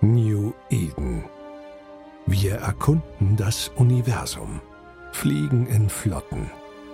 New 0.00 0.52
Eden. 0.70 1.24
Wir 2.26 2.54
erkunden 2.54 3.36
das 3.36 3.72
Universum, 3.74 4.60
fliegen 5.10 5.66
in 5.66 5.88
Flotten, 5.88 6.48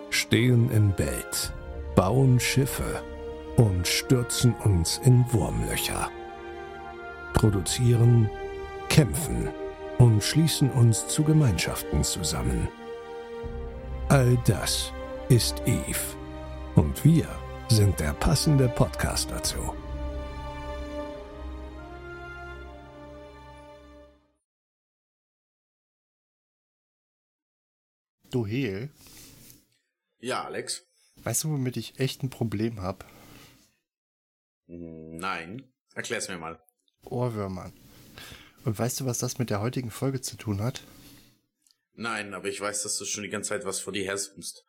stehen 0.09 0.71
in 0.71 0.91
Belt, 0.93 1.53
bauen 1.95 2.41
Schiffe 2.41 3.03
und 3.57 3.87
stürzen 3.87 4.55
uns 4.65 5.03
in 5.05 5.23
Wurmlöcher. 5.33 6.09
Produzieren, 7.35 8.31
kämpfen 8.89 9.51
und 9.99 10.25
schließen 10.25 10.71
uns 10.71 11.07
zu 11.07 11.25
Gemeinschaften 11.25 12.03
zusammen. 12.05 12.69
All 14.09 14.39
das 14.47 14.95
ist 15.29 15.61
Eve. 15.67 16.17
Und 16.75 17.05
wir 17.05 17.27
sind 17.69 18.01
der 18.01 18.15
passende 18.15 18.67
Podcast 18.69 19.31
dazu. 19.31 19.75
Du 28.35 28.45
Hehl, 28.45 28.91
Ja, 30.19 30.43
Alex. 30.45 30.83
weißt 31.23 31.45
du, 31.45 31.51
womit 31.51 31.77
ich 31.77 32.01
echt 32.01 32.25
ein 32.25 32.31
Problem 32.31 32.81
habe? 32.83 33.05
Hm, 34.67 35.19
Nein. 35.19 35.73
Erklär's 35.95 36.29
mir 36.29 36.37
mal. 36.39 36.61
Ohrwürmern. 37.05 37.73
Und 38.65 38.77
weißt 38.77 38.99
du, 38.99 39.07
was 39.07 39.19
das 39.19 39.39
mit 39.39 39.51
der 39.51 39.61
heutigen 39.61 39.93
Folge 39.93 40.21
zu 40.21 40.37
tun 40.37 40.61
hat? 40.61 40.83
Nein, 41.93 42.35
aber 42.35 42.49
ich 42.49 42.61
weiß, 42.61 42.83
dass 42.83 42.99
du 42.99 43.05
schon 43.05 43.23
die 43.23 43.29
ganze 43.29 43.51
Zeit 43.51 43.65
was 43.65 43.79
vor 43.79 43.93
dir 43.93 44.03
her 44.03 44.19
summst. 44.19 44.65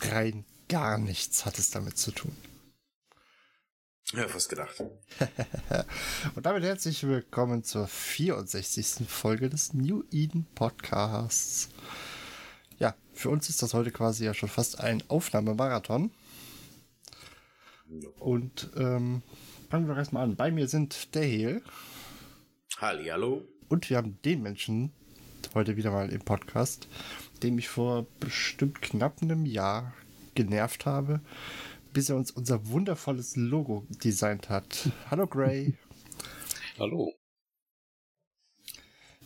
Rein 0.00 0.44
gar 0.68 0.98
nichts 0.98 1.46
hat 1.46 1.58
es 1.58 1.70
damit 1.70 1.96
zu 1.96 2.10
tun. 2.12 2.36
Ja, 4.12 4.28
fast 4.28 4.50
gedacht. 4.50 4.78
Und 6.34 6.44
damit 6.44 6.62
herzlich 6.64 7.02
willkommen 7.04 7.64
zur 7.64 7.88
64. 7.88 9.08
Folge 9.08 9.48
des 9.48 9.72
New 9.72 10.04
Eden 10.10 10.44
Podcasts. 10.54 11.70
Ja, 12.80 12.96
für 13.12 13.28
uns 13.28 13.50
ist 13.50 13.62
das 13.62 13.74
heute 13.74 13.90
quasi 13.90 14.24
ja 14.24 14.32
schon 14.32 14.48
fast 14.48 14.80
ein 14.80 15.02
Aufnahmemarathon. 15.08 16.10
Und 18.18 18.70
ähm, 18.74 19.22
fangen 19.68 19.86
wir 19.86 19.92
doch 19.92 19.98
erstmal 19.98 20.24
an. 20.24 20.34
Bei 20.34 20.50
mir 20.50 20.66
sind 20.66 21.14
der 21.14 21.24
Hehl 21.24 21.62
Hallihallo. 22.78 23.46
und 23.68 23.90
wir 23.90 23.98
haben 23.98 24.18
den 24.24 24.42
Menschen 24.42 24.92
heute 25.54 25.76
wieder 25.76 25.90
mal 25.90 26.08
im 26.08 26.20
Podcast, 26.22 26.88
dem 27.42 27.58
ich 27.58 27.68
vor 27.68 28.06
bestimmt 28.18 28.80
knapp 28.80 29.20
einem 29.20 29.44
Jahr 29.44 29.92
genervt 30.34 30.86
habe, 30.86 31.20
bis 31.92 32.08
er 32.08 32.16
uns 32.16 32.30
unser 32.30 32.68
wundervolles 32.68 33.36
Logo 33.36 33.86
designt 34.02 34.48
hat. 34.48 34.90
Hallo 35.10 35.26
Gray. 35.26 35.74
Hallo. 36.78 37.12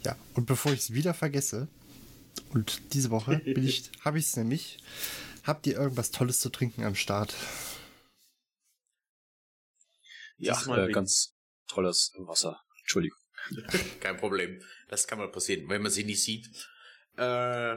Ja, 0.03 0.17
und 0.35 0.47
bevor 0.47 0.73
ich 0.73 0.81
es 0.81 0.93
wieder 0.93 1.15
vergesse, 1.15 1.69
und 2.51 2.95
diese 2.95 3.11
Woche 3.11 3.39
bin 3.39 3.67
ich, 3.67 3.91
habe 4.05 4.19
ich 4.19 4.27
es 4.27 4.37
nämlich, 4.37 4.79
habt 5.43 5.67
ihr 5.67 5.77
irgendwas 5.77 6.11
Tolles 6.11 6.41
zu 6.41 6.51
trinken 6.51 6.85
am 6.85 6.95
Start? 6.95 7.35
Ja, 10.39 10.61
äh, 10.77 10.91
ganz 10.91 11.35
tolles 11.69 12.13
Wasser. 12.19 12.61
Entschuldigung. 12.81 13.19
Kein 14.01 14.17
Problem. 14.17 14.63
Das 14.89 15.07
kann 15.07 15.19
mal 15.19 15.31
passieren, 15.31 15.69
wenn 15.69 15.83
man 15.83 15.91
sie 15.91 16.05
nicht 16.05 16.23
sieht. 16.23 16.49
Äh, 17.17 17.77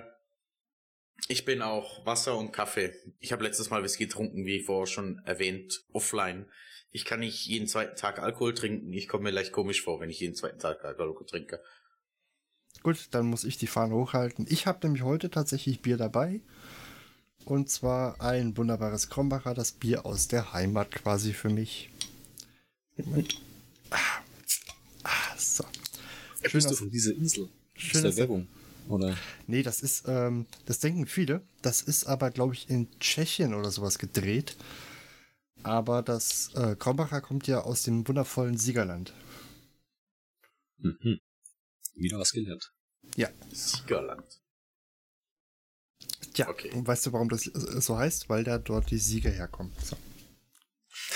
ich 1.27 1.45
bin 1.45 1.61
auch 1.61 2.05
Wasser 2.05 2.37
und 2.37 2.51
Kaffee. 2.51 2.93
Ich 3.19 3.31
habe 3.31 3.43
letztes 3.43 3.69
Mal 3.69 3.83
Whisky 3.83 4.05
getrunken, 4.05 4.45
wie 4.45 4.63
vorher 4.63 4.87
schon 4.87 5.19
erwähnt, 5.25 5.83
offline. 5.91 6.49
Ich 6.91 7.05
kann 7.05 7.19
nicht 7.19 7.45
jeden 7.45 7.67
zweiten 7.67 7.95
Tag 7.95 8.19
Alkohol 8.19 8.53
trinken. 8.53 8.93
Ich 8.93 9.07
komme 9.07 9.25
mir 9.25 9.31
leicht 9.31 9.51
komisch 9.51 9.81
vor, 9.81 9.99
wenn 9.99 10.09
ich 10.09 10.19
jeden 10.19 10.35
zweiten 10.35 10.59
Tag 10.59 10.83
Alkohol 10.85 11.25
trinke. 11.25 11.61
Gut, 12.83 13.09
dann 13.11 13.25
muss 13.27 13.43
ich 13.43 13.57
die 13.57 13.67
Fahne 13.67 13.95
hochhalten. 13.95 14.45
Ich 14.49 14.65
habe 14.65 14.79
nämlich 14.83 15.03
heute 15.03 15.29
tatsächlich 15.29 15.81
Bier 15.81 15.97
dabei. 15.97 16.41
Und 17.45 17.69
zwar 17.69 18.21
ein 18.21 18.57
wunderbares 18.57 19.09
Krombacher, 19.09 19.53
das 19.53 19.71
Bier 19.71 20.05
aus 20.05 20.27
der 20.27 20.53
Heimat 20.53 20.91
quasi 20.91 21.33
für 21.33 21.49
mich. 21.49 21.89
Moment. 22.97 23.41
Ah, 23.89 23.97
ah, 25.03 25.37
so. 25.37 25.63
Schön, 26.41 26.51
Bist 26.51 26.71
du 26.71 26.75
von 26.75 26.91
dieser 26.91 27.13
Insel? 27.13 27.49
Schön, 27.75 28.03
der 28.03 28.17
Werbung. 28.17 28.47
Oder? 28.89 29.17
Nee, 29.47 29.63
das 29.63 29.81
ist, 29.81 30.05
ähm, 30.07 30.45
das 30.65 30.79
denken 30.79 31.05
viele. 31.05 31.41
Das 31.61 31.81
ist 31.81 32.05
aber, 32.05 32.31
glaube 32.31 32.53
ich, 32.53 32.69
in 32.69 32.87
Tschechien 32.99 33.53
oder 33.53 33.71
sowas 33.71 33.99
gedreht. 33.99 34.55
Aber 35.63 36.01
das 36.01 36.53
äh, 36.55 36.75
Krombacher 36.77 37.21
kommt 37.21 37.47
ja 37.47 37.61
aus 37.61 37.83
dem 37.83 38.07
wundervollen 38.07 38.57
Siegerland. 38.57 39.13
Mhm. 40.79 41.19
Wieder 41.97 42.17
was 42.19 42.31
gelernt. 42.31 42.71
Ja. 43.15 43.29
Siegerland. 43.51 44.25
Tja, 46.33 46.47
Okay. 46.49 46.71
und 46.71 46.87
weißt 46.87 47.07
du, 47.07 47.13
warum 47.13 47.29
das 47.29 47.47
äh, 47.47 47.81
so 47.81 47.97
heißt? 47.97 48.29
Weil 48.29 48.43
da 48.43 48.57
dort 48.59 48.91
die 48.91 48.97
Sieger 48.99 49.31
herkommen. 49.31 49.73
So. 49.83 49.97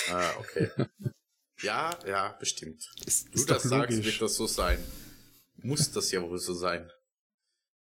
Ah, 0.10 0.32
okay. 0.40 0.70
ja, 1.62 1.98
ja, 2.08 2.34
bestimmt. 2.40 2.84
Ist, 3.06 3.28
Du 3.28 3.34
ist 3.34 3.50
das 3.50 3.64
sagst, 3.64 3.92
logisch. 3.92 4.06
wird 4.06 4.22
das 4.22 4.36
so 4.36 4.48
sein. 4.48 4.84
Muss 5.58 5.92
das 5.92 6.12
ja 6.12 6.22
wohl 6.24 6.40
so 6.40 6.54
sein. 6.54 6.90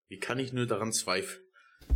Wie 0.10 0.20
kann 0.20 0.40
ich 0.40 0.54
nur 0.54 0.66
daran 0.66 0.94
zweifeln? 0.94 1.44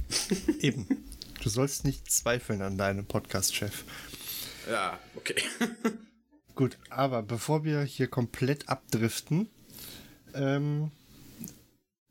Eben. 0.60 1.08
Du 1.42 1.50
sollst 1.50 1.86
nicht 1.86 2.12
zweifeln 2.12 2.62
an 2.62 2.78
deinem 2.78 3.06
Podcast-Chef. 3.08 3.84
Ja, 4.70 5.00
okay. 5.16 5.42
Gut, 6.56 6.78
aber 6.90 7.24
bevor 7.24 7.64
wir 7.64 7.82
hier 7.84 8.08
komplett 8.08 8.68
abdriften, 8.70 9.50
ähm, 10.36 10.92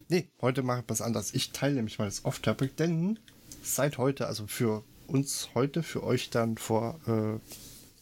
nee, 0.08 0.28
heute 0.40 0.62
mache 0.62 0.80
ich 0.80 0.84
was 0.88 1.02
anderes. 1.02 1.34
Ich 1.34 1.50
teile 1.52 1.74
nämlich 1.74 1.98
mal 1.98 2.04
das 2.06 2.24
Off-Topic, 2.24 2.72
denn 2.78 3.18
seit 3.62 3.98
heute, 3.98 4.26
also 4.26 4.46
für 4.46 4.84
uns 5.06 5.50
heute, 5.54 5.82
für 5.82 6.02
euch 6.02 6.30
dann 6.30 6.56
vor, 6.56 7.00
äh, 7.06 7.36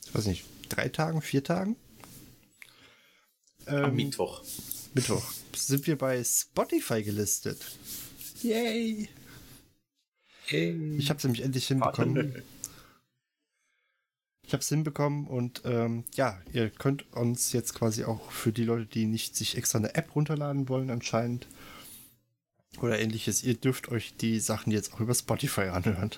ich 0.07 0.15
weiß 0.15 0.27
nicht, 0.27 0.45
drei 0.69 0.89
Tagen, 0.89 1.23
vier 1.23 1.43
Tagen? 1.43 1.77
Am 3.67 3.85
Ähm, 3.85 3.97
Mittwoch. 3.97 4.43
Mittwoch 4.95 5.23
sind 5.55 5.87
wir 5.87 5.97
bei 5.97 6.23
Spotify 6.25 7.03
gelistet. 7.03 7.59
Yay! 8.43 9.09
Ich 10.51 11.11
habe 11.11 11.19
es 11.19 11.25
nämlich 11.25 11.43
endlich 11.43 11.67
hinbekommen. 11.67 12.43
Ich 14.49 14.55
habe 14.55 14.63
es 14.63 14.69
hinbekommen 14.71 15.27
und 15.27 15.61
ähm, 15.67 16.07
ja, 16.15 16.41
ihr 16.55 16.71
könnt 16.71 17.13
uns 17.13 17.53
jetzt 17.53 17.75
quasi 17.75 18.05
auch 18.05 18.31
für 18.31 18.51
die 18.51 18.65
Leute, 18.65 18.87
die 18.87 19.05
nicht 19.05 19.37
sich 19.37 19.59
extra 19.59 19.77
eine 19.77 19.95
App 19.95 20.17
runterladen 20.17 20.71
wollen 20.71 20.89
anscheinend 20.89 21.47
oder 22.81 22.99
ähnliches, 22.99 23.45
ihr 23.45 23.57
dürft 23.57 23.91
euch 23.91 24.17
die 24.17 24.41
Sachen 24.41 24.73
jetzt 24.73 24.95
auch 24.95 25.01
über 25.01 25.15
Spotify 25.15 25.65
anhören. 25.65 26.13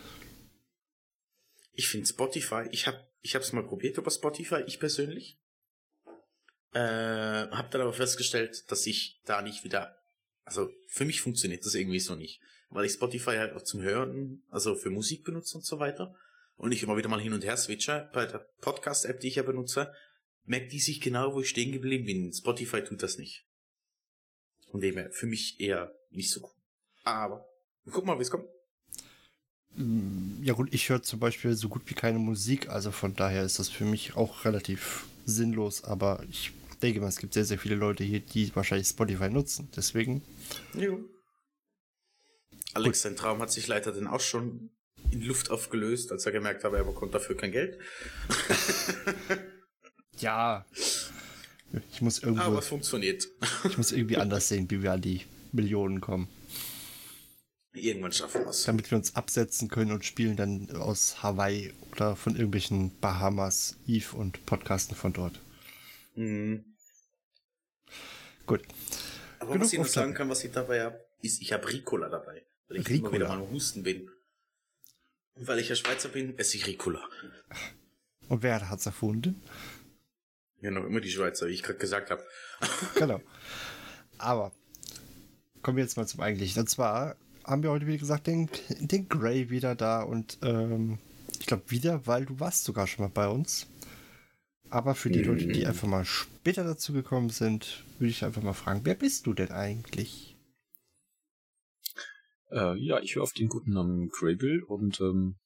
Ich 1.72 1.88
finde 1.88 2.06
Spotify, 2.06 2.68
ich 2.70 2.86
habe 2.86 3.04
ich 3.20 3.34
hab's 3.34 3.52
mal 3.52 3.64
probiert 3.64 3.98
über 3.98 4.12
Spotify, 4.12 4.62
ich 4.64 4.78
persönlich. 4.78 5.36
Äh, 6.72 7.48
hab 7.50 7.72
dann 7.72 7.80
aber 7.80 7.92
festgestellt, 7.92 8.70
dass 8.70 8.86
ich 8.86 9.20
da 9.24 9.42
nicht 9.42 9.64
wieder, 9.64 9.96
also 10.44 10.70
für 10.86 11.04
mich 11.04 11.20
funktioniert 11.20 11.66
das 11.66 11.74
irgendwie 11.74 11.98
so 11.98 12.14
nicht, 12.14 12.40
weil 12.68 12.84
ich 12.84 12.92
Spotify 12.92 13.38
halt 13.38 13.54
auch 13.54 13.62
zum 13.62 13.82
Hören, 13.82 14.44
also 14.50 14.76
für 14.76 14.90
Musik 14.90 15.24
benutze 15.24 15.58
und 15.58 15.64
so 15.64 15.80
weiter 15.80 16.14
und 16.60 16.72
ich 16.72 16.82
immer 16.82 16.96
wieder 16.96 17.08
mal 17.08 17.20
hin 17.20 17.32
und 17.32 17.42
her 17.42 17.56
switche 17.56 18.10
bei 18.12 18.26
der 18.26 18.46
Podcast-App, 18.60 19.18
die 19.20 19.28
ich 19.28 19.36
ja 19.36 19.42
benutze, 19.42 19.92
merkt 20.44 20.72
die 20.72 20.78
sich 20.78 21.00
genau, 21.00 21.34
wo 21.34 21.40
ich 21.40 21.48
stehen 21.48 21.72
geblieben 21.72 22.04
bin. 22.04 22.32
Spotify 22.32 22.84
tut 22.84 23.02
das 23.02 23.16
nicht. 23.16 23.46
Von 24.70 24.80
dem 24.80 24.96
her, 24.96 25.10
für 25.10 25.26
mich 25.26 25.58
eher 25.58 25.94
nicht 26.10 26.30
so 26.30 26.42
cool. 26.42 26.50
Aber, 27.04 27.48
guck 27.90 28.04
mal, 28.04 28.18
wie 28.18 28.22
es 28.22 28.30
kommt. 28.30 28.46
Mm, 29.74 30.42
Ja 30.42 30.52
gut, 30.52 30.68
ich 30.72 30.88
höre 30.90 31.02
zum 31.02 31.18
Beispiel 31.18 31.54
so 31.54 31.68
gut 31.70 31.82
wie 31.86 31.94
keine 31.94 32.18
Musik, 32.18 32.68
also 32.68 32.90
von 32.90 33.16
daher 33.16 33.42
ist 33.42 33.58
das 33.58 33.70
für 33.70 33.86
mich 33.86 34.16
auch 34.16 34.44
relativ 34.44 35.06
sinnlos, 35.24 35.84
aber 35.84 36.22
ich 36.28 36.52
denke 36.82 37.00
mal, 37.00 37.08
es 37.08 37.18
gibt 37.18 37.32
sehr, 37.32 37.46
sehr 37.46 37.58
viele 37.58 37.74
Leute 37.74 38.04
hier, 38.04 38.20
die 38.20 38.54
wahrscheinlich 38.54 38.88
Spotify 38.88 39.30
nutzen. 39.30 39.70
Deswegen, 39.74 40.22
Jo. 40.74 41.00
Alex, 42.74 43.00
sein 43.00 43.16
Traum 43.16 43.40
hat 43.40 43.50
sich 43.50 43.66
leider 43.66 43.92
dann 43.92 44.06
auch 44.06 44.20
schon 44.20 44.70
in 45.10 45.22
Luft 45.22 45.50
aufgelöst, 45.50 46.12
als 46.12 46.26
er 46.26 46.32
gemerkt 46.32 46.64
hat, 46.64 46.72
er 46.72 46.84
bekommt 46.84 47.14
dafür 47.14 47.36
kein 47.36 47.52
Geld. 47.52 47.78
ja, 50.18 50.64
ich 51.92 52.00
muss 52.00 52.18
irgendwo, 52.22 52.42
Aber 52.42 52.58
es 52.58 52.68
funktioniert. 52.68 53.28
ich 53.64 53.76
muss 53.76 53.92
irgendwie 53.92 54.16
anders 54.16 54.48
sehen, 54.48 54.70
wie 54.70 54.82
wir 54.82 54.92
an 54.92 55.00
die 55.00 55.22
Millionen 55.52 56.00
kommen. 56.00 56.28
Irgendwann 57.72 58.10
schaffen 58.12 58.42
wir 58.42 58.48
es. 58.50 58.64
damit 58.64 58.90
wir 58.90 58.98
uns 58.98 59.14
absetzen 59.14 59.68
können 59.68 59.92
und 59.92 60.04
spielen 60.04 60.34
dann 60.36 60.70
aus 60.72 61.22
Hawaii 61.22 61.72
oder 61.92 62.16
von 62.16 62.34
irgendwelchen 62.34 62.98
Bahamas, 62.98 63.76
Eve 63.86 64.16
und 64.16 64.44
Podcasten 64.44 64.96
von 64.96 65.12
dort. 65.12 65.38
Mhm. 66.16 66.64
Gut. 68.46 68.62
Aber 69.38 69.52
Genug 69.52 69.66
was 69.66 69.72
ich 69.72 69.78
noch 69.78 69.86
sagen 69.86 70.14
kann, 70.14 70.28
was 70.28 70.42
ich 70.42 70.50
dabei 70.50 70.82
habe, 70.82 70.98
ist, 71.22 71.40
ich 71.40 71.52
habe 71.52 71.68
Ricola 71.68 72.08
dabei. 72.08 72.42
Weil 72.68 72.78
ich 72.78 72.88
immer 72.88 72.96
Ricola? 72.96 73.12
wieder 73.12 73.28
mal 73.28 73.38
am 73.44 73.50
Husten 73.52 73.84
bin. 73.84 74.10
Weil 75.40 75.58
ich 75.58 75.68
ja 75.68 75.74
Schweizer 75.74 76.10
bin, 76.10 76.38
esse 76.38 76.56
ich 76.56 76.66
Ricola. 76.66 77.00
Und 78.28 78.42
wer 78.42 78.68
hat's 78.68 78.86
erfunden? 78.86 79.42
Ja, 80.60 80.70
noch 80.70 80.84
immer 80.84 81.00
die 81.00 81.10
Schweizer, 81.10 81.48
wie 81.48 81.52
ich 81.52 81.62
gerade 81.62 81.78
gesagt 81.78 82.10
habe. 82.10 82.22
genau. 82.94 83.20
Aber 84.18 84.52
kommen 85.62 85.78
wir 85.78 85.84
jetzt 85.84 85.96
mal 85.96 86.06
zum 86.06 86.20
Eigentlichen. 86.20 86.60
Und 86.60 86.68
zwar 86.68 87.16
haben 87.44 87.62
wir 87.62 87.70
heute, 87.70 87.86
wie 87.86 87.96
gesagt, 87.96 88.26
den, 88.26 88.50
den 88.78 89.08
Gray 89.08 89.48
wieder 89.48 89.74
da 89.74 90.02
und 90.02 90.38
ähm, 90.42 90.98
ich 91.38 91.46
glaube 91.46 91.70
wieder, 91.70 92.06
weil 92.06 92.26
du 92.26 92.38
warst 92.38 92.64
sogar 92.64 92.86
schon 92.86 93.06
mal 93.06 93.10
bei 93.10 93.26
uns. 93.28 93.66
Aber 94.68 94.94
für 94.94 95.10
die 95.10 95.22
Leute, 95.22 95.46
die 95.46 95.66
einfach 95.66 95.88
mal 95.88 96.04
später 96.04 96.62
dazu 96.62 96.92
gekommen 96.92 97.30
sind, 97.30 97.82
würde 97.98 98.10
ich 98.10 98.24
einfach 98.24 98.42
mal 98.42 98.52
fragen, 98.52 98.82
wer 98.84 98.94
bist 98.94 99.26
du 99.26 99.32
denn 99.32 99.50
eigentlich? 99.50 100.29
Äh, 102.50 102.76
ja, 102.78 103.00
ich 103.00 103.14
höre 103.14 103.22
auf 103.22 103.32
den 103.32 103.48
guten 103.48 103.72
Namen 103.72 104.08
Grable 104.08 104.64
und 104.66 105.00
ähm, 105.00 105.36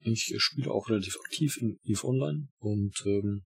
ich 0.00 0.34
spiele 0.38 0.70
auch 0.70 0.88
relativ 0.88 1.16
aktiv 1.24 1.56
in 1.56 1.78
EVE 1.84 2.04
Online 2.04 2.48
und 2.58 3.02
ähm, 3.06 3.44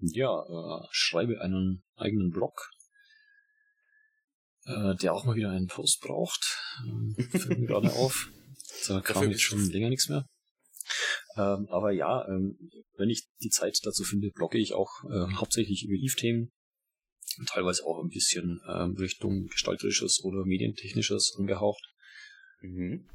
ja, 0.00 0.42
äh, 0.42 0.86
schreibe 0.90 1.40
einen 1.40 1.84
eigenen 1.96 2.30
Blog, 2.30 2.70
äh, 4.64 4.94
der 4.96 5.14
auch 5.14 5.24
mal 5.24 5.36
wieder 5.36 5.50
einen 5.50 5.68
Post 5.68 6.00
braucht. 6.00 6.58
Ähm, 6.84 7.14
fällt 7.30 7.58
mir 7.58 7.66
gerade 7.66 7.92
auf. 7.94 8.30
Da 8.88 9.00
kam 9.00 9.30
jetzt 9.30 9.42
schon 9.42 9.64
länger 9.70 9.88
nichts 9.88 10.08
mehr. 10.08 10.26
Ähm, 11.36 11.68
aber 11.70 11.92
ja, 11.92 12.26
ähm, 12.28 12.58
wenn 12.96 13.10
ich 13.10 13.26
die 13.42 13.50
Zeit 13.50 13.78
dazu 13.82 14.04
finde, 14.04 14.30
blogge 14.30 14.58
ich 14.58 14.74
auch 14.74 15.04
äh, 15.04 15.34
hauptsächlich 15.34 15.84
über 15.84 15.94
Eve-Themen, 15.94 16.52
teilweise 17.46 17.84
auch 17.84 18.02
ein 18.02 18.10
bisschen 18.10 18.60
ähm, 18.68 18.94
Richtung 18.96 19.46
gestalterisches 19.46 20.22
oder 20.22 20.44
medientechnisches 20.44 21.34
angehaucht. 21.38 21.82
Mhm. 22.60 23.08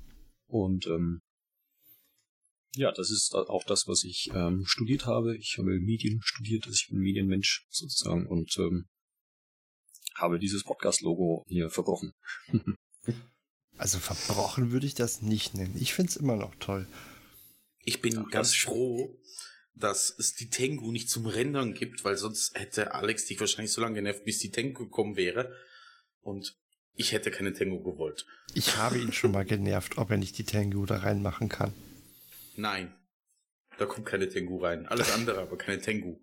Und 0.47 0.87
ähm, 0.87 1.21
ja, 2.75 2.91
das 2.91 3.09
ist 3.09 3.33
auch 3.33 3.63
das, 3.65 3.87
was 3.87 4.03
ich 4.03 4.29
ähm, 4.33 4.63
studiert 4.65 5.05
habe. 5.05 5.35
Ich 5.37 5.55
habe 5.57 5.79
Medien 5.79 6.19
studiert, 6.23 6.65
also 6.65 6.75
ich 6.75 6.87
bin 6.89 6.99
Medienmensch 6.99 7.65
sozusagen 7.69 8.27
und 8.27 8.55
ähm, 8.59 8.85
habe 10.15 10.39
dieses 10.39 10.63
Podcast-Logo 10.63 11.45
hier 11.47 11.69
verbrochen. 11.69 12.13
also 13.77 13.99
verbrochen 13.99 14.71
würde 14.71 14.85
ich 14.85 14.93
das 14.93 15.21
nicht 15.21 15.55
nennen. 15.55 15.75
Ich 15.79 15.93
finde 15.93 16.09
es 16.11 16.17
immer 16.17 16.35
noch 16.35 16.53
toll. 16.55 16.87
Ich 17.85 18.01
bin 18.01 18.17
Ach, 18.19 18.29
ganz 18.29 18.55
froh, 18.55 19.17
dass 19.75 20.13
es 20.17 20.33
die 20.33 20.49
Tengu 20.49 20.91
nicht 20.91 21.09
zum 21.09 21.25
Rendern 21.25 21.73
gibt, 21.73 22.03
weil 22.03 22.17
sonst 22.17 22.57
hätte 22.57 22.93
Alex 22.93 23.25
dich 23.25 23.39
wahrscheinlich 23.39 23.71
so 23.71 23.81
lange 23.81 23.95
genervt, 23.95 24.25
bis 24.25 24.39
die 24.39 24.51
Tengu 24.51 24.85
gekommen 24.85 25.15
wäre. 25.15 25.55
Und 26.21 26.57
ich 26.95 27.13
hätte 27.13 27.31
keine 27.31 27.53
Tengu 27.53 27.81
gewollt. 27.81 28.25
Ich 28.53 28.75
habe 28.75 28.99
ihn 28.99 29.13
schon 29.13 29.31
mal 29.31 29.45
genervt, 29.45 29.97
ob 29.97 30.11
er 30.11 30.17
nicht 30.17 30.37
die 30.37 30.43
Tengu 30.43 30.85
da 30.85 30.97
reinmachen 30.97 31.47
kann. 31.47 31.73
Nein. 32.55 32.93
Da 33.77 33.85
kommt 33.85 34.05
keine 34.05 34.27
Tengu 34.27 34.57
rein. 34.57 34.85
Alles 34.87 35.11
andere, 35.11 35.39
aber 35.39 35.57
keine 35.57 35.79
Tengu. 35.79 36.19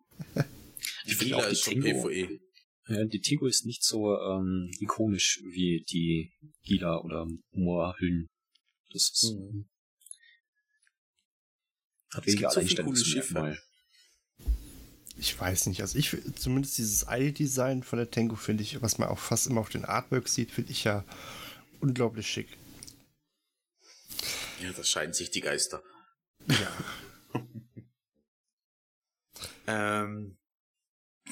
Die 1.06 1.14
Fehler 1.14 1.48
ist 1.48 1.64
schon 1.64 1.80
Tengu, 1.80 2.08
PvE. 2.08 2.40
Ja, 2.88 3.04
die 3.04 3.20
Tengu 3.20 3.46
ist 3.46 3.64
nicht 3.64 3.82
so 3.82 4.14
ähm, 4.14 4.70
ikonisch 4.78 5.40
wie 5.44 5.84
die 5.90 6.32
Gila 6.62 7.00
oder 7.00 7.26
Moa-Hüllen. 7.52 8.28
Das 8.92 9.10
ist, 9.10 9.34
mhm. 9.34 9.68
Hat 12.12 12.26
weniger 12.26 12.50
so 12.50 12.60
Alleinstellungsmerkmal. 12.60 13.58
Ich 15.18 15.38
weiß 15.38 15.66
nicht, 15.66 15.80
also 15.80 15.98
ich 15.98 16.14
zumindest 16.36 16.76
dieses 16.76 17.04
Eye-Design 17.04 17.82
von 17.82 17.98
der 17.98 18.10
Tengu 18.10 18.36
finde 18.36 18.62
ich, 18.62 18.82
was 18.82 18.98
man 18.98 19.08
auch 19.08 19.18
fast 19.18 19.46
immer 19.46 19.62
auf 19.62 19.70
den 19.70 19.86
Artworks 19.86 20.34
sieht, 20.34 20.50
finde 20.50 20.72
ich 20.72 20.84
ja 20.84 21.04
unglaublich 21.80 22.26
schick. 22.26 22.48
Ja, 24.62 24.72
das 24.72 24.88
scheiden 24.88 25.14
sich 25.14 25.30
die 25.30 25.40
Geister. 25.40 25.82
Ja. 26.48 26.72
ähm, 29.66 30.36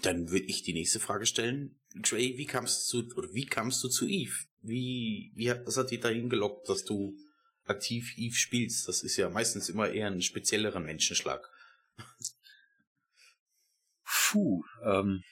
dann 0.03 0.31
würde 0.31 0.47
ich 0.47 0.63
die 0.63 0.73
nächste 0.73 1.01
Frage 1.01 1.27
stellen. 1.27 1.79
Trey, 2.03 2.37
wie 2.37 2.47
kamst 2.47 2.93
du 2.93 3.09
oder 3.15 3.33
wie 3.33 3.47
kamst 3.47 3.83
du 3.85 3.89
zu 3.89 4.07
Eve? 4.07 4.35
Wie, 4.61 5.33
wie 5.35 5.51
hat, 5.51 5.67
was 5.67 5.77
hat 5.77 5.91
dich 5.91 6.01
dahin 6.01 6.29
gelockt, 6.29 6.69
dass 6.69 6.85
du 6.85 7.17
aktiv 7.65 8.15
Eve 8.17 8.35
spielst? 8.35 8.89
Das 8.89 9.03
ist 9.03 9.17
ja 9.17 9.29
meistens 9.31 9.69
immer 9.69 9.91
eher 9.91 10.09
ein 10.09 10.23
speziellerer 10.23 10.81
Menschenschlag. 10.81 11.49
Puh, 14.05 14.63
ähm, 14.85 15.23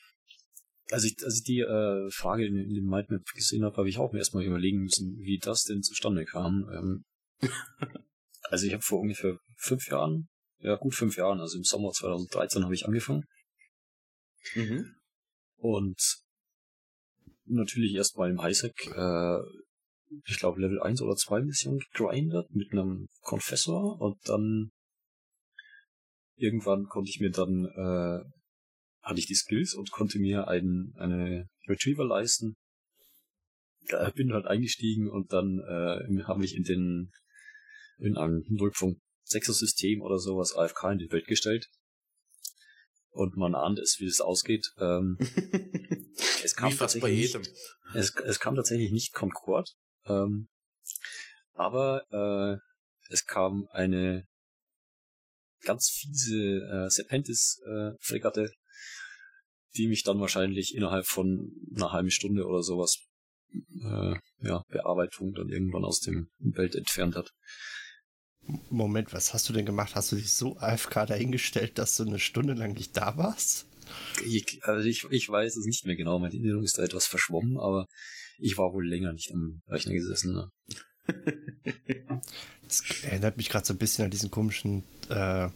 als 0.91 1.05
ich, 1.05 1.17
als 1.25 1.39
ich 1.39 1.45
die 1.45 1.61
äh, 1.61 2.11
Frage 2.11 2.47
in, 2.47 2.57
in 2.57 2.75
dem 2.75 2.85
Mindmap 2.85 3.25
gesehen 3.35 3.65
habe, 3.65 3.77
habe 3.77 3.89
ich 3.89 3.99
auch 3.99 4.13
mir 4.13 4.19
erstmal 4.19 4.45
überlegen 4.45 4.83
müssen, 4.83 5.19
wie 5.19 5.39
das 5.39 5.65
denn 5.65 5.83
zustande 5.83 6.25
kam. 6.25 6.69
Ähm, 6.73 7.05
also 8.43 8.67
ich 8.67 8.73
habe 8.73 8.83
vor 8.83 9.01
ungefähr 9.01 9.39
fünf 9.57 9.89
Jahren, 9.89 10.29
ja 10.59 10.77
gut 10.77 10.95
fünf 10.95 11.17
Jahren, 11.17 11.41
also 11.41 11.57
im 11.57 11.65
Sommer 11.65 11.91
2013 11.93 12.65
habe 12.65 12.75
ich 12.75 12.87
angefangen. 12.87 13.25
Mhm. 14.55 14.95
Und 15.57 16.23
natürlich 17.45 17.95
erstmal 17.95 18.31
im 18.31 18.43
Highsec, 18.43 18.87
äh, 18.87 19.39
ich 20.27 20.39
glaube 20.39 20.61
Level 20.61 20.81
1 20.81 21.03
oder 21.03 21.17
2 21.17 21.43
Mission 21.43 21.79
gegrindet 21.79 22.55
mit 22.55 22.73
einem 22.73 23.09
Confessor 23.21 24.01
und 24.01 24.19
dann 24.25 24.71
irgendwann 26.37 26.87
konnte 26.87 27.11
ich 27.11 27.21
mir 27.21 27.31
dann, 27.31 27.65
äh, 27.67 28.25
hatte 29.03 29.19
ich 29.19 29.27
die 29.27 29.35
Skills 29.35 29.75
und 29.75 29.91
konnte 29.91 30.19
mir 30.19 30.49
einen, 30.49 30.95
eine 30.97 31.49
Retriever 31.69 32.05
leisten. 32.05 32.55
Da 33.89 34.11
bin 34.11 34.33
halt 34.33 34.47
eingestiegen 34.47 35.11
und 35.11 35.33
dann 35.33 35.59
äh, 35.59 36.23
habe 36.25 36.45
ich 36.45 36.55
in 36.55 36.65
den 36.65 37.11
in 37.99 38.17
einem 38.17 38.43
0.6er 38.51 39.53
System 39.53 40.03
oder 40.03 40.19
sowas 40.19 40.55
AFK 40.55 40.93
in 40.93 40.99
die 40.99 41.13
Welt 41.13 41.27
gestellt. 41.27 41.69
Und 43.11 43.37
man 43.37 43.55
ahnt 43.55 43.79
es, 43.79 43.97
wie 44.01 44.07
es 44.07 44.21
ausgeht. 44.21 44.67
Ähm, 44.79 45.19
es 46.43 46.57
kam 46.57 46.77
tatsächlich 46.77 47.35
Nicht, 47.35 47.53
es, 47.95 48.15
es 48.17 48.41
kam 48.41 48.57
tatsächlich 48.57 48.91
nicht 48.91 49.13
Concord. 49.13 49.75
Ähm, 50.07 50.49
aber 51.55 52.05
äh, 52.11 53.13
es 53.13 53.27
kam 53.27 53.69
eine 53.73 54.27
ganz 55.63 55.91
fiese 55.91 56.37
äh, 56.37 56.91
Serpentis-Fregatte, 56.91 58.45
äh, 58.45 58.51
die 59.77 59.89
mich 59.89 60.03
dann 60.03 60.21
wahrscheinlich 60.21 60.75
innerhalb 60.75 61.07
von 61.07 61.53
einer 61.75 61.93
halben 61.93 62.11
Stunde 62.11 62.47
oder 62.47 62.63
sowas 62.63 62.99
äh, 63.55 64.15
ja, 64.41 64.65
Bearbeitung 64.69 65.33
dann 65.35 65.49
irgendwann 65.49 65.85
aus 65.85 66.01
dem 66.01 66.31
Welt 66.39 66.75
entfernt 66.75 67.17
hat. 67.17 67.33
Moment, 68.71 69.13
was 69.13 69.33
hast 69.33 69.49
du 69.49 69.53
denn 69.53 69.67
gemacht? 69.67 69.95
Hast 69.95 70.11
du 70.11 70.17
dich 70.17 70.33
so 70.33 70.57
AFK 70.57 71.07
dahingestellt, 71.07 71.79
dass 71.79 71.97
du 71.97 72.05
eine 72.05 72.19
Stunde 72.19 72.55
lang 72.55 72.73
nicht 72.73 72.97
da 72.97 73.17
warst? 73.17 73.67
Ich, 74.25 74.61
also 74.63 74.87
ich, 74.89 75.05
ich 75.11 75.29
weiß 75.29 75.57
es 75.57 75.65
nicht 75.65 75.87
mehr 75.87 75.97
genau, 75.97 76.19
meine 76.19 76.35
Erinnerung 76.35 76.65
ist 76.65 76.79
da 76.79 76.83
etwas 76.83 77.07
verschwommen, 77.07 77.59
aber 77.59 77.87
ich 78.39 78.59
war 78.59 78.73
wohl 78.73 78.87
länger 78.87 79.13
nicht 79.13 79.33
am 79.33 79.63
Rechner 79.69 79.93
gesessen. 79.93 80.35
Ne? 80.35 80.51
Das 82.63 83.05
erinnert 83.05 83.37
mich 83.37 83.51
gerade 83.51 83.67
so 83.67 83.75
ein 83.75 83.79
bisschen 83.79 84.07
an 84.07 84.11
diesen 84.11 84.31
komischen, 84.31 84.83
äh, 85.11 85.49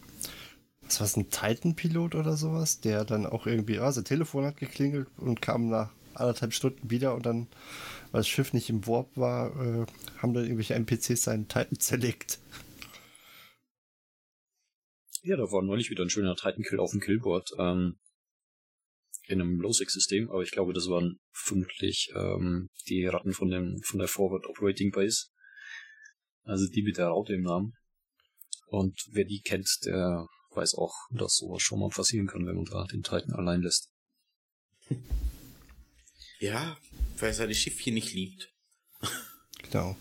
was 0.83 1.01
war 1.01 1.07
es, 1.07 1.17
ein 1.17 1.31
Titan-Pilot 1.31 2.15
oder 2.15 2.37
sowas, 2.37 2.81
der 2.81 3.07
dann 3.07 3.25
auch 3.25 3.47
irgendwie, 3.47 3.79
ah, 3.79 3.91
sein 3.91 4.05
Telefon 4.05 4.45
hat 4.45 4.59
geklingelt 4.59 5.09
und 5.17 5.41
kam 5.41 5.71
nach 5.71 5.93
anderthalb 6.13 6.53
Stunden 6.53 6.91
wieder 6.91 7.15
und 7.15 7.25
dann, 7.25 7.47
weil 8.13 8.21
das 8.21 8.29
Schiff 8.29 8.53
nicht 8.53 8.69
im 8.69 8.87
Warp 8.87 9.17
war, 9.17 9.49
äh, 9.57 9.87
haben 10.19 10.35
dann 10.35 10.45
irgendwelche 10.45 10.75
NPCs 10.75 11.23
seinen 11.23 11.49
Titan 11.49 11.79
zerlegt. 11.79 12.39
Ja, 15.23 15.37
da 15.37 15.51
war 15.51 15.63
neulich 15.63 15.91
wieder 15.91 16.05
ein 16.05 16.11
schöner 16.11 16.37
Titan-Kill 16.37 16.79
auf 16.79 16.91
dem 16.91 17.01
Killboard. 17.01 17.51
Ähm, 17.59 17.97
in 19.27 19.41
einem 19.41 19.61
Low-Six-System, 19.61 20.31
aber 20.31 20.43
ich 20.43 20.51
glaube, 20.51 20.73
das 20.73 20.89
waren 20.89 21.19
vermutlich 21.33 22.11
ähm, 22.15 22.69
die 22.89 23.07
Ratten 23.07 23.33
von 23.33 23.51
dem 23.51 23.81
von 23.83 23.99
der 23.99 24.09
Forward 24.09 24.47
Operating 24.47 24.91
Base. 24.91 25.27
Also 26.45 26.69
die 26.69 26.83
mit 26.83 26.97
der 26.97 27.09
Raute 27.09 27.35
im 27.35 27.43
Namen. 27.43 27.73
Und 28.69 29.01
wer 29.11 29.25
die 29.25 29.41
kennt, 29.41 29.69
der 29.85 30.27
weiß 30.51 30.75
auch, 30.77 30.95
dass 31.11 31.37
sowas 31.37 31.63
schon 31.63 31.81
mal 31.81 31.89
passieren 31.89 32.27
kann, 32.27 32.47
wenn 32.47 32.57
man 32.57 32.65
da 32.65 32.85
den 32.85 33.03
Titan 33.03 33.33
allein 33.33 33.63
lässt. 33.63 33.91
Ja, 36.39 36.77
weil 37.19 37.31
er 37.31 37.35
seine 37.35 37.55
Schiffchen 37.55 37.95
nicht 37.95 38.13
liebt. 38.13 38.53
Genau. 39.71 39.97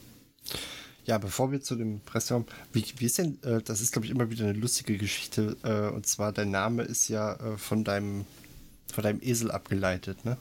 Ja, 1.06 1.18
bevor 1.18 1.52
wir 1.52 1.62
zu 1.62 1.76
dem 1.76 2.02
Presseraum, 2.02 2.46
wie, 2.74 2.84
wie 2.98 3.06
ist 3.06 3.18
denn, 3.18 3.42
äh, 3.44 3.62
das 3.62 3.80
ist 3.80 3.94
glaube 3.94 4.06
ich 4.06 4.12
immer 4.12 4.30
wieder 4.30 4.46
eine 4.46 4.58
lustige 4.58 4.98
Geschichte, 4.98 5.56
äh, 5.64 5.94
und 5.94 6.06
zwar 6.06 6.34
dein 6.34 6.52
Name 6.52 6.84
ist 6.84 7.08
ja 7.08 7.36
äh, 7.36 7.58
von 7.58 7.84
deinem, 7.84 8.26
von 8.94 9.04
deinem 9.04 9.22
Esel 9.22 9.52
abgeleitet, 9.52 10.26
ne? 10.26 10.38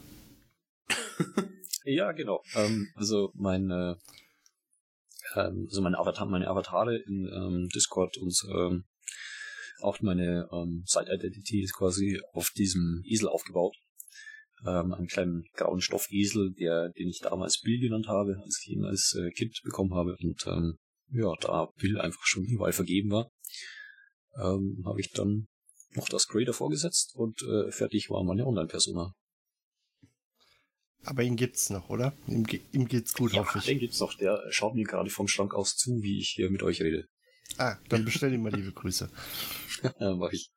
ja, 1.85 2.13
genau. 2.13 2.43
Ähm, 2.55 2.89
also 2.95 3.31
meine, 3.35 3.99
ähm, 5.35 5.67
also 5.69 5.83
meine 5.83 5.99
Avatar, 5.99 6.27
meine 6.27 6.49
Avatare 6.49 6.97
in 6.97 7.29
ähm, 7.33 7.69
Discord 7.75 8.17
und 8.19 8.37
ähm, 8.55 8.85
auch 9.81 10.01
meine 10.01 10.49
ähm, 10.53 10.83
Site 10.87 11.13
Identity 11.13 11.63
ist 11.63 11.75
quasi 11.75 12.21
auf 12.33 12.51
diesem 12.51 13.03
Esel 13.05 13.29
aufgebaut. 13.29 13.77
Ähm, 14.67 14.95
einen 14.95 15.09
kleinen 15.09 15.45
grauen 15.55 15.81
Stoffesel, 15.81 16.55
der, 16.55 16.89
den 16.91 17.09
ich 17.09 17.21
damals 17.21 17.61
Bill 17.61 17.79
genannt 17.81 18.09
habe, 18.09 18.41
als 18.43 18.63
ich 18.63 18.73
ihn 18.73 18.85
als 18.85 19.15
äh, 19.19 19.31
Kind 19.31 19.61
bekommen 19.63 19.95
habe. 19.95 20.17
Und 20.23 20.47
ähm, 20.47 20.79
ja, 21.11 21.33
da 21.41 21.69
Bill 21.77 22.01
einfach 22.01 22.25
schon 22.25 22.45
überall 22.45 22.73
vergeben 22.73 23.11
war, 23.11 23.31
ähm, 24.37 24.83
habe 24.87 25.01
ich 25.01 25.11
dann 25.11 25.49
noch 25.97 26.09
das 26.09 26.29
Grey 26.29 26.45
davor 26.45 26.71
gesetzt 26.71 27.15
und 27.15 27.43
äh, 27.43 27.71
fertig 27.71 28.11
war 28.11 28.25
meine 28.25 28.47
Online-Persona. 28.47 29.15
Aber 31.05 31.23
ihn 31.23 31.37
gibt's 31.37 31.71
noch, 31.71 31.91
oder? 31.91 32.15
Ihm, 32.27 32.47
ihm 32.73 32.89
geht's 32.89 33.13
gut, 33.13 33.33
ja, 33.33 33.41
hoffe 33.41 33.59
ich. 33.59 33.65
den 33.65 33.79
gibt's 33.79 34.01
noch. 34.01 34.15
Der 34.15 34.43
schaut 34.51 34.75
mir 34.75 34.85
gerade 34.85 35.11
vom 35.11 35.29
Schrank 35.29 35.55
aus 35.55 35.77
zu, 35.77 36.03
wie 36.03 36.19
ich 36.19 36.31
hier 36.31 36.51
mit 36.51 36.63
euch 36.63 36.81
rede. 36.81 37.07
Ah, 37.59 37.77
dann 37.89 38.05
bestell 38.05 38.33
ihm 38.33 38.43
mal 38.43 38.55
liebe 38.55 38.73
Grüße. 38.73 39.11
ja, 40.01 40.15
mach 40.15 40.33
ich. 40.33 40.51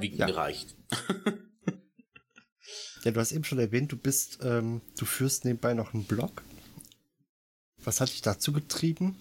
Wie 0.00 0.16
ja. 0.16 0.26
gereicht. 0.26 0.74
ja, 3.04 3.10
du 3.10 3.20
hast 3.20 3.32
eben 3.32 3.44
schon 3.44 3.58
erwähnt, 3.58 3.92
du 3.92 3.96
bist, 3.96 4.38
ähm, 4.42 4.80
du 4.96 5.04
führst 5.04 5.44
nebenbei 5.44 5.74
noch 5.74 5.92
einen 5.92 6.04
Blog. 6.04 6.42
Was 7.78 8.00
hat 8.00 8.08
dich 8.08 8.22
dazu 8.22 8.52
getrieben? 8.52 9.20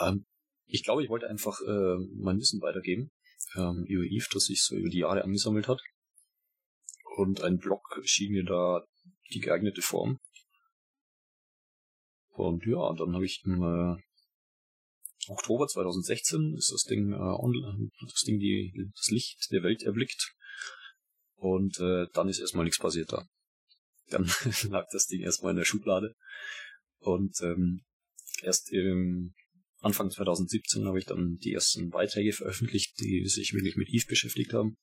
Ähm, 0.00 0.24
ich 0.74 0.82
glaube, 0.82 1.04
ich 1.04 1.08
wollte 1.08 1.28
einfach 1.28 1.60
äh, 1.60 1.96
mein 2.16 2.38
Wissen 2.38 2.60
weitergeben 2.60 3.12
ähm, 3.54 3.84
über 3.86 4.02
Eve, 4.02 4.26
das 4.32 4.46
sich 4.46 4.60
so 4.60 4.74
über 4.74 4.88
die 4.88 4.98
Jahre 4.98 5.22
angesammelt 5.22 5.68
hat. 5.68 5.80
Und 7.16 7.42
ein 7.42 7.58
Blog 7.58 7.80
schien 8.02 8.32
mir 8.32 8.44
da 8.44 8.84
die 9.32 9.38
geeignete 9.38 9.82
Form. 9.82 10.18
Und 12.30 12.66
ja, 12.66 12.92
dann 12.94 13.14
habe 13.14 13.24
ich 13.24 13.42
im 13.44 13.62
äh, 13.62 14.02
Oktober 15.28 15.68
2016 15.68 16.56
ist 16.58 16.72
das 16.72 16.82
Ding 16.82 17.12
äh, 17.12 17.14
online, 17.14 17.90
das 18.00 18.22
Ding 18.22 18.40
die 18.40 18.90
das 18.96 19.10
Licht 19.10 19.46
der 19.52 19.62
Welt 19.62 19.84
erblickt. 19.84 20.34
Und 21.36 21.78
äh, 21.78 22.06
dann 22.14 22.28
ist 22.28 22.40
erstmal 22.40 22.64
nichts 22.64 22.80
passiert 22.80 23.12
da. 23.12 23.24
Dann 24.08 24.24
lag 24.70 24.88
das 24.90 25.06
Ding 25.06 25.20
erstmal 25.20 25.52
in 25.52 25.58
der 25.58 25.64
Schublade. 25.64 26.16
Und 26.98 27.40
ähm, 27.42 27.84
erst 28.42 28.72
im 28.72 29.34
Anfang 29.84 30.10
2017 30.10 30.86
habe 30.86 30.98
ich 30.98 31.04
dann 31.04 31.36
die 31.36 31.52
ersten 31.52 31.90
Beiträge 31.90 32.32
veröffentlicht, 32.32 32.98
die 33.00 33.26
sich 33.26 33.52
wirklich 33.52 33.76
mit 33.76 33.88
Eve 33.88 34.06
beschäftigt 34.08 34.52
haben. 34.52 34.76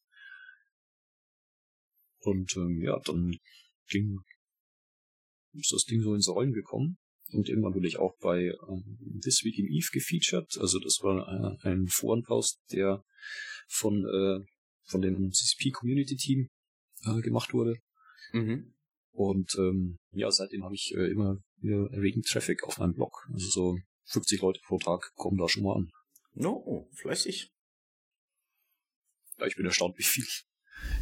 Und 2.20 2.55
ähm, 2.55 2.81
ja, 2.81 3.00
dann 3.03 3.38
ging 3.89 4.20
ist 5.53 5.74
das 5.74 5.84
Ding 5.84 6.01
so 6.01 6.13
ins 6.13 6.29
Rollen 6.29 6.53
gekommen. 6.53 6.98
Und 7.34 7.48
irgendwann 7.48 7.74
wurde 7.74 7.88
ich 7.88 7.98
auch 7.98 8.17
bei 8.20 8.53
ähm, 8.70 9.20
This 9.24 9.43
Week 9.43 9.58
in 9.58 9.67
Eve 9.67 9.88
gefeatured. 9.91 10.58
Also 10.60 10.79
das 10.79 11.00
war 11.01 11.27
äh, 11.63 11.67
ein 11.67 11.88
Forenpost, 11.88 12.60
der 12.72 13.03
von, 13.67 14.05
äh, 14.05 14.46
von 14.84 15.01
dem 15.01 15.31
CCP 15.31 15.72
Community 15.72 16.15
Team 16.15 16.50
äh, 17.05 17.22
gemacht 17.22 17.53
wurde. 17.53 17.75
Mhm. 18.34 18.74
Und 19.12 19.55
ähm, 19.58 19.98
ja, 20.12 20.29
seitdem 20.31 20.63
habe 20.63 20.75
ich 20.75 20.93
äh, 20.96 21.10
immer 21.10 21.38
wieder 21.58 21.89
erregend 21.91 22.25
Traffic 22.25 22.63
auf 22.63 22.77
meinem 22.77 22.93
Blog. 22.93 23.27
Also 23.31 23.48
so 23.48 23.79
50 24.12 24.41
Leute 24.41 24.60
pro 24.65 24.77
Tag 24.77 25.13
kommen 25.15 25.38
da 25.38 25.48
schon 25.48 25.63
mal 25.63 25.75
an. 25.75 25.91
No, 26.34 26.89
fleißig. 26.94 27.51
Ja, 29.38 29.48
ich 29.48 29.56
bin 29.56 29.65
erstaunt, 29.65 29.98
wie 29.98 30.03
viel, 30.03 30.25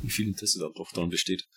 wie 0.01 0.09
viel 0.09 0.27
Interesse 0.27 0.59
da 0.59 0.69
doch 0.73 0.91
dran 0.91 1.09
besteht. 1.09 1.47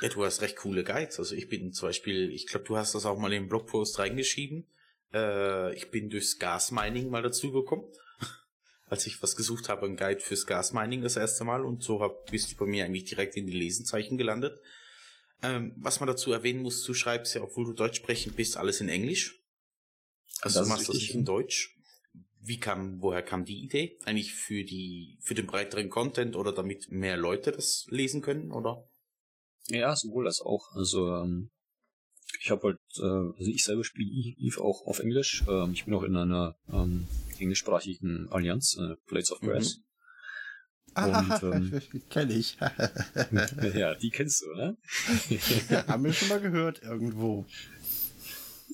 Ja, 0.00 0.08
du 0.08 0.24
hast 0.24 0.42
recht 0.42 0.56
coole 0.56 0.84
Guides. 0.84 1.18
Also 1.18 1.34
ich 1.34 1.48
bin 1.48 1.72
zum 1.72 1.88
Beispiel, 1.88 2.30
ich 2.30 2.46
glaube, 2.46 2.66
du 2.66 2.76
hast 2.76 2.94
das 2.94 3.06
auch 3.06 3.18
mal 3.18 3.32
in 3.32 3.44
den 3.44 3.48
Blogpost 3.48 3.98
reingeschrieben. 3.98 4.66
Äh, 5.12 5.74
ich 5.74 5.90
bin 5.90 6.10
durchs 6.10 6.38
Gasmining 6.38 7.08
mal 7.10 7.22
dazu 7.22 7.52
gekommen. 7.52 7.84
Als 8.86 9.06
ich 9.06 9.22
was 9.22 9.36
gesucht 9.36 9.68
habe, 9.68 9.86
ein 9.86 9.96
Guide 9.96 10.20
fürs 10.20 10.46
Gasmining 10.46 11.02
das 11.02 11.16
erste 11.16 11.44
Mal 11.44 11.64
und 11.64 11.82
so 11.82 12.00
hab, 12.00 12.26
bist 12.30 12.52
du 12.52 12.56
bei 12.56 12.66
mir 12.66 12.84
eigentlich 12.84 13.04
direkt 13.04 13.36
in 13.36 13.46
die 13.46 13.56
Lesenzeichen 13.58 14.18
gelandet. 14.18 14.58
Ähm, 15.42 15.72
was 15.76 16.00
man 16.00 16.06
dazu 16.06 16.32
erwähnen 16.32 16.62
muss, 16.62 16.82
du 16.84 16.94
schreibst 16.94 17.34
ja, 17.34 17.42
obwohl 17.42 17.66
du 17.66 17.72
Deutsch 17.72 17.98
sprechen 17.98 18.32
bist, 18.34 18.56
alles 18.56 18.80
in 18.80 18.88
Englisch. 18.88 19.43
Also 20.40 20.60
das 20.60 20.68
du 20.68 20.74
machst 20.74 20.88
das 20.88 20.96
nicht 20.96 21.14
in 21.14 21.24
Deutsch. 21.24 21.76
Wie 22.40 22.58
kam, 22.58 23.00
woher 23.00 23.22
kam 23.22 23.44
die 23.44 23.62
Idee? 23.64 23.98
Eigentlich 24.04 24.34
für 24.34 24.64
die, 24.64 25.18
für 25.22 25.34
den 25.34 25.46
breiteren 25.46 25.88
Content 25.88 26.36
oder 26.36 26.52
damit 26.52 26.90
mehr 26.90 27.16
Leute 27.16 27.52
das 27.52 27.86
lesen 27.88 28.20
können, 28.20 28.52
oder? 28.52 28.86
Ja, 29.68 29.96
sowohl 29.96 30.26
als 30.26 30.42
auch. 30.42 30.70
Also 30.74 31.16
ähm, 31.16 31.50
ich 32.40 32.50
habe 32.50 32.62
halt, 32.62 32.78
äh, 32.98 33.38
also 33.38 33.50
ich 33.50 33.64
selber 33.64 33.82
spiele 33.82 34.10
Eve 34.10 34.60
auch 34.60 34.86
auf 34.86 34.98
Englisch. 34.98 35.42
Ähm, 35.48 35.72
ich 35.72 35.86
bin 35.86 35.94
auch 35.94 36.02
in 36.02 36.16
einer 36.16 36.56
ähm, 36.70 37.06
englischsprachigen 37.38 38.28
Allianz, 38.30 38.76
äh, 38.78 38.96
Blades 39.06 39.32
of 39.32 39.40
Grass. 39.40 39.78
Mhm. 39.78 39.84
Und, 40.96 41.42
ähm, 41.42 41.82
kenne 42.10 42.34
ich. 42.34 42.56
ja, 43.74 43.94
die 43.94 44.10
kennst 44.10 44.42
du, 44.42 44.54
ne? 44.54 44.76
Haben 45.88 46.04
wir 46.04 46.12
schon 46.12 46.28
mal 46.28 46.40
gehört 46.40 46.82
irgendwo. 46.82 47.46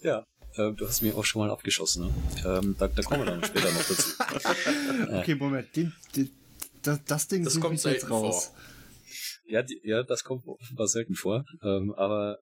Ja, 0.02 0.26
äh, 0.56 0.72
du 0.72 0.86
hast 0.86 1.02
mir 1.02 1.16
auch 1.16 1.24
schon 1.24 1.42
mal 1.42 1.50
abgeschossen, 1.50 2.06
ne? 2.06 2.14
Ähm, 2.44 2.76
da, 2.78 2.88
da 2.88 3.02
kommen 3.02 3.24
wir 3.24 3.26
dann 3.26 3.44
später 3.44 3.70
noch 3.70 3.82
dazu. 3.82 5.12
okay, 5.12 5.34
Moment, 5.34 5.74
den, 5.76 5.92
den, 6.16 6.30
das, 6.82 7.04
das 7.04 7.28
Ding 7.28 7.44
das 7.44 7.60
kommt 7.60 7.82
jetzt 7.84 8.10
raus. 8.10 8.46
Vor. 8.46 8.56
Ja, 9.46 9.62
die, 9.62 9.80
ja, 9.84 10.02
das 10.02 10.24
kommt 10.24 10.46
offenbar 10.46 10.88
selten 10.88 11.14
vor. 11.14 11.44
Ähm, 11.62 11.92
aber 11.96 12.38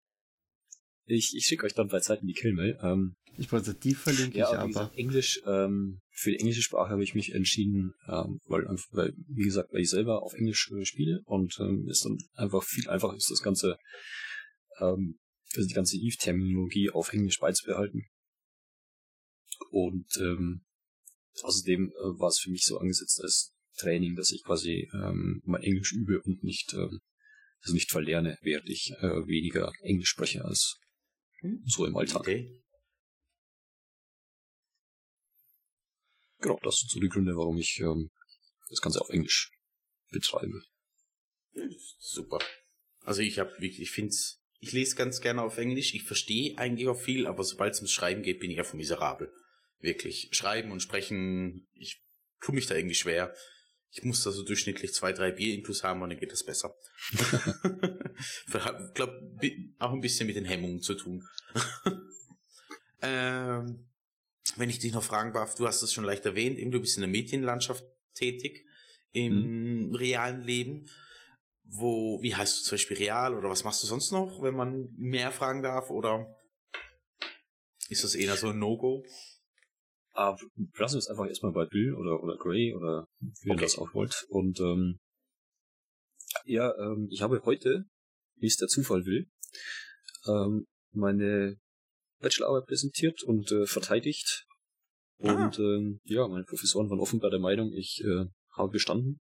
ich, 1.07 1.35
ich 1.35 1.45
schicke 1.47 1.65
euch 1.65 1.75
dann 1.75 1.89
bei 1.89 2.01
Zeiten 2.01 2.27
die 2.27 2.35
Killmail. 2.35 2.79
Ähm, 2.83 3.17
ich 3.39 3.51
wollte 3.53 3.75
die 3.75 3.95
verlinken 3.95 4.39
ja, 4.39 4.51
ich 4.51 4.59
aber. 4.59 4.67
Gesagt, 4.67 4.99
Englisch, 4.99 5.41
ähm, 5.47 6.01
für 6.11 6.31
die 6.31 6.41
englische 6.41 6.63
Sprache 6.63 6.91
habe 6.91 7.05
ich 7.05 7.15
mich 7.15 7.35
entschieden, 7.35 7.95
ähm, 8.09 8.41
weil, 8.47 8.65
weil, 8.91 9.15
wie 9.29 9.45
gesagt, 9.45 9.73
weil 9.73 9.81
ich 9.81 9.91
selber 9.91 10.23
auf 10.23 10.35
Englisch 10.35 10.71
äh, 10.73 10.85
spiele 10.85 11.23
und 11.25 11.57
ähm, 11.61 11.87
ist 11.89 12.05
dann 12.05 12.19
einfach 12.35 12.63
viel 12.63 12.89
einfacher 12.89 13.17
ist 13.17 13.31
das 13.31 13.43
Ganze, 13.43 13.79
ähm, 14.81 15.19
also 15.59 15.69
die 15.69 15.75
ganze 15.75 15.97
Eve-Terminologie 15.97 16.91
auf 16.91 17.13
Englisch 17.13 17.39
beizubehalten. 17.39 18.07
Und 19.71 20.17
ähm, 20.19 20.65
außerdem 21.43 21.91
äh, 21.91 22.19
war 22.19 22.29
es 22.29 22.41
für 22.41 22.51
mich 22.51 22.65
so 22.65 22.79
angesetzt 22.79 23.21
als 23.23 23.55
Training, 23.77 24.17
dass 24.17 24.31
ich 24.33 24.43
quasi 24.45 24.89
ähm, 24.95 25.43
mein 25.45 25.63
Englisch 25.63 25.93
übe 25.93 26.23
und 26.23 26.43
nicht 26.43 26.73
ähm, 26.75 27.01
also 27.61 27.75
nicht 27.75 27.91
verlerne, 27.91 28.39
während 28.43 28.69
ich 28.69 28.93
äh, 29.01 29.27
weniger 29.27 29.73
Englisch 29.83 30.11
spreche 30.11 30.45
als 30.45 30.79
so 31.65 31.87
im 31.87 31.97
Alltag. 31.97 32.21
Okay. 32.21 32.63
Genau, 36.41 36.59
das 36.63 36.77
sind 36.77 36.91
so 36.91 37.01
die 37.01 37.09
Gründe, 37.09 37.37
warum 37.37 37.59
ich 37.59 37.81
ähm, 37.81 38.11
das 38.69 38.81
Ganze 38.81 39.01
auf 39.01 39.09
Englisch 39.11 39.51
betreibe. 40.11 40.63
Super. 41.99 42.39
Also 43.01 43.23
ich 43.23 43.39
habe 43.39 43.51
wirklich, 43.53 43.81
ich 43.81 43.91
finde 43.91 44.15
ich 44.61 44.73
lese 44.73 44.97
ganz 44.97 45.21
gerne 45.21 45.43
auf 45.43 45.59
Englisch, 45.59 45.95
ich 45.95 46.03
verstehe 46.03 46.59
eigentlich 46.59 46.89
auch 46.89 46.99
viel, 46.99 47.27
aber 47.27 47.45
sobald 47.45 47.75
es 47.75 47.81
ums 47.81 47.93
Schreiben 47.93 48.23
geht, 48.23 48.41
bin 48.41 48.51
ich 48.51 48.59
einfach 48.59 48.75
miserabel. 48.75 49.33
Wirklich. 49.81 50.29
Schreiben 50.33 50.73
und 50.73 50.81
sprechen, 50.81 51.69
ich 51.75 52.03
tue 52.41 52.55
mich 52.55 52.67
da 52.67 52.75
irgendwie 52.75 52.97
schwer. 52.97 53.35
Ich 53.91 54.03
muss 54.03 54.23
da 54.23 54.33
so 54.33 54.43
durchschnittlich 54.43 54.93
zwei, 54.93 55.13
drei 55.13 55.31
Bier-Intus 55.31 55.85
haben 55.85 56.03
und 56.03 56.11
dann 56.11 56.19
geht 56.19 56.33
das 56.33 56.45
besser. 56.45 56.75
ich 58.47 58.95
glaube, 58.95 59.31
auch 59.79 59.93
ein 59.93 60.01
bisschen 60.01 60.27
mit 60.27 60.37
den 60.37 60.45
Hemmungen 60.45 60.81
zu 60.81 60.95
tun. 60.95 61.27
ähm, 63.03 63.89
wenn 64.57 64.71
ich 64.71 64.79
dich 64.81 64.93
noch 64.93 65.05
fragen 65.05 65.33
darf, 65.33 65.55
du 65.55 65.67
hast 65.67 65.83
es 65.83 65.93
schon 65.93 66.05
leicht 66.05 66.27
erwähnt, 66.27 66.59
eben 66.59 66.71
du 66.71 66.81
bist 66.81 66.97
in 66.97 67.03
der 67.03 67.11
Medienlandschaft 67.11 67.85
tätig, 68.15 68.67
im 69.13 69.89
mhm. 69.89 69.95
realen 69.95 70.43
Leben. 70.43 70.89
Wo, 71.71 72.21
wie 72.23 72.35
heißt 72.35 72.59
du 72.59 72.63
zum 72.63 72.75
Beispiel 72.77 72.97
real 72.97 73.35
oder 73.35 73.51
was 73.51 73.63
machst 73.63 73.83
du 73.83 73.87
sonst 73.87 74.11
noch, 74.11 74.43
wenn 74.43 74.55
man 74.55 74.89
mehr 74.97 75.31
fragen 75.33 75.63
darf 75.63 75.91
oder 75.91 76.27
ist 77.89 78.05
das 78.05 78.15
eher 78.15 78.37
so 78.37 78.49
ein 78.49 78.59
No-Go? 78.59 79.05
Ah, 80.13 80.37
lassen 80.79 80.95
wir 80.95 80.99
es 80.99 81.09
einfach 81.09 81.27
erstmal 81.27 81.53
bei 81.53 81.67
Bill 81.67 81.95
oder, 81.95 82.23
oder 82.23 82.37
Gray 82.37 82.75
oder 82.75 83.07
wie 83.21 83.51
okay. 83.51 83.61
ihr 83.61 83.67
das 83.67 83.79
auch 83.79 83.95
wollt. 83.95 84.25
Und 84.29 84.59
ähm, 84.61 84.99
ja, 86.45 86.75
ähm, 86.79 87.09
ich 87.11 87.23
habe 87.23 87.41
heute, 87.45 87.85
wie 88.37 88.47
es 88.47 88.57
der 88.57 88.69
Zufall 88.69 89.05
will, 89.05 89.29
ähm, 90.27 90.67
meine 90.93 91.57
Bachelorarbeit 92.21 92.67
präsentiert 92.67 93.23
und 93.23 93.53
äh, 93.53 93.67
verteidigt. 93.67 94.47
Ah. 95.21 95.33
Und 95.33 95.59
ähm, 95.59 96.01
ja, 96.05 96.27
meine 96.27 96.45
Professoren 96.45 96.91
waren 96.91 97.01
offenbar 97.01 97.31
der 97.31 97.41
Meinung, 97.41 97.73
ich 97.73 98.03
äh, 98.05 98.25
habe 98.57 98.71
bestanden. 98.71 99.21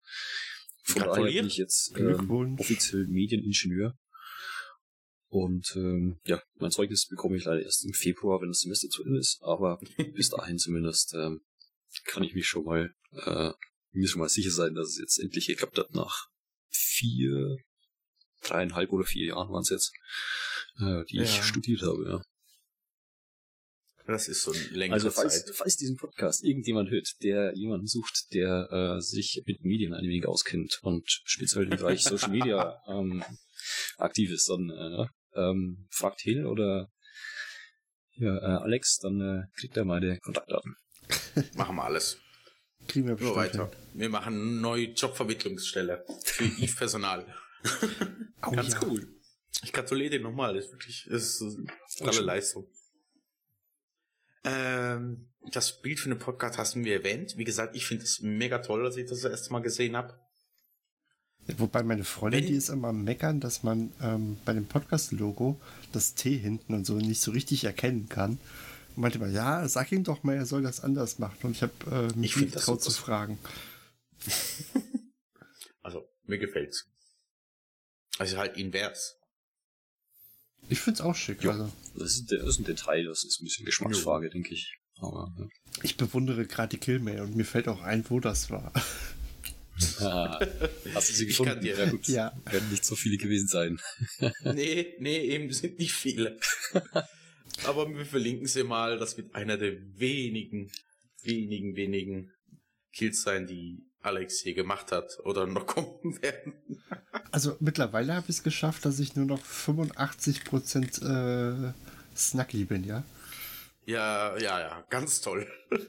Von 0.83 1.03
daher 1.03 1.25
bin 1.25 1.47
ich 1.47 1.57
jetzt 1.57 1.93
ähm, 1.97 2.57
offiziell 2.59 3.07
Medieningenieur. 3.07 3.97
Und 5.27 5.73
ähm, 5.77 6.19
ja, 6.25 6.41
mein 6.55 6.71
Zeugnis 6.71 7.07
bekomme 7.07 7.38
ich 7.38 7.45
leider 7.45 7.63
erst 7.63 7.85
im 7.85 7.93
Februar, 7.93 8.41
wenn 8.41 8.50
das 8.50 8.61
Semester 8.61 8.89
zu 8.89 9.03
Ende 9.03 9.19
ist, 9.19 9.39
aber 9.41 9.79
bis 10.13 10.29
dahin 10.29 10.57
zumindest 10.57 11.13
ähm, 11.13 11.41
kann 12.05 12.23
ich 12.23 12.33
mich 12.33 12.47
schon 12.47 12.65
mal 12.65 12.93
äh, 13.13 13.51
mir 13.91 14.07
schon 14.07 14.19
mal 14.19 14.29
sicher 14.29 14.51
sein, 14.51 14.73
dass 14.73 14.89
es 14.89 15.00
jetzt 15.00 15.19
endlich 15.19 15.47
geklappt 15.47 15.77
hat 15.77 15.93
nach 15.93 16.27
vier, 16.69 17.57
dreieinhalb 18.41 18.91
oder 18.91 19.05
vier 19.05 19.27
Jahren 19.27 19.50
waren 19.51 19.61
es 19.61 19.69
jetzt, 19.69 19.93
äh, 20.79 21.03
die 21.09 21.17
ja. 21.17 21.23
ich 21.23 21.43
studiert 21.43 21.81
habe, 21.81 22.03
ja. 22.05 22.23
Das 24.12 24.27
ist 24.27 24.44
so 24.44 24.51
ein 24.51 24.74
längere 24.74 24.96
Also 24.96 25.10
falls, 25.12 25.46
Zeit. 25.46 25.56
falls 25.56 25.77
diesen 25.77 25.96
Podcast 25.98 26.44
irgendjemand 26.44 26.89
hört, 26.89 27.10
der 27.24 27.53
jemanden 27.56 27.88
sucht, 27.88 28.34
der 28.34 28.70
äh, 28.98 29.01
sich 29.01 29.41
mit 29.46 29.63
Medien 29.63 29.94
ein 29.94 30.03
wenig 30.03 30.25
auskennt 30.27 30.80
und 30.84 31.03
speziell 31.25 31.63
im 31.63 31.70
Bereich 31.72 32.03
Social 32.03 32.30
Media 32.30 32.82
ähm, 32.88 33.24
aktiv 33.98 34.32
ist, 34.32 34.50
dann 34.50 34.70
äh, 34.70 35.39
ähm, 35.39 35.88
fragt 35.91 36.22
Hill 36.22 36.46
oder 36.46 36.89
ja, 38.15 38.38
äh, 38.38 38.62
Alex, 38.63 38.98
dann 39.00 39.22
äh, 39.22 39.44
kriegt 39.60 39.77
er 39.77 39.86
meine 39.86 40.20
Kontaktdaten. 40.20 40.75
Machen 41.56 41.75
wir 41.75 41.84
alles. 41.84 42.18
Kriegen 42.88 43.08
wir 43.08 43.15
bestimmt 43.15 43.36
weiter. 43.36 43.70
hin. 43.70 44.00
Wir 44.00 44.10
machen 44.10 44.34
eine 44.34 44.60
neue 44.62 44.86
Jobvermittlungsstelle 44.88 46.03
für 46.24 46.44
Eve-Personal. 46.60 47.25
Oh, 48.46 48.51
Ganz 48.51 48.74
ja. 48.74 48.80
cool. 48.88 49.08
Ich 49.63 49.72
gratuliere 49.72 50.10
dir 50.12 50.20
nochmal. 50.20 50.56
Das 50.56 50.65
ist 50.65 50.72
wirklich, 50.72 51.08
das 51.10 51.24
ist 51.24 51.41
eine 51.44 52.12
tolle. 52.12 52.22
Leistung. 52.22 52.68
Ähm, 54.43 55.29
das 55.51 55.81
Bild 55.81 56.00
für 56.00 56.10
den 56.10 56.19
Podcast 56.19 56.57
hast 56.57 56.75
wir 56.75 56.93
erwähnt. 56.93 57.38
Wie 57.38 57.43
gesagt, 57.43 57.75
ich 57.75 57.86
finde 57.86 58.03
es 58.03 58.21
mega 58.21 58.60
toll, 58.60 58.86
als 58.86 58.98
ich 58.98 59.07
das, 59.07 59.21
das 59.21 59.31
erste 59.31 59.51
Mal 59.53 59.62
gesehen 59.62 59.95
habe. 59.95 60.19
Wobei 61.57 61.81
meine 61.83 62.03
Freundin, 62.03 62.41
Wenn- 62.41 62.48
die 62.50 62.55
ist 62.55 62.69
immer 62.69 62.89
am 62.89 63.03
meckern, 63.03 63.39
dass 63.39 63.63
man 63.63 63.91
ähm, 64.01 64.38
bei 64.45 64.53
dem 64.53 64.65
Podcast-Logo 64.67 65.60
das 65.91 66.13
T 66.13 66.38
hinten 66.38 66.74
und 66.74 66.86
so 66.86 66.95
nicht 66.95 67.21
so 67.21 67.31
richtig 67.31 67.63
erkennen 67.63 68.07
kann. 68.10 68.39
Und 68.95 68.98
meinte 69.01 69.19
mal, 69.19 69.31
ja, 69.31 69.67
sag 69.67 69.91
ihm 69.91 70.03
doch 70.03 70.24
mal, 70.24 70.36
er 70.36 70.45
soll 70.45 70.62
das 70.62 70.81
anders 70.81 71.17
machen. 71.17 71.38
Und 71.43 71.51
ich 71.51 71.63
habe 71.63 71.74
äh, 72.13 72.17
mich 72.17 72.36
nicht 72.36 72.53
getraut 72.53 72.81
zu 72.83 72.91
fragen. 72.91 73.39
Also, 75.83 76.07
mir 76.25 76.38
gefällt's. 76.38 76.86
Also 78.19 78.38
halt 78.38 78.55
invers. 78.55 79.17
Ich 80.70 80.80
find's 80.80 81.01
auch 81.01 81.15
schick. 81.15 81.44
Ja. 81.44 81.51
Also, 81.51 81.72
Das 81.96 82.13
ist, 82.15 82.32
das 82.32 82.48
ist 82.48 82.60
ein 82.60 82.65
Detail, 82.65 83.03
das 83.06 83.24
ist 83.24 83.41
ein 83.41 83.46
bisschen 83.46 83.65
Geschmacksfrage, 83.65 84.30
denke 84.30 84.53
ich. 84.53 84.74
Aber 85.00 85.34
ich 85.84 85.98
bewundere 85.98 86.46
gerade 86.46 86.70
die 86.70 86.77
Killmail 86.77 87.22
und 87.22 87.36
mir 87.36 87.44
fällt 87.46 87.68
auch 87.68 87.82
ein, 87.82 88.06
wo 88.10 88.20
das 88.20 88.50
war. 88.51 88.72
ja. 90.00 90.39
hast 90.94 91.10
du 91.10 91.13
sie 91.13 91.24
Ich 91.25 91.30
gefunden? 91.30 91.53
kann 91.56 91.62
dir- 91.63 91.77
ja, 91.77 91.89
gut. 91.89 92.08
Ja. 92.08 92.32
Werden 92.50 92.70
nicht 92.70 92.86
so 92.86 92.96
viele 92.96 93.18
gewesen 93.18 93.48
sein. 93.48 93.80
nee, 94.44 94.94
nee, 95.00 95.20
eben 95.22 95.51
sind 95.51 95.80
nicht 95.80 95.94
viele. 95.94 96.39
Aber 97.65 97.89
wir 97.94 98.06
verlinken 98.06 98.48
sie 98.48 98.63
mal. 98.63 98.98
Das 99.00 99.18
wird 99.18 99.34
einer 99.36 99.58
der 99.58 99.74
wenigen, 99.98 100.72
wenigen, 101.24 101.75
wenigen 101.75 102.32
Kills 102.94 103.22
sein, 103.24 103.48
die 103.48 103.84
Alex 104.01 104.39
hier 104.39 104.53
gemacht 104.53 104.91
hat 104.91 105.20
oder 105.24 105.46
noch 105.46 105.67
kommen 105.67 106.22
werden. 106.22 106.53
Also 107.31 107.55
mittlerweile 107.60 108.15
habe 108.15 108.25
ich 108.29 108.38
es 108.38 108.43
geschafft, 108.43 108.86
dass 108.86 109.00
ich 109.00 109.15
nur 109.15 109.25
noch 109.25 109.43
85% 109.43 111.70
äh, 111.70 111.74
Snacky 112.15 112.65
bin, 112.65 112.84
ja? 112.84 113.03
Ja, 113.86 114.38
ja, 114.38 114.60
ja, 114.60 114.86
ganz 114.89 115.22
toll. 115.22 115.48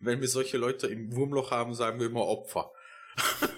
Wenn 0.00 0.20
wir 0.20 0.28
solche 0.28 0.58
Leute 0.58 0.88
im 0.88 1.14
Wurmloch 1.14 1.50
haben, 1.50 1.74
sagen 1.74 2.00
wir 2.00 2.06
immer 2.06 2.26
Opfer. 2.26 2.72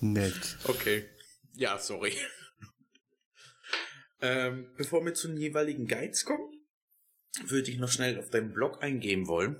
Nett. 0.00 0.58
Okay. 0.64 1.08
Ja, 1.54 1.78
sorry. 1.78 2.12
ähm, 4.20 4.70
bevor 4.76 5.04
wir 5.04 5.14
zu 5.14 5.28
den 5.28 5.38
jeweiligen 5.38 5.86
Guides 5.86 6.24
kommen, 6.24 6.52
würde 7.46 7.70
ich 7.70 7.78
noch 7.78 7.90
schnell 7.90 8.18
auf 8.18 8.30
deinen 8.30 8.52
Blog 8.52 8.82
eingehen 8.82 9.26
wollen. 9.26 9.56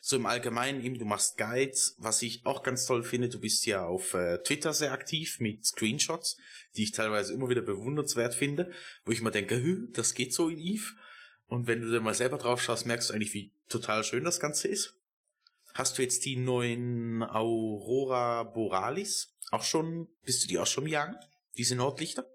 So 0.00 0.16
im 0.16 0.26
Allgemeinen 0.26 0.82
eben, 0.82 0.98
du 0.98 1.04
machst 1.04 1.36
Guides, 1.36 1.96
was 1.98 2.22
ich 2.22 2.46
auch 2.46 2.62
ganz 2.62 2.86
toll 2.86 3.02
finde, 3.02 3.28
du 3.28 3.40
bist 3.40 3.66
ja 3.66 3.84
auf 3.84 4.14
äh, 4.14 4.38
Twitter 4.38 4.72
sehr 4.72 4.92
aktiv 4.92 5.40
mit 5.40 5.66
Screenshots, 5.66 6.36
die 6.76 6.84
ich 6.84 6.92
teilweise 6.92 7.32
immer 7.32 7.48
wieder 7.48 7.62
bewundernswert 7.62 8.34
finde, 8.34 8.70
wo 9.04 9.12
ich 9.12 9.22
mal 9.22 9.30
denke, 9.30 9.88
das 9.92 10.14
geht 10.14 10.32
so 10.32 10.48
in 10.48 10.58
Eve. 10.58 10.92
Und 11.46 11.66
wenn 11.66 11.82
du 11.82 11.90
dann 11.90 12.04
mal 12.04 12.14
selber 12.14 12.38
drauf 12.38 12.62
schaust, 12.62 12.86
merkst 12.86 13.10
du 13.10 13.14
eigentlich, 13.14 13.34
wie 13.34 13.52
total 13.68 14.04
schön 14.04 14.24
das 14.24 14.40
Ganze 14.40 14.68
ist. 14.68 14.96
Hast 15.74 15.98
du 15.98 16.02
jetzt 16.02 16.24
die 16.24 16.36
neuen 16.36 17.22
Aurora 17.22 18.44
Borealis 18.44 19.34
auch 19.50 19.62
schon, 19.62 20.08
bist 20.24 20.44
du 20.44 20.48
die 20.48 20.58
auch 20.58 20.66
schon 20.66 20.86
jagen? 20.86 21.16
Diese 21.58 21.76
Nordlichter? 21.76 22.26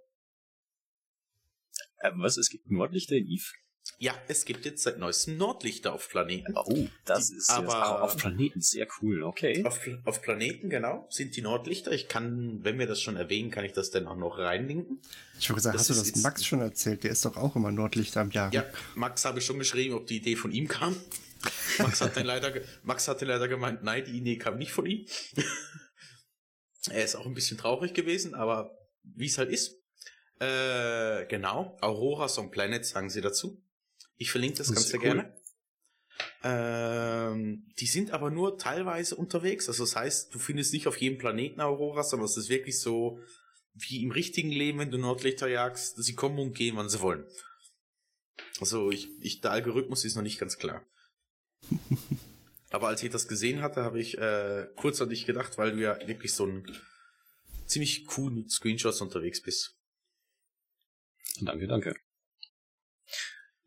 Ähm, 2.04 2.20
was? 2.20 2.38
Es 2.38 2.50
gibt 2.50 2.70
Nordlichter 2.70 3.16
in 3.16 3.28
Eve? 3.28 3.54
Ja, 4.00 4.14
es 4.28 4.46
gibt 4.46 4.66
jetzt 4.66 4.84
seit 4.84 4.98
neuestem 5.00 5.38
Nordlichter 5.38 5.94
auf 5.94 6.10
Planeten. 6.10 6.54
Oh, 6.56 6.88
das 7.06 7.30
Die- 7.30 7.38
ist 7.38 7.50
aber- 7.50 8.02
auf 8.04 8.18
Planeten 8.18 8.62
sehr 8.62 8.88
cool, 9.02 9.24
okay. 9.24 9.64
Auf, 9.66 9.80
auf 10.04 10.22
Planeten, 10.22 10.70
genau, 10.70 11.08
sind 11.10 11.36
die 11.36 11.42
Nordlichter. 11.42 11.92
Ich 11.92 12.08
kann, 12.08 12.64
wenn 12.64 12.78
wir 12.80 12.88
das 12.88 13.02
schon 13.02 13.16
erwähnen, 13.16 13.50
kann 13.52 13.66
ich 13.66 13.74
das 13.74 13.90
dann 13.92 14.08
auch 14.08 14.16
noch 14.18 14.38
reinlinken. 14.38 15.02
Ich 15.40 15.50
habe 15.50 15.56
gesagt, 15.56 15.76
Das 15.76 15.90
hast 15.90 16.08
du 16.08 16.12
das 16.12 16.22
Max 16.24 16.46
schon 16.46 16.62
erzählt? 16.62 17.04
Der 17.04 17.12
ist 17.12 17.24
doch 17.26 17.38
auch 17.38 17.56
immer 17.56 17.72
Nordlichter 17.72 18.22
am 18.22 18.32
Jagen. 18.32 18.54
Ja, 18.56 18.66
Max 18.96 19.24
habe 19.26 19.40
ich 19.40 19.46
schon 19.46 19.60
geschrieben, 19.60 19.96
ob 19.96 20.06
die 20.08 20.18
Idee 20.18 20.36
von 20.36 20.52
ihm 20.52 20.68
kam. 20.68 20.96
Max 21.78 22.02
hat 22.02 22.18
dann 22.18 22.26
leider, 22.26 22.52
Max 22.84 23.08
hatte 23.08 23.26
leider 23.26 23.48
gemeint, 23.48 23.84
nein, 23.84 24.04
die 24.06 24.18
Idee 24.18 24.38
kam 24.38 24.58
nicht 24.58 24.72
von 24.72 24.86
ihm. 24.86 25.06
er 26.90 27.04
ist 27.04 27.16
auch 27.16 27.26
ein 27.26 27.34
bisschen 27.34 27.58
traurig 27.58 27.94
gewesen, 27.94 28.34
aber 28.36 28.78
wie 29.04 29.26
es 29.28 29.38
halt 29.38 29.50
ist. 29.50 29.76
Äh, 30.40 31.26
genau, 31.28 31.78
Auroras 31.82 32.38
on 32.38 32.52
Planet 32.52 32.86
sagen 32.86 33.10
sie 33.10 33.22
dazu. 33.22 33.62
Ich 34.18 34.32
verlinke 34.32 34.58
das 34.58 34.68
Das 34.68 34.76
Ganze 34.76 34.98
cool. 34.98 35.02
gerne. 35.02 35.38
Ähm, 36.44 37.68
die 37.80 37.86
sind 37.86 38.12
aber 38.12 38.32
nur 38.32 38.58
teilweise 38.58 39.16
unterwegs. 39.16 39.68
Also 39.68 39.84
das 39.84 39.96
heißt, 39.96 40.34
du 40.34 40.40
findest 40.40 40.74
nicht 40.74 40.88
auf 40.88 40.98
jedem 40.98 41.18
Planeten 41.18 41.62
Auroras, 41.62 42.10
sondern 42.10 42.26
es 42.26 42.38
ist 42.38 42.50
wirklich 42.50 42.80
so 42.80 43.20
wie 43.74 44.04
im 44.04 44.12
richtigen 44.12 44.50
Leben, 44.50 44.80
wenn 44.80 44.92
du 44.92 44.98
Nordlichter 44.98 45.48
jagst. 45.48 46.02
Sie 46.04 46.16
kommen 46.16 46.40
und 46.40 46.54
gehen, 46.54 46.76
wann 46.76 46.90
sie 46.90 47.02
wollen. 47.02 47.26
Also 48.60 48.92
ich, 48.92 49.10
ich, 49.22 49.42
der 49.42 49.52
Algorithmus 49.52 50.06
ist 50.06 50.16
noch 50.16 50.24
nicht 50.24 50.40
ganz 50.40 50.58
klar. 50.58 50.86
Aber 52.70 52.88
als 52.88 53.02
ich 53.04 53.10
das 53.10 53.28
gesehen 53.28 53.62
hatte, 53.62 53.84
habe 53.84 54.00
ich 54.00 54.18
äh, 54.18 54.68
kurz 54.76 55.02
an 55.02 55.10
dich 55.10 55.26
gedacht, 55.26 55.58
weil 55.58 55.72
du 55.72 55.82
ja 55.82 55.98
wirklich 56.08 56.34
so 56.34 56.46
ein 56.46 56.66
ziemlich 57.66 58.08
cool 58.18 58.32
mit 58.32 58.52
Screenshots 58.52 59.02
unterwegs 59.02 59.42
bist. 59.42 59.78
Danke, 61.42 61.68
danke. 61.68 61.96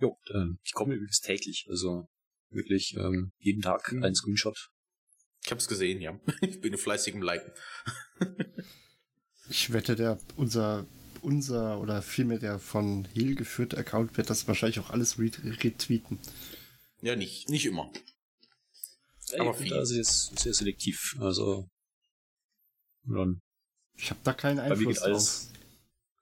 Jo, 0.00 0.16
ähm, 0.34 0.58
ich 0.64 0.72
komme 0.72 0.94
übrigens 0.94 1.20
täglich, 1.20 1.66
also 1.68 2.08
wirklich 2.50 2.94
ähm, 2.96 3.32
jeden 3.38 3.62
Tag 3.62 3.92
Mhm. 3.92 4.02
ein 4.02 4.14
Screenshot. 4.14 4.70
Ich 5.44 5.50
habe 5.50 5.60
es 5.60 5.68
gesehen, 5.68 6.00
ja. 6.00 6.18
Ich 6.42 6.60
bin 6.60 6.76
fleißig 6.76 7.14
im 7.14 7.22
Liken. 7.22 7.52
Ich 9.48 9.72
wette, 9.72 9.96
der, 9.96 10.18
unser, 10.36 10.86
unser 11.22 11.80
oder 11.80 12.02
vielmehr 12.02 12.38
der 12.38 12.58
von 12.58 13.04
Heal 13.14 13.34
geführte 13.34 13.76
Account 13.78 14.16
wird 14.16 14.30
das 14.30 14.46
wahrscheinlich 14.48 14.80
auch 14.80 14.90
alles 14.90 15.18
re 15.18 15.30
retweeten. 15.64 16.18
Ja, 17.02 17.16
nicht, 17.16 17.48
nicht 17.48 17.66
immer. 17.66 17.90
Ey, 19.32 19.40
Aber 19.40 19.54
viel. 19.54 19.70
Das 19.70 19.90
ist 19.90 20.38
sehr 20.38 20.54
selektiv, 20.54 21.16
also 21.20 21.68
dann, 23.04 23.40
Ich 23.96 24.10
habe 24.10 24.20
da 24.24 24.32
keinen 24.34 24.58
bei 24.58 24.64
mir 24.64 24.72
Einfluss 24.72 24.94
geht 24.94 24.98
drauf. 24.98 25.06
alles, 25.06 25.52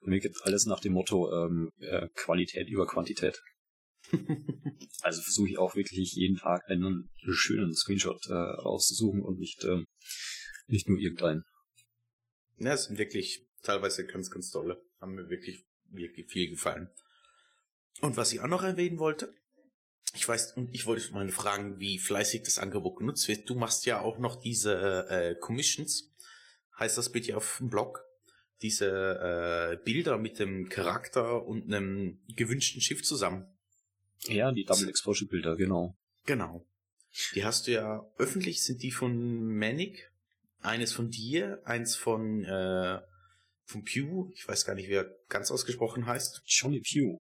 bei 0.00 0.10
mir 0.10 0.20
geht 0.20 0.36
alles 0.42 0.66
nach 0.66 0.80
dem 0.80 0.92
Motto 0.92 1.32
ähm, 1.32 1.70
äh, 1.80 2.08
Qualität 2.14 2.68
über 2.68 2.86
Quantität. 2.86 3.40
Also 5.02 5.22
versuche 5.22 5.50
ich 5.50 5.58
auch 5.58 5.76
wirklich 5.76 6.12
jeden 6.14 6.36
Tag 6.36 6.68
einen 6.68 7.08
schönen 7.30 7.72
Screenshot 7.74 8.26
äh, 8.26 8.32
rauszusuchen 8.32 9.22
und 9.22 9.38
nicht 9.38 9.62
ähm, 9.64 9.86
nicht 10.68 10.88
nur 10.88 10.98
irgendeinen. 10.98 11.44
Ja, 12.58 12.74
es 12.74 12.84
sind 12.84 12.98
wirklich 12.98 13.46
teilweise 13.62 14.06
ganz, 14.06 14.30
ganz 14.30 14.50
tolle. 14.50 14.80
Haben 15.00 15.14
mir 15.14 15.28
wirklich, 15.28 15.64
wirklich 15.90 16.30
viel 16.30 16.50
gefallen. 16.50 16.90
Und 18.00 18.16
was 18.16 18.32
ich 18.32 18.40
auch 18.40 18.48
noch 18.48 18.62
erwähnen 18.62 18.98
wollte, 18.98 19.34
ich 20.14 20.26
weiß, 20.26 20.56
und 20.56 20.74
ich 20.74 20.86
wollte 20.86 21.12
mal 21.12 21.28
fragen, 21.30 21.78
wie 21.78 21.98
fleißig 21.98 22.42
das 22.42 22.58
Angebot 22.58 22.98
genutzt 22.98 23.28
wird. 23.28 23.48
Du 23.48 23.54
machst 23.54 23.86
ja 23.86 24.00
auch 24.00 24.18
noch 24.18 24.40
diese 24.40 25.06
äh, 25.08 25.34
Commissions, 25.38 26.14
heißt 26.78 26.96
das 26.96 27.12
bitte 27.12 27.36
auf 27.36 27.58
dem 27.58 27.68
Blog, 27.68 28.04
diese 28.62 28.88
äh, 28.88 29.84
Bilder 29.84 30.18
mit 30.18 30.38
dem 30.38 30.68
Charakter 30.68 31.44
und 31.44 31.64
einem 31.64 32.22
gewünschten 32.34 32.80
Schiff 32.80 33.02
zusammen. 33.02 33.46
Ja, 34.24 34.52
die 34.52 34.64
Double 34.64 34.88
Exposure 34.88 35.28
Bilder, 35.28 35.57
genau. 35.57 35.94
Genau. 36.26 36.64
Die 37.35 37.44
hast 37.44 37.66
du 37.66 37.72
ja 37.72 38.04
öffentlich, 38.18 38.62
sind 38.62 38.83
die 38.83 38.90
von 38.90 39.57
Manic, 39.57 40.11
eines 40.61 40.92
von 40.92 41.11
dir, 41.11 41.61
eins 41.64 41.96
von 41.96 42.44
äh, 42.44 43.00
von 43.64 43.85
Pew, 43.85 44.31
ich 44.35 44.46
weiß 44.48 44.64
gar 44.64 44.74
nicht, 44.74 44.88
wie 44.88 44.94
er 44.94 45.11
ganz 45.28 45.50
ausgesprochen 45.50 46.07
heißt. 46.07 46.42
Johnny 46.46 46.81
Pugh, 46.81 47.18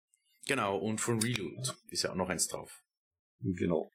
Genau, 0.47 0.79
und 0.79 1.01
von 1.01 1.21
Reload 1.21 1.73
ist 1.91 2.03
ja 2.05 2.13
auch 2.13 2.17
noch 2.17 2.29
eins 2.29 2.47
drauf. 2.47 2.83
genau. 3.41 3.91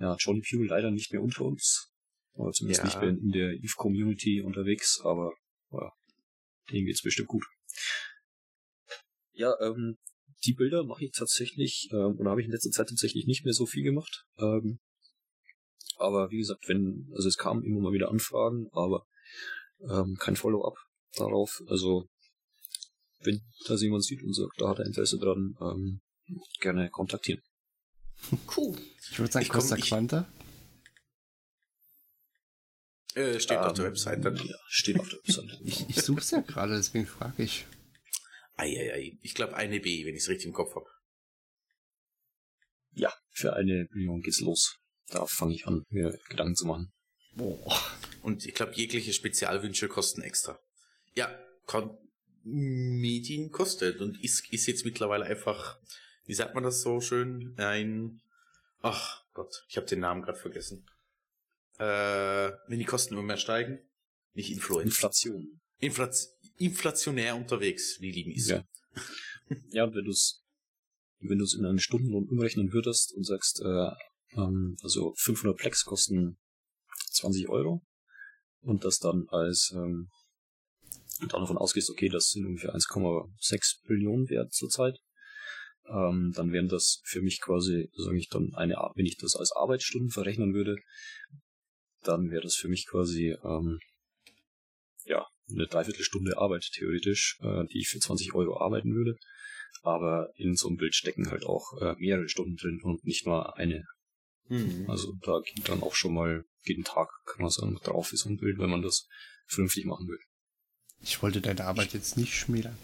Ja, 0.00 0.16
Johnny 0.18 0.40
Pugh 0.42 0.64
leider 0.64 0.90
nicht 0.90 1.12
mehr 1.12 1.22
unter 1.22 1.42
uns. 1.44 1.92
Oder 2.34 2.52
zumindest 2.52 2.80
Ja. 2.82 2.84
nicht 2.86 3.00
mehr 3.00 3.10
in 3.10 3.30
der 3.32 3.52
Eve 3.52 3.74
Community 3.76 4.40
unterwegs, 4.42 5.00
aber 5.02 5.32
ja, 5.72 5.92
denen 6.70 6.86
geht's 6.86 7.02
bestimmt 7.02 7.28
gut. 7.28 7.44
Ja, 9.32 9.54
ähm, 9.60 9.96
die 10.44 10.54
Bilder 10.54 10.84
mache 10.84 11.04
ich 11.04 11.12
tatsächlich, 11.12 11.88
ähm, 11.92 12.16
oder 12.18 12.30
habe 12.30 12.40
ich 12.40 12.46
in 12.46 12.52
letzter 12.52 12.70
Zeit 12.70 12.88
tatsächlich 12.88 13.26
nicht 13.26 13.44
mehr 13.44 13.54
so 13.54 13.66
viel 13.66 13.82
gemacht. 13.82 14.24
Ähm, 14.38 14.78
aber 15.96 16.30
wie 16.30 16.38
gesagt, 16.38 16.68
wenn, 16.68 17.10
also 17.14 17.28
es 17.28 17.36
kamen 17.36 17.64
immer 17.64 17.80
mal 17.80 17.92
wieder 17.92 18.10
Anfragen, 18.10 18.68
aber 18.72 19.06
ähm, 19.80 20.16
kein 20.18 20.36
Follow-up 20.36 20.76
darauf. 21.16 21.62
Also 21.66 22.08
wenn 23.20 23.40
das 23.66 23.82
jemand 23.82 24.04
sieht 24.04 24.22
und 24.22 24.34
sagt, 24.34 24.60
da 24.60 24.68
hat 24.68 24.78
er 24.78 24.86
Interesse 24.86 25.18
dran, 25.18 25.56
ähm, 25.60 26.00
gerne 26.60 26.88
kontaktieren. 26.90 27.42
Cool. 28.56 28.76
Ich 29.10 29.18
würde 29.18 29.32
sagen, 29.32 29.44
Ich 29.44 29.50
Costa 29.50 29.76
Quanta. 29.76 30.28
Äh, 33.14 33.40
steht 33.40 33.58
auf 33.58 33.72
der 33.72 33.86
Ähm, 33.86 33.90
Website 33.90 34.24
dann. 34.24 34.36
Ja, 34.36 34.56
steht 34.68 35.00
auf 35.00 35.08
der 35.08 35.18
Website. 35.18 35.60
Ich, 35.64 35.88
ich 35.88 35.96
suche 36.02 36.20
es 36.20 36.30
ja 36.30 36.40
gerade, 36.40 36.76
deswegen 36.76 37.06
frage 37.06 37.42
ich. 37.42 37.66
Eieiei. 38.58 39.18
Ich 39.22 39.34
glaube 39.34 39.56
eine 39.56 39.80
B, 39.80 40.04
wenn 40.04 40.14
ich 40.14 40.22
es 40.22 40.28
richtig 40.28 40.46
im 40.46 40.52
Kopf 40.52 40.74
habe. 40.74 40.86
Ja, 42.92 43.12
für 43.30 43.54
eine 43.54 43.86
Million 43.92 44.20
geht's 44.20 44.40
los. 44.40 44.78
da 45.08 45.24
fange 45.26 45.54
ich 45.54 45.66
an, 45.66 45.84
mir 45.88 46.18
Gedanken 46.28 46.56
zu 46.56 46.66
machen. 46.66 46.92
Boah. 47.34 47.80
Und 48.22 48.44
ich 48.44 48.54
glaube, 48.54 48.74
jegliche 48.74 49.12
Spezialwünsche 49.12 49.88
kosten 49.88 50.22
extra. 50.22 50.58
Ja, 51.14 51.38
Medien 52.42 53.50
kostet 53.50 54.00
und 54.00 54.22
ist, 54.22 54.50
ist 54.52 54.66
jetzt 54.66 54.84
mittlerweile 54.84 55.24
einfach, 55.24 55.78
wie 56.24 56.34
sagt 56.34 56.54
man 56.54 56.64
das 56.64 56.82
so 56.82 57.00
schön, 57.00 57.54
ein, 57.58 58.20
ach 58.80 59.22
Gott, 59.34 59.64
ich 59.68 59.76
habe 59.76 59.86
den 59.86 60.00
Namen 60.00 60.22
gerade 60.22 60.38
vergessen. 60.38 60.86
Äh, 61.78 62.52
wenn 62.66 62.78
die 62.78 62.84
Kosten 62.84 63.14
immer 63.14 63.22
mehr 63.22 63.36
steigen, 63.36 63.78
nicht 64.32 64.50
Influenz. 64.50 64.86
Inflation. 64.86 65.60
Inflation 65.78 66.37
inflationär 66.58 67.36
unterwegs, 67.36 67.98
die 67.98 68.12
lieben 68.12 68.32
ist. 68.32 68.48
Ja. 68.48 68.64
ja, 69.70 69.84
und 69.84 69.94
wenn 69.94 70.04
du 70.04 70.10
es 70.10 70.42
wenn 71.20 71.38
du 71.38 71.44
es 71.44 71.54
in 71.54 71.64
einen 71.64 71.80
Stundenlohn 71.80 72.28
umrechnen 72.28 72.72
würdest 72.72 73.12
und 73.14 73.24
sagst, 73.24 73.60
äh, 73.60 73.90
ähm, 74.36 74.76
also 74.82 75.14
500 75.16 75.56
Plex 75.56 75.84
kosten 75.84 76.38
20 77.12 77.48
Euro 77.48 77.82
und 78.60 78.84
das 78.84 78.98
dann 78.98 79.26
als 79.28 79.72
ähm, 79.74 80.10
und 81.20 81.32
dann 81.32 81.40
davon 81.40 81.58
ausgehst, 81.58 81.90
okay, 81.90 82.08
das 82.08 82.30
sind 82.30 82.46
ungefähr 82.46 82.74
1,6 82.74 83.86
Billionen 83.88 84.28
wert 84.28 84.52
zurzeit, 84.52 85.00
ähm, 85.88 86.32
dann 86.36 86.52
wären 86.52 86.68
das 86.68 87.00
für 87.04 87.22
mich 87.22 87.40
quasi, 87.40 87.90
sage 87.96 88.18
ich 88.18 88.28
dann, 88.28 88.54
eine 88.54 88.74
wenn 88.94 89.06
ich 89.06 89.16
das 89.16 89.34
als 89.34 89.50
Arbeitsstunden 89.50 90.10
verrechnen 90.10 90.54
würde, 90.54 90.76
dann 92.02 92.30
wäre 92.30 92.42
das 92.42 92.54
für 92.54 92.68
mich 92.68 92.86
quasi 92.86 93.36
ähm, 93.42 93.80
ja 95.06 95.26
eine 95.50 95.66
Dreiviertelstunde 95.66 96.38
Arbeit 96.38 96.70
theoretisch, 96.72 97.38
äh, 97.42 97.64
die 97.66 97.80
ich 97.80 97.88
für 97.88 97.98
20 97.98 98.34
Euro 98.34 98.60
arbeiten 98.60 98.94
würde. 98.94 99.16
Aber 99.82 100.30
in 100.36 100.56
so 100.56 100.68
einem 100.68 100.76
Bild 100.76 100.94
stecken 100.94 101.30
halt 101.30 101.44
auch 101.44 101.80
äh, 101.80 101.94
mehrere 101.98 102.28
Stunden 102.28 102.56
drin 102.56 102.80
und 102.82 103.04
nicht 103.04 103.26
nur 103.26 103.56
eine. 103.56 103.84
Mhm. 104.48 104.86
Also 104.88 105.14
da 105.22 105.40
geht 105.40 105.68
dann 105.68 105.82
auch 105.82 105.94
schon 105.94 106.14
mal 106.14 106.44
jeden 106.64 106.84
Tag, 106.84 107.08
kann 107.26 107.42
man 107.42 107.50
sagen, 107.50 107.78
drauf 107.82 108.08
für 108.08 108.16
so 108.16 108.28
ein 108.28 108.38
Bild, 108.38 108.58
wenn 108.58 108.70
man 108.70 108.82
das 108.82 109.06
vernünftig 109.46 109.84
machen 109.84 110.08
will. 110.08 110.18
Ich 111.00 111.22
wollte 111.22 111.40
deine 111.40 111.64
Arbeit 111.64 111.92
jetzt 111.92 112.16
nicht 112.16 112.34
schmälern. 112.34 112.76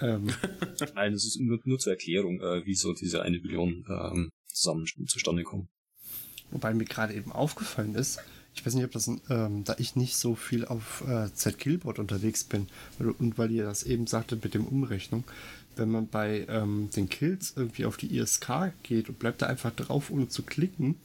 Ähm. 0.00 0.32
Nein, 0.94 1.12
es 1.12 1.24
ist 1.24 1.40
nur, 1.40 1.58
nur 1.64 1.78
zur 1.78 1.92
Erklärung, 1.92 2.40
äh, 2.40 2.64
wie 2.66 2.74
so 2.74 2.92
diese 2.94 3.22
eine 3.22 3.38
Billion 3.38 3.84
ähm, 3.88 4.30
zusammen 4.46 4.86
zustande 5.06 5.44
kommen. 5.44 5.68
Wobei 6.50 6.72
mir 6.74 6.84
gerade 6.84 7.14
eben 7.14 7.32
aufgefallen 7.32 7.94
ist, 7.94 8.20
ich 8.58 8.66
weiß 8.66 8.74
nicht, 8.74 8.84
ob 8.84 8.90
das, 8.90 9.06
ähm, 9.06 9.62
da 9.62 9.76
ich 9.78 9.94
nicht 9.94 10.16
so 10.16 10.34
viel 10.34 10.64
auf 10.64 11.04
äh, 11.06 11.32
Z-Killboard 11.32 12.00
unterwegs 12.00 12.42
bin 12.42 12.66
und 12.98 13.38
weil 13.38 13.52
ihr 13.52 13.64
das 13.64 13.84
eben 13.84 14.08
sagte 14.08 14.36
mit 14.36 14.52
dem 14.52 14.66
Umrechnung, 14.66 15.22
wenn 15.76 15.92
man 15.92 16.08
bei 16.08 16.44
ähm, 16.48 16.90
den 16.96 17.08
Kills 17.08 17.52
irgendwie 17.54 17.84
auf 17.84 17.96
die 17.96 18.18
ISK 18.18 18.72
geht 18.82 19.08
und 19.08 19.20
bleibt 19.20 19.42
da 19.42 19.46
einfach 19.46 19.70
drauf, 19.70 20.10
ohne 20.10 20.28
zu 20.28 20.42
klicken, 20.42 20.96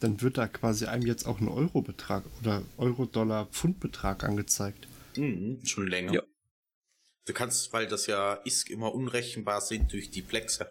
dann 0.00 0.20
wird 0.22 0.38
da 0.38 0.48
quasi 0.48 0.86
einem 0.86 1.06
jetzt 1.06 1.26
auch 1.26 1.40
ein 1.40 1.46
Euro-Betrag 1.46 2.24
oder 2.40 2.62
Euro-Dollar-Pfund-Betrag 2.78 4.24
angezeigt. 4.24 4.88
Mhm, 5.16 5.64
schon 5.64 5.86
länger. 5.86 6.14
Ja. 6.14 6.22
Du 7.26 7.32
kannst, 7.32 7.72
weil 7.72 7.86
das 7.86 8.08
ja 8.08 8.34
ISK 8.44 8.70
immer 8.70 8.92
unrechenbar 8.92 9.60
sind 9.60 9.92
durch 9.92 10.10
die 10.10 10.22
Plexe. 10.22 10.68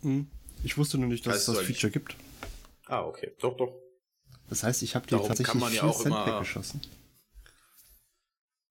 Mhm. 0.00 0.28
Ich 0.62 0.78
wusste 0.78 0.96
nur 0.96 1.08
nicht, 1.08 1.26
dass 1.26 1.36
es 1.36 1.44
das 1.44 1.60
Feature 1.60 1.90
gibt. 1.90 2.16
Ah, 2.86 3.02
okay. 3.02 3.32
Doch, 3.40 3.54
doch. 3.58 3.85
Das 4.48 4.62
heißt, 4.62 4.82
ich 4.82 4.94
habe 4.94 5.06
dir 5.06 5.18
tatsächlich 5.18 5.46
kann 5.46 5.60
man 5.60 5.74
ja 5.74 5.82
auch 5.82 5.96
Cent 6.00 6.14
immer, 6.14 6.26
weggeschossen. 6.26 6.80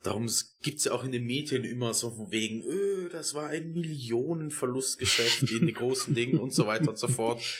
Darum 0.04 0.30
gibt 0.62 0.78
es 0.78 0.86
ja 0.86 0.92
auch 0.92 1.04
in 1.04 1.12
den 1.12 1.26
Medien 1.26 1.64
immer 1.64 1.94
so 1.94 2.12
von 2.12 2.32
wegen, 2.32 2.62
öh, 2.64 3.10
das 3.10 3.34
war 3.34 3.50
ein 3.50 3.74
Millionenverlustgeschäft 3.74 5.52
in 5.52 5.66
den 5.66 5.76
großen 5.76 6.14
Dingen 6.14 6.38
und 6.40 6.54
so 6.54 6.68
weiter 6.68 6.90
und 6.90 6.98
so 6.98 7.08
fort. 7.08 7.42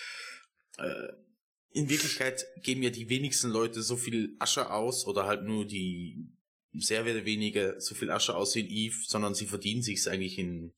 Äh, 0.78 1.14
in 1.72 1.90
Wirklichkeit 1.90 2.46
geben 2.64 2.84
ja 2.84 2.90
die 2.90 3.08
wenigsten 3.08 3.50
Leute 3.50 3.82
so 3.82 3.96
viel 3.96 4.36
Asche 4.40 4.72
aus 4.72 5.08
oder 5.08 5.26
halt 5.26 5.44
nur 5.44 5.66
die 5.66 6.36
sehr, 6.74 7.06
sehr 7.06 7.26
wenige 7.26 7.76
so 7.80 7.96
viel 7.96 8.12
Asche 8.12 8.36
aus 8.36 8.56
in 8.56 8.68
Eve, 8.68 8.98
sondern 9.06 9.36
sie 9.36 9.46
verdienen 9.46 9.82
sich 9.82 10.06
eigentlich 10.10 10.38
in, 10.38 10.74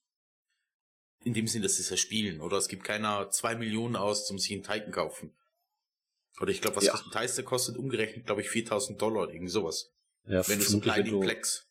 in 1.24 1.34
dem 1.34 1.48
Sinn, 1.48 1.62
dass 1.62 1.78
sie 1.78 1.82
es 1.82 1.90
ja 1.90 1.98
spielen. 1.98 2.42
Oder 2.42 2.58
es 2.58 2.68
gibt 2.68 2.84
keiner 2.84 3.30
zwei 3.32 3.56
Millionen 3.56 3.96
aus, 3.96 4.30
um 4.30 4.38
sich 4.38 4.54
einen 4.54 4.64
Titan 4.64 4.92
kaufen. 4.92 5.32
Oder 6.40 6.52
ich 6.52 6.62
glaube, 6.62 6.78
was 6.78 6.86
ja. 6.86 6.92
kostet 6.92 7.14
Teiste 7.14 7.44
kostet 7.44 7.78
umgerechnet, 7.78 8.26
glaube 8.26 8.42
ich, 8.42 8.50
4000 8.50 9.02
Dollar 9.02 9.24
oder 9.24 9.34
irgend 9.34 9.52
sowas. 9.52 9.92
Ja, 10.26 10.48
wenn 10.48 10.60
du 10.60 10.66
so 10.66 10.80
klein 10.80 11.06
in 11.06 11.20
Plex. 11.20 11.64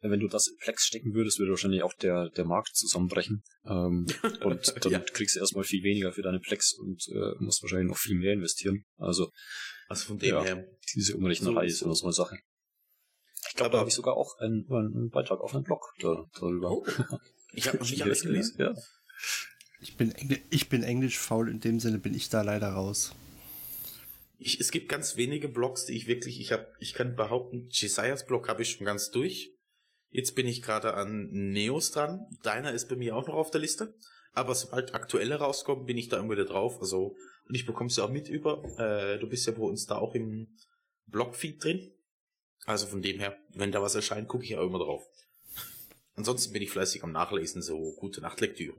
Wenn 0.00 0.18
du 0.18 0.26
das 0.26 0.48
in 0.48 0.56
Plex 0.58 0.84
stecken 0.84 1.14
würdest, 1.14 1.38
würde 1.38 1.52
wahrscheinlich 1.52 1.84
auch 1.84 1.92
der, 1.94 2.28
der 2.30 2.44
Markt 2.44 2.74
zusammenbrechen. 2.74 3.44
Ähm, 3.64 4.06
und 4.44 4.84
dann 4.84 4.92
ja. 4.92 4.98
kriegst 4.98 5.36
du 5.36 5.40
erstmal 5.40 5.64
viel 5.64 5.82
weniger 5.84 6.12
für 6.12 6.22
deine 6.22 6.40
Plex 6.40 6.72
und 6.72 7.06
äh, 7.08 7.34
musst 7.38 7.62
wahrscheinlich 7.62 7.88
noch 7.88 7.98
viel 7.98 8.16
mehr 8.16 8.32
investieren. 8.32 8.84
Also, 8.96 9.30
also 9.88 10.06
von 10.06 10.18
dem 10.18 10.30
ja, 10.30 10.42
her. 10.42 10.66
Diese 10.94 11.16
Umrechnerei 11.16 11.68
so, 11.68 11.74
ist 11.74 11.82
immer 11.82 11.94
so 11.94 12.06
eine 12.06 12.12
Sache. 12.12 12.38
Ich 13.48 13.54
glaube, 13.54 13.72
da 13.72 13.78
habe 13.78 13.88
ich 13.88 13.94
sogar 13.94 14.16
auch 14.16 14.38
einen, 14.38 14.66
einen 14.70 15.10
Beitrag 15.10 15.40
auf 15.40 15.54
einem 15.54 15.64
Blog 15.64 15.84
da, 16.00 16.24
darüber. 16.34 16.72
Oh, 16.72 16.86
ich 17.52 17.68
habe 17.68 17.78
noch 17.78 17.88
nicht 17.88 18.02
alles 18.02 18.22
gelesen. 18.22 18.56
Ja. 18.58 18.74
Ich 19.80 19.96
bin, 19.96 20.12
Engl 20.12 20.38
ich 20.50 20.68
bin 20.68 20.82
englisch 20.82 21.18
faul, 21.18 21.48
in 21.48 21.60
dem 21.60 21.80
Sinne 21.80 21.98
bin 21.98 22.14
ich 22.14 22.28
da 22.28 22.42
leider 22.42 22.70
raus 22.70 23.14
ich, 24.44 24.60
es 24.60 24.70
gibt 24.70 24.88
ganz 24.88 25.16
wenige 25.16 25.48
Blogs, 25.48 25.86
die 25.86 25.96
ich 25.96 26.06
wirklich, 26.06 26.40
ich 26.40 26.52
habe, 26.52 26.66
ich 26.78 26.94
kann 26.94 27.16
behaupten, 27.16 27.68
Jesias 27.70 28.26
Blog 28.26 28.48
habe 28.48 28.62
ich 28.62 28.70
schon 28.70 28.86
ganz 28.86 29.10
durch. 29.10 29.52
Jetzt 30.10 30.34
bin 30.34 30.46
ich 30.46 30.62
gerade 30.62 30.94
an 30.94 31.30
Neos 31.30 31.90
dran. 31.90 32.26
Deiner 32.42 32.72
ist 32.72 32.88
bei 32.88 32.96
mir 32.96 33.16
auch 33.16 33.26
noch 33.26 33.34
auf 33.34 33.50
der 33.50 33.60
Liste. 33.60 33.94
Aber 34.32 34.54
sobald 34.54 34.94
aktuelle 34.94 35.36
rauskommen, 35.36 35.86
bin 35.86 35.96
ich 35.96 36.08
da 36.08 36.18
immer 36.18 36.32
wieder 36.32 36.44
drauf. 36.44 36.80
Also, 36.80 37.16
und 37.48 37.54
ich 37.54 37.66
bekomme 37.66 37.90
sie 37.90 38.02
auch 38.02 38.10
mit 38.10 38.28
über. 38.28 38.62
Äh, 38.78 39.18
du 39.18 39.28
bist 39.28 39.46
ja 39.46 39.52
bei 39.52 39.62
uns 39.62 39.86
da 39.86 39.96
auch 39.96 40.14
im 40.14 40.48
Blogfeed 41.06 41.62
drin. 41.62 41.92
Also 42.64 42.86
von 42.86 43.02
dem 43.02 43.18
her, 43.18 43.36
wenn 43.50 43.72
da 43.72 43.82
was 43.82 43.94
erscheint, 43.94 44.28
gucke 44.28 44.44
ich 44.44 44.56
auch 44.56 44.66
immer 44.66 44.78
drauf. 44.78 45.06
Ansonsten 46.14 46.52
bin 46.52 46.62
ich 46.62 46.70
fleißig 46.70 47.02
am 47.02 47.12
Nachlesen, 47.12 47.62
so 47.62 47.94
gute 47.98 48.20
Nachtlektüre. 48.20 48.76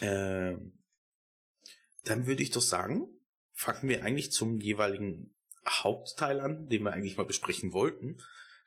Ähm, 0.00 0.72
dann 2.04 2.26
würde 2.26 2.42
ich 2.42 2.50
doch 2.50 2.62
sagen, 2.62 3.08
fangen 3.52 3.88
wir 3.88 4.04
eigentlich 4.04 4.32
zum 4.32 4.60
jeweiligen 4.60 5.34
Hauptteil 5.66 6.40
an, 6.40 6.68
den 6.68 6.82
wir 6.82 6.92
eigentlich 6.92 7.16
mal 7.16 7.26
besprechen 7.26 7.72
wollten. 7.72 8.18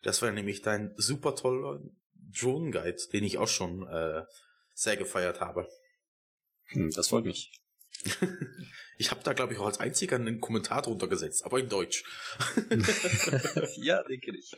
Das 0.02 0.22
war 0.22 0.32
nämlich 0.32 0.62
dein 0.62 0.94
super 0.96 1.36
toller 1.36 1.82
Drone 2.14 2.72
Guide, 2.72 3.02
den 3.12 3.24
ich 3.24 3.38
auch 3.38 3.48
schon 3.48 3.88
äh, 3.88 4.24
sehr 4.74 4.98
gefeiert 4.98 5.42
habe. 5.42 5.68
Hm, 6.68 6.92
das 6.92 7.10
freut 7.10 7.26
mich. 7.26 7.62
ich 8.98 9.12
habe 9.12 9.24
da, 9.24 9.34
glaube 9.34 9.54
ich, 9.54 9.60
auch 9.60 9.66
als 9.66 9.80
einziger 9.80 10.16
einen 10.16 10.42
Kommentar 10.42 10.82
drunter 10.82 11.08
gesetzt, 11.08 11.46
aber 11.46 11.60
in 11.60 11.70
Deutsch. 11.70 12.04
ja, 13.78 14.04
denke 14.04 14.36
ich. 14.38 14.52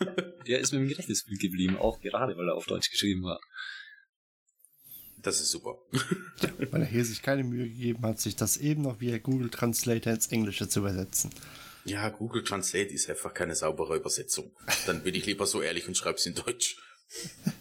Der 0.46 0.60
ist 0.60 0.72
mir 0.72 0.78
im 0.78 0.88
Gedächtnisbild 0.88 1.40
geblieben, 1.40 1.76
auch 1.76 2.00
gerade, 2.00 2.36
weil 2.36 2.48
er 2.48 2.54
auf 2.54 2.66
Deutsch 2.66 2.90
geschrieben 2.90 3.22
war. 3.22 3.40
Das 5.28 5.42
ist 5.42 5.50
super. 5.50 5.76
weil 6.70 6.80
er 6.80 6.86
hier 6.86 7.04
sich 7.04 7.20
keine 7.20 7.44
Mühe 7.44 7.68
gegeben 7.68 8.02
hat, 8.06 8.18
sich 8.18 8.34
das 8.34 8.56
eben 8.56 8.80
noch 8.80 8.98
via 9.02 9.18
Google 9.18 9.50
Translator 9.50 10.14
ins 10.14 10.28
Englische 10.28 10.70
zu 10.70 10.78
übersetzen. 10.80 11.30
Ja, 11.84 12.08
Google 12.08 12.44
Translate 12.44 12.88
ist 12.94 13.10
einfach 13.10 13.34
keine 13.34 13.54
saubere 13.54 13.98
Übersetzung. 13.98 14.56
Dann 14.86 15.02
bin 15.02 15.14
ich 15.14 15.26
lieber 15.26 15.44
so 15.44 15.60
ehrlich 15.60 15.86
und 15.86 15.98
schreibe 15.98 16.16
es 16.16 16.24
in 16.24 16.34
Deutsch. 16.34 16.78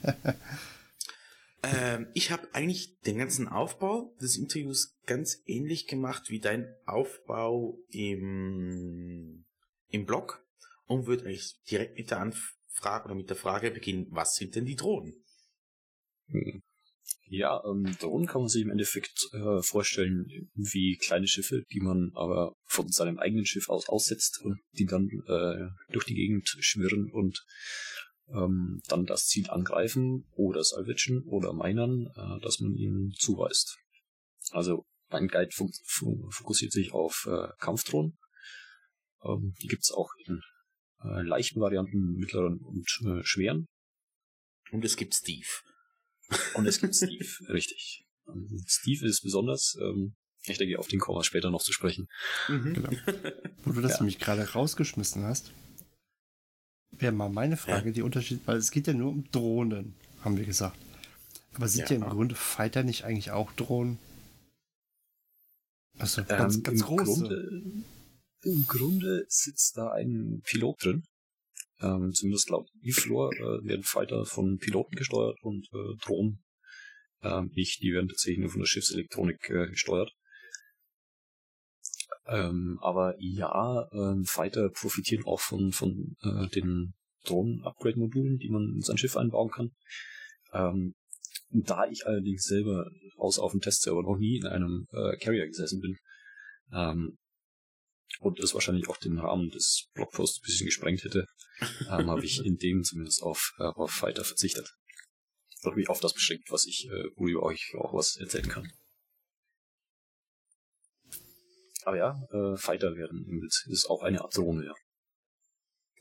ähm, 1.64 2.08
ich 2.14 2.32
habe 2.32 2.48
eigentlich 2.54 3.02
den 3.02 3.18
ganzen 3.18 3.50
Aufbau 3.50 4.16
des 4.22 4.38
Interviews 4.38 4.96
ganz 5.06 5.42
ähnlich 5.46 5.88
gemacht 5.88 6.30
wie 6.30 6.40
dein 6.40 6.74
Aufbau 6.86 7.78
im, 7.90 9.44
im 9.90 10.06
Blog 10.06 10.42
und 10.86 11.06
würde 11.06 11.26
eigentlich 11.26 11.60
direkt 11.70 11.98
mit 11.98 12.12
der 12.12 12.22
Anfrage 12.22 13.04
oder 13.04 13.16
mit 13.16 13.30
der 13.30 13.36
Frage 13.36 13.72
beginnen, 13.72 14.08
was 14.12 14.36
sind 14.36 14.56
denn 14.56 14.64
die 14.64 14.78
Drohnen? 14.78 15.22
Hm. 16.28 16.62
Ja, 17.30 17.62
ähm, 17.66 17.96
Drohnen 18.00 18.28
kann 18.28 18.42
man 18.42 18.50
sich 18.50 18.62
im 18.62 18.70
Endeffekt 18.70 19.28
äh, 19.34 19.62
vorstellen 19.62 20.50
wie 20.56 20.98
kleine 20.98 21.28
Schiffe, 21.28 21.64
die 21.72 21.82
man 21.82 22.12
aber 22.16 22.54
von 22.66 22.88
seinem 22.90 23.20
eigenen 23.20 23.46
Schiff 23.46 23.70
aus 23.70 23.90
aussetzt 23.90 24.40
und 24.42 24.60
die 24.72 24.86
dann 24.86 25.10
äh, 25.28 25.68
durch 25.92 26.06
die 26.06 26.16
Gegend 26.16 26.48
schwirren 26.60 27.12
und 27.12 27.44
ähm, 28.30 28.82
dann 28.88 29.06
das 29.06 29.26
Ziel 29.28 29.50
angreifen 29.50 30.26
oder 30.32 30.64
salvischen 30.64 31.24
oder 31.24 31.54
minern, 31.54 32.08
äh, 32.16 32.42
dass 32.42 32.60
man 32.60 32.74
ihnen 32.76 33.12
zuweist. 33.18 33.78
Also 34.52 34.86
mein 35.10 35.28
Guide 35.28 35.52
fokussiert 35.52 36.72
sich 36.72 36.94
auf 36.94 37.28
äh, 37.30 37.48
Kampfdrohnen. 37.60 38.18
Ähm, 39.24 39.54
die 39.62 39.68
gibt's 39.68 39.92
auch 39.92 40.12
in 40.26 40.42
äh, 41.04 41.22
leichten 41.22 41.60
Varianten, 41.60 42.14
mittleren 42.14 42.60
und 42.60 42.88
äh, 43.06 43.24
schweren. 43.24 43.68
Und 44.72 44.84
es 44.84 44.98
gibt 44.98 45.14
Steve. 45.16 45.48
Und 46.54 46.66
es 46.66 46.80
gibt 46.80 46.96
Steve, 46.96 47.26
richtig. 47.50 48.06
Steve 48.66 49.06
ist 49.06 49.22
besonders, 49.22 49.78
ähm, 49.82 50.16
ich 50.44 50.58
denke, 50.58 50.80
auf 50.80 50.88
den 50.88 51.00
kommen 51.00 51.18
wir 51.18 51.24
später 51.24 51.50
noch 51.50 51.64
zu 51.64 51.74
sprechen. 51.74 52.08
Mhm. 52.48 52.74
Genau. 52.74 52.90
Wo 53.64 53.72
du 53.72 53.82
das 53.82 53.94
ja. 53.94 53.98
nämlich 54.00 54.20
gerade 54.20 54.44
rausgeschmissen 54.50 55.24
hast, 55.24 55.52
wäre 56.92 57.12
mal 57.12 57.30
meine 57.30 57.58
Frage, 57.58 57.88
ja. 57.88 57.94
die 57.94 58.02
Unterschied, 58.02 58.42
weil 58.46 58.58
es 58.58 58.72
geht 58.72 58.88
ja 58.88 58.94
nur 58.94 59.12
um 59.12 59.30
Drohnen, 59.32 59.96
haben 60.22 60.38
wir 60.38 60.46
gesagt. 60.46 60.78
Aber 61.54 61.68
sind 61.68 61.90
ja, 61.90 61.98
ja 61.98 62.06
im 62.06 62.10
Grunde 62.10 62.36
Fighter 62.36 62.84
nicht 62.84 63.04
eigentlich 63.04 63.32
auch 63.32 63.52
Drohnen? 63.54 63.98
Also 65.98 66.24
ganz, 66.24 66.58
Ähm, 66.58 66.64
ganz 66.64 66.82
im 66.82 66.86
große. 66.86 67.04
Grunde, 67.06 67.84
Im 68.44 68.66
Grunde 68.68 69.26
sitzt 69.30 69.78
da 69.78 69.92
ein 69.92 70.42
Pilot 70.46 70.84
drin. 70.84 71.04
Ähm, 71.80 72.12
zumindest 72.14 72.50
laut 72.50 72.68
E-Floor 72.82 73.34
äh, 73.34 73.68
werden 73.68 73.84
Fighter 73.84 74.26
von 74.26 74.58
Piloten 74.58 74.96
gesteuert 74.96 75.38
und 75.42 75.68
äh, 75.74 75.96
Drohnen 76.04 76.44
ähm, 77.22 77.52
nicht. 77.54 77.82
Die 77.82 77.94
werden 77.94 78.08
tatsächlich 78.08 78.40
nur 78.40 78.50
von 78.50 78.62
der 78.62 78.68
Schiffselektronik 78.68 79.50
äh, 79.50 79.68
gesteuert. 79.68 80.12
Ähm, 82.26 82.78
aber 82.82 83.16
ja, 83.20 83.88
ähm, 83.94 84.26
Fighter 84.26 84.70
profitieren 84.70 85.26
auch 85.26 85.40
von, 85.40 85.72
von 85.72 86.16
äh, 86.22 86.48
den 86.50 86.94
Drohnen-Upgrade-Modulen, 87.26 88.38
die 88.38 88.50
man 88.50 88.74
in 88.76 88.82
sein 88.82 88.98
Schiff 88.98 89.16
einbauen 89.16 89.52
kann. 89.52 89.72
Ähm, 90.52 90.96
da 91.50 91.86
ich 91.90 92.06
allerdings 92.06 92.44
selber 92.44 92.90
außer 93.18 93.42
auf 93.42 93.52
dem 93.52 93.62
Testserver 93.62 94.02
noch 94.02 94.18
nie 94.18 94.38
in 94.38 94.48
einem 94.48 94.88
äh, 94.92 95.16
Carrier 95.18 95.48
gesessen 95.48 95.80
bin, 95.80 95.98
ähm, 96.74 97.18
und 98.20 98.40
das 98.42 98.54
wahrscheinlich 98.54 98.88
auch 98.90 98.98
den 98.98 99.20
Rahmen 99.20 99.50
des 99.50 99.90
Blogposts 99.94 100.40
ein 100.40 100.46
bisschen 100.46 100.66
gesprengt 100.66 101.04
hätte, 101.04 101.26
ähm, 101.90 102.10
habe 102.10 102.24
ich 102.26 102.44
in 102.46 102.58
dem 102.58 102.84
zumindest 102.84 103.22
auf, 103.24 103.54
äh, 103.60 103.64
auf 103.64 103.92
Fighter 103.92 104.24
verzichtet. 104.24 104.74
Und 105.64 105.76
mich 105.76 105.90
auf 105.90 106.00
das 106.00 106.14
beschränkt, 106.14 106.52
was 106.52 106.66
ich, 106.66 106.88
äh, 106.88 107.10
worüber 107.16 107.44
euch 107.44 107.74
auch 107.80 107.94
was 107.94 108.18
erzählen 108.18 108.48
kann. 108.48 108.72
Aber 111.84 111.98
ja, 111.98 112.22
äh, 112.32 112.58
Fighter 112.58 112.96
werden 112.96 113.26
im 113.28 113.40
Bild 113.40 113.54
ist 113.68 113.90
auch 113.90 114.04
eine 114.04 114.22
Art 114.22 114.36
Drohne, 114.36 114.66
ja. 114.66 114.74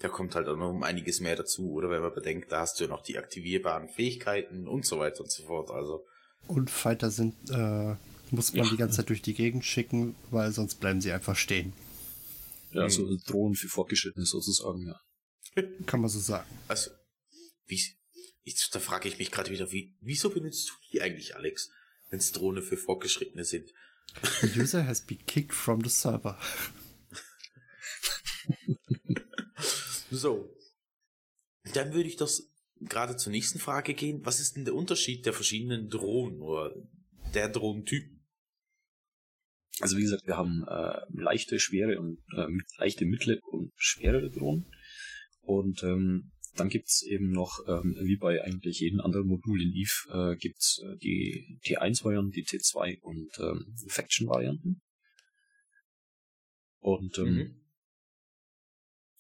Da 0.01 0.09
kommt 0.09 0.35
halt 0.35 0.47
auch 0.49 0.57
noch 0.57 0.71
um 0.71 0.83
einiges 0.83 1.21
mehr 1.21 1.37
dazu, 1.37 1.71
oder 1.73 1.89
wenn 1.89 2.03
man 2.03 2.13
bedenkt, 2.13 2.53
da 2.53 2.61
hast 2.61 2.79
du 2.79 2.85
ja 2.85 2.91
noch 2.91 3.03
die 3.03 3.17
aktivierbaren 3.17 3.89
Fähigkeiten 3.89 4.69
und 4.69 4.85
so 4.85 4.99
weiter 4.99 5.21
und 5.23 5.31
so 5.31 5.45
fort. 5.45 5.71
Also 5.71 6.05
Und 6.49 6.71
Fighter 6.71 7.11
sind, 7.11 7.35
äh, 7.51 7.95
muss 8.31 8.53
man 8.53 8.65
Ja. 8.65 8.71
die 8.71 8.77
ganze 8.77 8.97
Zeit 8.99 9.09
durch 9.09 9.23
die 9.23 9.33
Gegend 9.35 9.65
schicken, 9.65 10.15
weil 10.31 10.53
sonst 10.53 10.81
bleiben 10.81 11.01
sie 11.01 11.13
einfach 11.13 11.37
stehen. 11.37 11.73
Ja, 12.73 12.83
Hm. 12.83 12.91
so 12.91 13.17
Drohnen 13.27 13.55
für 13.55 13.69
Fortgeschrittene 13.69 14.27
sozusagen, 14.27 14.87
ja. 14.87 15.01
Kann 15.87 16.01
man 16.01 16.11
so 16.11 16.21
sagen. 16.21 16.49
Also, 16.69 16.91
wie, 17.67 17.81
ich, 18.43 18.71
da 18.71 18.79
frage 18.79 19.09
ich 19.09 19.19
mich 19.19 19.31
gerade 19.31 19.51
wieder, 19.51 19.73
wie, 19.73 19.97
wieso 20.01 20.31
benutzt 20.31 20.69
du 20.69 20.75
die 20.93 21.01
eigentlich, 21.01 21.35
Alex, 21.35 21.71
wenn 22.11 22.19
es 22.19 22.33
Drohne 22.33 22.63
für 22.63 22.77
Fortgeschrittene 22.77 23.45
sind? 23.45 23.73
The 24.43 24.61
user 24.61 24.87
has 24.87 25.05
been 25.05 25.25
kicked 25.27 25.55
from 25.55 25.83
the 25.83 25.91
server. 25.91 26.39
So. 30.11 30.57
Dann 31.75 31.93
würde 31.93 32.09
ich 32.09 32.17
das 32.17 32.53
gerade 32.81 33.17
zur 33.17 33.33
nächsten 33.33 33.59
Frage 33.59 33.95
gehen. 33.95 34.25
Was 34.25 34.41
ist 34.41 34.57
denn 34.57 34.65
der 34.65 34.75
Unterschied 34.75 35.27
der 35.27 35.33
verschiedenen 35.33 35.89
Drohnen 35.89 36.41
oder 36.41 36.75
der 37.35 37.49
Drohnentypen? 37.49 38.25
Also 39.81 39.97
wie 39.97 40.03
gesagt, 40.03 40.27
wir 40.27 40.37
haben 40.37 40.65
äh, 40.67 41.01
leichte, 41.11 41.59
schwere 41.59 42.01
und 42.01 42.19
äh, 42.35 42.47
leichte, 42.79 43.05
mittlere 43.05 43.43
und 43.51 43.73
schwerere 43.77 44.31
Drohnen. 44.31 44.67
Und 45.47 45.83
ähm, 45.85 46.33
dann 46.57 46.69
gibt's 46.69 47.03
eben 47.03 47.31
noch, 47.31 47.61
ähm, 47.69 47.97
wie 48.01 48.17
bei 48.17 48.43
eigentlich 48.43 48.81
jedem 48.81 49.01
anderen 49.01 49.29
Modul 49.29 49.63
in 49.63 49.73
Eve, 49.73 50.33
äh, 50.33 50.37
gibt's 50.37 50.81
äh, 50.85 50.97
die 50.97 51.61
T1-Varianten, 51.65 52.33
die 52.33 52.45
T2 52.45 53.01
und 53.01 53.31
ähm, 53.39 53.77
Faction-Varianten. 53.89 54.81
Und 56.81 57.19
ähm, 57.19 57.35
Mhm. 57.35 57.61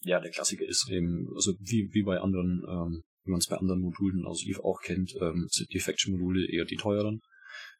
ja, 0.00 0.20
der 0.20 0.30
Klassiker 0.30 0.66
ist 0.66 0.88
eben, 0.90 1.28
also 1.34 1.54
wie, 1.60 1.88
wie 1.92 2.02
bei 2.02 2.18
anderen, 2.20 2.64
ähm, 2.68 3.02
wie 3.24 3.30
man 3.30 3.38
es 3.38 3.46
bei 3.46 3.56
anderen 3.56 3.82
Modulen 3.82 4.24
aus 4.24 4.44
Eve 4.44 4.64
auch 4.64 4.80
kennt, 4.82 5.14
ähm, 5.20 5.46
sind 5.50 5.72
die 5.72 5.80
Faction-Module 5.80 6.50
eher 6.50 6.64
die 6.64 6.76
teuren. 6.76 7.20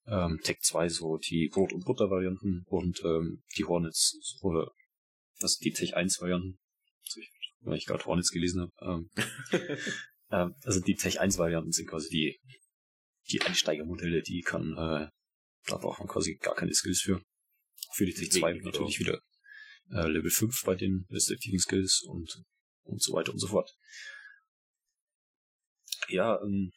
Ähm, 0.09 0.38
Tech 0.44 0.59
2 0.61 0.88
so 0.88 1.16
die 1.16 1.48
Brot- 1.52 1.72
und 1.72 1.85
Butter-Varianten 1.85 2.62
und 2.66 3.02
ähm, 3.04 3.42
die 3.56 3.64
Hornets 3.64 4.38
oder 4.40 4.70
das 5.40 5.59
die 5.59 5.72
Tech 5.72 5.96
1-Varianten. 5.96 6.59
Also 7.04 7.20
ich, 7.20 7.30
weil 7.66 7.79
ich 7.79 7.87
gerade 7.87 8.05
Hornets 8.05 8.31
gelesen 8.31 8.62
habe. 8.62 8.72
Ähm, 8.81 9.11
ähm, 10.31 10.55
also 10.62 10.81
die 10.81 10.94
Tech 10.94 11.20
1-Varianten 11.20 11.72
sind 11.72 11.88
quasi 11.88 12.09
die, 12.09 12.40
die 13.31 13.42
Einsteigermodelle, 13.42 14.22
die 14.22 14.40
kann, 14.40 14.72
äh, 14.72 15.09
da 15.66 15.76
braucht 15.76 15.98
man 15.98 16.09
quasi 16.09 16.37
gar 16.37 16.55
keine 16.55 16.74
Skills 16.74 17.00
für. 17.00 17.20
Für 17.92 18.07
die 18.07 18.14
Tech 18.14 18.31
2 18.33 18.50
Wenig, 18.50 18.64
natürlich 18.64 18.98
wieder 18.98 19.20
äh, 19.90 20.09
Level 20.09 20.31
5 20.31 20.62
bei 20.64 20.74
den 20.74 21.07
restriktiven 21.11 21.59
Skills 21.59 22.02
und, 22.02 22.42
und 22.83 23.02
so 23.02 23.12
weiter 23.12 23.33
und 23.33 23.38
so 23.38 23.48
fort. 23.48 23.70
Ja, 26.09 26.40
ähm, 26.42 26.72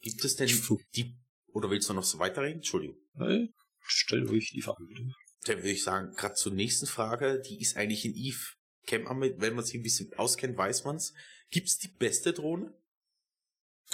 Gibt 0.00 0.24
es 0.24 0.36
denn 0.36 0.48
die, 0.94 1.16
oder 1.48 1.70
willst 1.70 1.88
du 1.88 1.94
noch 1.94 2.04
so 2.04 2.18
weiterreden? 2.18 2.58
Entschuldigung. 2.58 2.96
äh, 3.20 3.48
stell 3.80 4.26
ruhig 4.26 4.50
die 4.54 4.62
Frage 4.62 4.84
bitte. 4.86 5.10
Dann 5.48 5.58
würde 5.58 5.70
ich 5.70 5.82
sagen, 5.82 6.14
gerade 6.14 6.34
zur 6.34 6.52
nächsten 6.52 6.86
Frage, 6.86 7.40
die 7.40 7.58
ist 7.58 7.78
eigentlich 7.78 8.04
in 8.04 8.14
Eve. 8.14 8.52
Kennt 8.86 9.04
man 9.04 9.18
mit, 9.18 9.40
wenn 9.40 9.54
man 9.54 9.64
sich 9.64 9.76
ein 9.76 9.82
bisschen 9.82 10.12
auskennt, 10.18 10.58
weiß 10.58 10.84
man's. 10.84 11.14
Gibt's 11.50 11.78
die 11.78 11.88
beste 11.88 12.34
Drohne? 12.34 12.74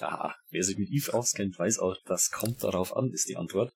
Ah, 0.00 0.34
wer 0.50 0.64
sich 0.64 0.76
mit 0.76 0.90
Eve 0.90 1.14
auskennt, 1.14 1.56
weiß 1.56 1.78
auch, 1.78 1.96
das 2.06 2.32
kommt 2.32 2.64
darauf 2.64 2.96
an, 2.96 3.12
ist 3.12 3.28
die 3.28 3.36
Antwort. 3.36 3.72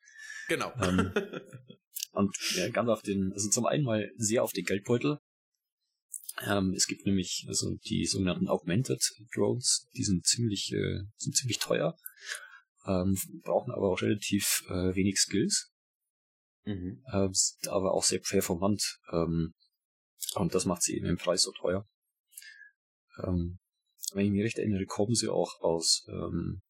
Genau. 0.49 0.73
Ähm, 0.81 1.13
und 2.13 2.37
ja, 2.57 2.69
ganz 2.71 2.89
auf 2.89 3.03
den, 3.03 3.33
also 3.33 3.49
zum 3.49 3.67
einen 3.67 3.85
mal 3.85 4.11
sehr 4.17 4.43
auf 4.43 4.53
den 4.53 4.65
Geldbeutel. 4.65 5.21
Ähm, 6.45 6.75
es 6.75 6.89
gibt 6.89 7.07
nämlich 7.07 7.45
also 7.47 7.77
die 7.85 8.07
sogenannten 8.07 8.49
Augmented 8.49 9.01
Drones, 9.33 9.87
die 9.97 10.03
sind 10.03 10.27
ziemlich, 10.27 10.73
äh, 10.73 11.03
sind 11.17 11.37
ziemlich 11.37 11.61
teuer, 11.61 11.97
ähm, 12.87 13.17
brauchen 13.45 13.73
aber 13.73 13.89
auch 13.89 14.03
relativ 14.03 14.65
äh, 14.69 14.97
wenig 14.97 15.19
Skills, 15.19 15.73
mhm. 16.69 17.03
äh, 17.13 17.29
sind 17.33 17.69
aber 17.69 17.93
auch 17.93 18.05
sehr 18.05 18.21
performant. 18.21 18.99
Ähm, 19.13 19.55
und 20.35 20.55
das 20.55 20.65
macht 20.65 20.83
sie 20.83 20.97
eben 20.97 21.07
im 21.07 21.17
Preis 21.17 21.43
so 21.43 21.53
teuer. 21.53 21.87
Ähm, 23.25 23.59
wenn 24.13 24.27
ich 24.27 24.33
mich 24.33 24.43
recht 24.43 24.59
erinnere, 24.59 24.87
kommen 24.87 25.15
sie 25.15 25.29
auch 25.29 25.61
aus, 25.61 26.07
ähm, 26.09 26.63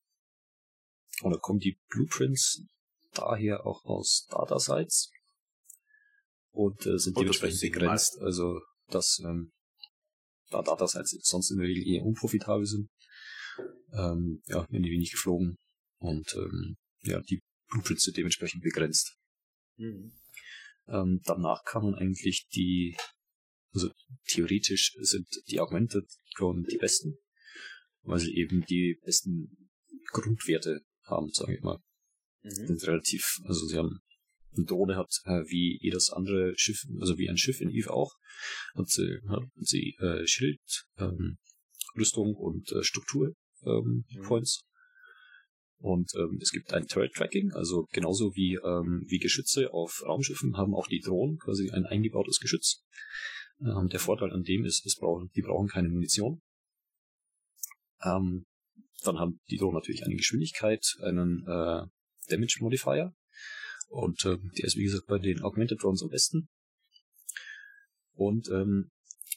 oder 1.23 1.39
kommen 1.39 1.59
die 1.59 1.79
Blueprints 1.89 2.65
daher 3.13 3.67
auch 3.67 3.85
aus 3.85 4.27
Datasites 4.31 5.11
und 6.51 6.87
äh, 6.87 6.99
sind 6.99 7.17
das 7.17 7.23
dementsprechend 7.23 7.61
begrenzt. 7.61 8.19
Also, 8.21 8.61
dass 8.89 9.21
ähm, 9.25 9.53
da 10.51 10.63
Datasites 10.63 11.21
sonst 11.23 11.51
in 11.51 11.59
der 11.59 11.67
Regel 11.67 11.87
eher 11.87 12.05
unprofitabel 12.05 12.67
sind, 12.67 12.89
ähm, 13.93 14.43
ja, 14.47 14.69
werden 14.71 14.83
die 14.83 14.91
wenig 14.91 15.11
geflogen 15.11 15.57
und 15.99 16.35
ähm, 16.35 16.77
ja, 17.03 17.21
die 17.21 17.41
Blueprints 17.69 18.05
sind 18.05 18.17
dementsprechend 18.17 18.63
begrenzt. 18.63 19.18
Mhm. 19.79 20.13
Ähm, 20.87 21.21
danach 21.25 21.65
kann 21.65 21.85
man 21.85 21.95
eigentlich 21.95 22.49
die, 22.55 22.97
also 23.73 23.91
theoretisch 24.27 24.97
sind 25.01 25.29
die 25.49 25.61
Augmented 25.61 26.07
Drone 26.37 26.67
die 26.71 26.79
besten, 26.79 27.19
weil 28.03 28.19
sie 28.21 28.35
eben 28.35 28.65
die 28.65 28.99
besten 29.03 29.71
Grundwerte 30.11 30.81
haben, 31.05 31.31
sage 31.33 31.57
ich 31.57 31.63
mal. 31.63 31.79
Mhm. 32.43 32.67
Sind 32.67 32.87
relativ, 32.87 33.39
also 33.45 33.67
sie 33.67 33.77
haben 33.77 34.01
eine 34.57 34.65
Drohne 34.67 34.97
hat 34.97 35.11
äh, 35.25 35.43
wie 35.49 35.79
jedes 35.83 36.11
andere 36.11 36.55
Schiff, 36.57 36.85
also 37.01 37.19
wie 37.19 37.29
ein 37.29 37.37
Schiff 37.37 37.61
in 37.61 37.71
Eve 37.71 37.93
auch, 37.93 38.15
hat 38.75 38.89
sie, 38.89 39.19
hat 39.29 39.45
sie 39.57 39.95
äh, 40.01 40.27
Schild, 40.27 40.61
ähm, 40.97 41.39
Rüstung 41.97 42.35
und 42.35 42.73
äh, 42.73 42.83
Struktur 42.83 43.35
ähm, 43.65 44.05
Mhm. 44.11 44.23
Points. 44.23 44.61
Und 45.81 46.13
ähm, 46.17 46.39
es 46.43 46.51
gibt 46.51 46.73
ein 46.73 46.89
Turret 46.89 47.13
Tracking, 47.15 47.53
also 47.53 47.87
genauso 47.93 48.35
wie, 48.35 48.55
ähm, 48.55 49.05
wie 49.07 49.19
Geschütze 49.19 49.73
auf 49.73 50.03
Raumschiffen 50.05 50.57
haben 50.57 50.75
auch 50.75 50.89
die 50.89 51.01
Drohnen 51.01 51.39
quasi 51.39 51.71
ein 51.71 51.87
eingebautes 51.87 52.41
Geschütz. 52.41 52.83
Ähm, 53.61 53.89
der 53.89 54.01
Vorteil 54.01 54.33
an 54.33 54.43
dem 54.43 54.65
ist, 54.65 54.85
es 54.85 54.97
brauchen, 54.97 55.31
die 55.37 55.43
brauchen 55.43 55.69
keine 55.69 55.89
Munition. 55.89 56.43
Ähm, 58.03 58.47
dann 59.05 59.19
haben 59.19 59.41
die 59.51 59.57
Drohnen 59.57 59.75
natürlich 59.75 60.05
eine 60.05 60.17
Geschwindigkeit, 60.17 60.85
einen 61.03 61.43
äh, 61.47 61.87
Damage 62.29 62.59
Modifier. 62.61 63.15
Und 63.89 64.25
ähm, 64.25 64.51
der 64.59 64.65
ist 64.65 64.77
wie 64.77 64.85
gesagt 64.85 65.07
bei 65.07 65.19
den 65.19 65.43
Augmented 65.43 65.83
Drones 65.83 66.03
am 66.03 66.11
besten. 66.11 66.49
Und 68.15 68.49
ähm, 68.49 68.91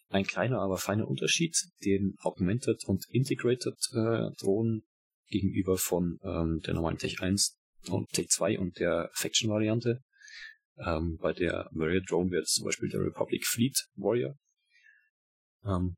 ein 0.09 0.25
kleiner, 0.25 0.59
aber 0.59 0.77
feiner 0.77 1.07
Unterschied, 1.07 1.55
den 1.85 2.15
Augmented 2.19 2.83
und 2.85 3.05
Integrated 3.09 3.77
äh, 3.93 4.31
Drohnen 4.39 4.83
gegenüber 5.31 5.77
von 5.77 6.19
ähm, 6.23 6.59
der 6.65 6.75
normalen 6.75 6.97
Tech 6.97 7.21
1 7.21 7.57
und 7.89 8.09
Tech 8.09 8.27
2 8.29 8.59
und 8.59 8.77
der 8.79 9.09
Faction-Variante. 9.13 10.01
Ähm, 10.77 11.17
bei 11.19 11.33
der 11.33 11.69
Warrior 11.71 12.01
Drone 12.07 12.31
wäre 12.31 12.43
es 12.43 12.53
zum 12.53 12.65
Beispiel 12.65 12.89
der 12.89 13.01
Republic 13.01 13.45
Fleet 13.45 13.75
Warrior. 13.95 14.35
Ähm, 15.65 15.95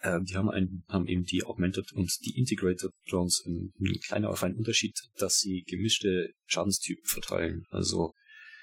äh, 0.00 0.20
die 0.22 0.36
haben, 0.36 0.50
ein, 0.50 0.84
haben 0.88 1.06
eben 1.08 1.24
die 1.24 1.44
Augmented 1.44 1.92
und 1.92 2.10
die 2.24 2.38
Integrated 2.38 2.92
Drones 3.08 3.42
ein, 3.44 3.72
ein 3.80 4.00
kleiner, 4.06 4.28
aber 4.28 4.36
feiner 4.36 4.56
Unterschied, 4.56 4.96
dass 5.16 5.38
sie 5.38 5.64
gemischte 5.66 6.32
Schadenstypen 6.46 7.04
verteilen. 7.04 7.64
Also 7.70 8.12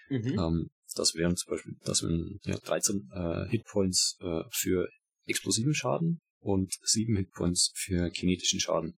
Mhm. 0.09 0.39
ähm, 0.39 0.69
das 0.95 1.15
wären 1.15 1.35
zum 1.35 1.51
Beispiel, 1.51 1.75
das 1.83 2.03
wären 2.03 2.39
ja, 2.43 2.57
13 2.57 3.09
äh, 3.13 3.49
Hitpoints 3.49 4.17
äh, 4.21 4.43
für 4.51 4.87
explosiven 5.25 5.73
Schaden 5.73 6.21
und 6.43 6.73
7 6.83 7.15
Hitpoints 7.15 7.71
für 7.75 8.09
kinetischen 8.09 8.59
Schaden. 8.59 8.97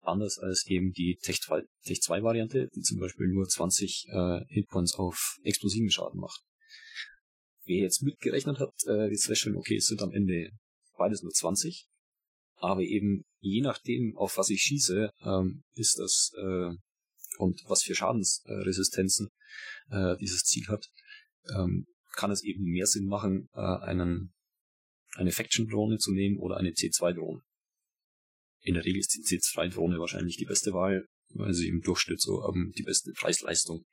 Anders 0.00 0.38
als 0.38 0.66
eben 0.66 0.92
die 0.92 1.18
Tech 1.22 1.40
2, 1.40 1.62
Tech 1.84 2.00
2 2.00 2.22
Variante, 2.22 2.68
die 2.74 2.80
zum 2.80 2.98
Beispiel 2.98 3.28
nur 3.28 3.46
20 3.46 4.06
äh, 4.08 4.40
Hitpoints 4.48 4.94
auf 4.94 5.36
explosiven 5.44 5.90
Schaden 5.90 6.20
macht. 6.20 6.40
Wer 7.64 7.82
jetzt 7.82 8.02
mitgerechnet 8.02 8.58
hat, 8.58 8.74
äh, 8.86 9.08
jetzt 9.08 9.26
feststellen, 9.26 9.56
okay, 9.56 9.76
es 9.76 9.86
sind 9.86 10.02
am 10.02 10.12
Ende 10.12 10.50
beides 10.96 11.22
nur 11.22 11.32
20. 11.32 11.86
Aber 12.56 12.82
eben 12.82 13.24
je 13.40 13.60
nachdem, 13.60 14.16
auf 14.16 14.38
was 14.38 14.50
ich 14.50 14.62
schieße, 14.62 15.10
ähm, 15.24 15.62
ist 15.74 15.98
das 15.98 16.32
äh, 16.36 16.70
und 17.38 17.60
was 17.66 17.82
für 17.82 17.94
Schadensresistenzen 17.94 19.30
äh, 19.90 20.16
dieses 20.18 20.42
Ziel 20.42 20.66
hat, 20.68 20.86
ähm, 21.56 21.86
kann 22.12 22.30
es 22.30 22.44
eben 22.44 22.64
mehr 22.64 22.86
Sinn 22.86 23.06
machen, 23.06 23.48
äh, 23.54 23.60
einen, 23.60 24.32
eine 25.16 25.32
Faction-Drohne 25.32 25.98
zu 25.98 26.12
nehmen 26.12 26.38
oder 26.38 26.56
eine 26.56 26.70
C2-Drohne. 26.70 27.42
In 28.62 28.74
der 28.74 28.84
Regel 28.84 29.00
ist 29.00 29.14
die 29.14 29.22
C2-Drohne 29.22 29.98
wahrscheinlich 29.98 30.36
die 30.36 30.44
beste 30.44 30.72
Wahl, 30.72 31.06
weil 31.30 31.52
sie 31.54 31.68
im 31.68 31.82
Durchschnitt 31.82 32.20
so 32.20 32.46
ähm, 32.48 32.72
die 32.76 32.82
beste 32.82 33.12
Preis-Leistung 33.12 33.84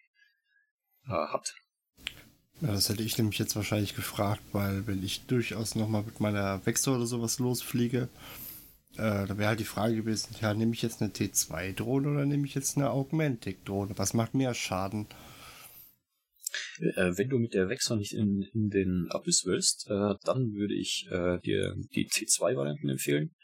äh, 1.06 1.12
hat. 1.12 1.56
Das 2.62 2.90
hätte 2.90 3.04
ich 3.04 3.18
nämlich 3.18 3.40
jetzt 3.40 3.56
wahrscheinlich 3.56 3.96
gefragt, 3.96 4.42
weil 4.52 4.86
wenn 4.86 5.04
ich 5.04 5.26
durchaus 5.26 5.76
nochmal 5.76 6.04
mit 6.04 6.20
meiner 6.20 6.66
Wechsel 6.66 6.94
oder 6.96 7.06
sowas 7.06 7.40
losfliege, 7.40 8.10
äh, 8.94 9.26
da 9.28 9.38
wäre 9.38 9.50
halt 9.50 9.60
die 9.60 9.66
Frage 9.66 9.96
gewesen, 9.96 10.36
ja, 10.42 10.54
nehme 10.54 10.74
ich 10.74 10.82
jetzt 10.82 11.02
eine 11.02 11.12
T2-Drohne 11.12 12.10
oder 12.10 12.26
nehme 12.26 12.46
ich 12.46 12.56
jetzt 12.56 12.78
eine 12.78 12.90
Augmentic-Drohne? 12.92 13.98
Was 13.98 14.14
macht 14.14 14.34
mehr 14.34 14.54
Schaden? 14.54 15.08
Äh, 16.80 17.18
wenn 17.18 17.30
du 17.30 17.38
mit 17.38 17.54
der 17.54 17.70
Wechsel 17.70 17.98
nicht 17.98 18.14
in, 18.14 18.42
in 18.54 18.70
den 18.70 19.08
Abyss 19.10 19.44
willst, 19.46 19.88
äh, 19.90 20.16
dann 20.24 20.54
würde 20.54 20.76
ich 20.76 21.08
äh, 21.12 21.40
dir 21.40 21.76
die 21.94 22.08
T2-Varianten 22.08 22.90
empfehlen. 22.90 23.36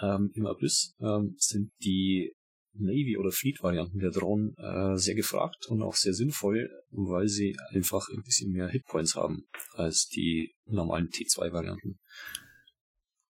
Ähm, 0.00 0.30
Im 0.34 0.46
Abyss 0.46 0.94
ähm, 1.00 1.34
sind 1.38 1.70
die 1.82 2.34
Navy- 2.74 3.18
oder 3.18 3.30
Fleet-Varianten 3.30 3.98
der 3.98 4.10
Drohnen 4.10 4.54
äh, 4.56 4.96
sehr 4.96 5.14
gefragt 5.14 5.66
und 5.68 5.82
auch 5.82 5.94
sehr 5.94 6.14
sinnvoll, 6.14 6.70
weil 6.90 7.28
sie 7.28 7.56
einfach 7.68 8.08
ein 8.08 8.22
bisschen 8.22 8.50
mehr 8.52 8.68
Hitpoints 8.68 9.14
haben 9.14 9.44
als 9.74 10.06
die 10.06 10.54
normalen 10.64 11.08
T2-Varianten. 11.08 11.98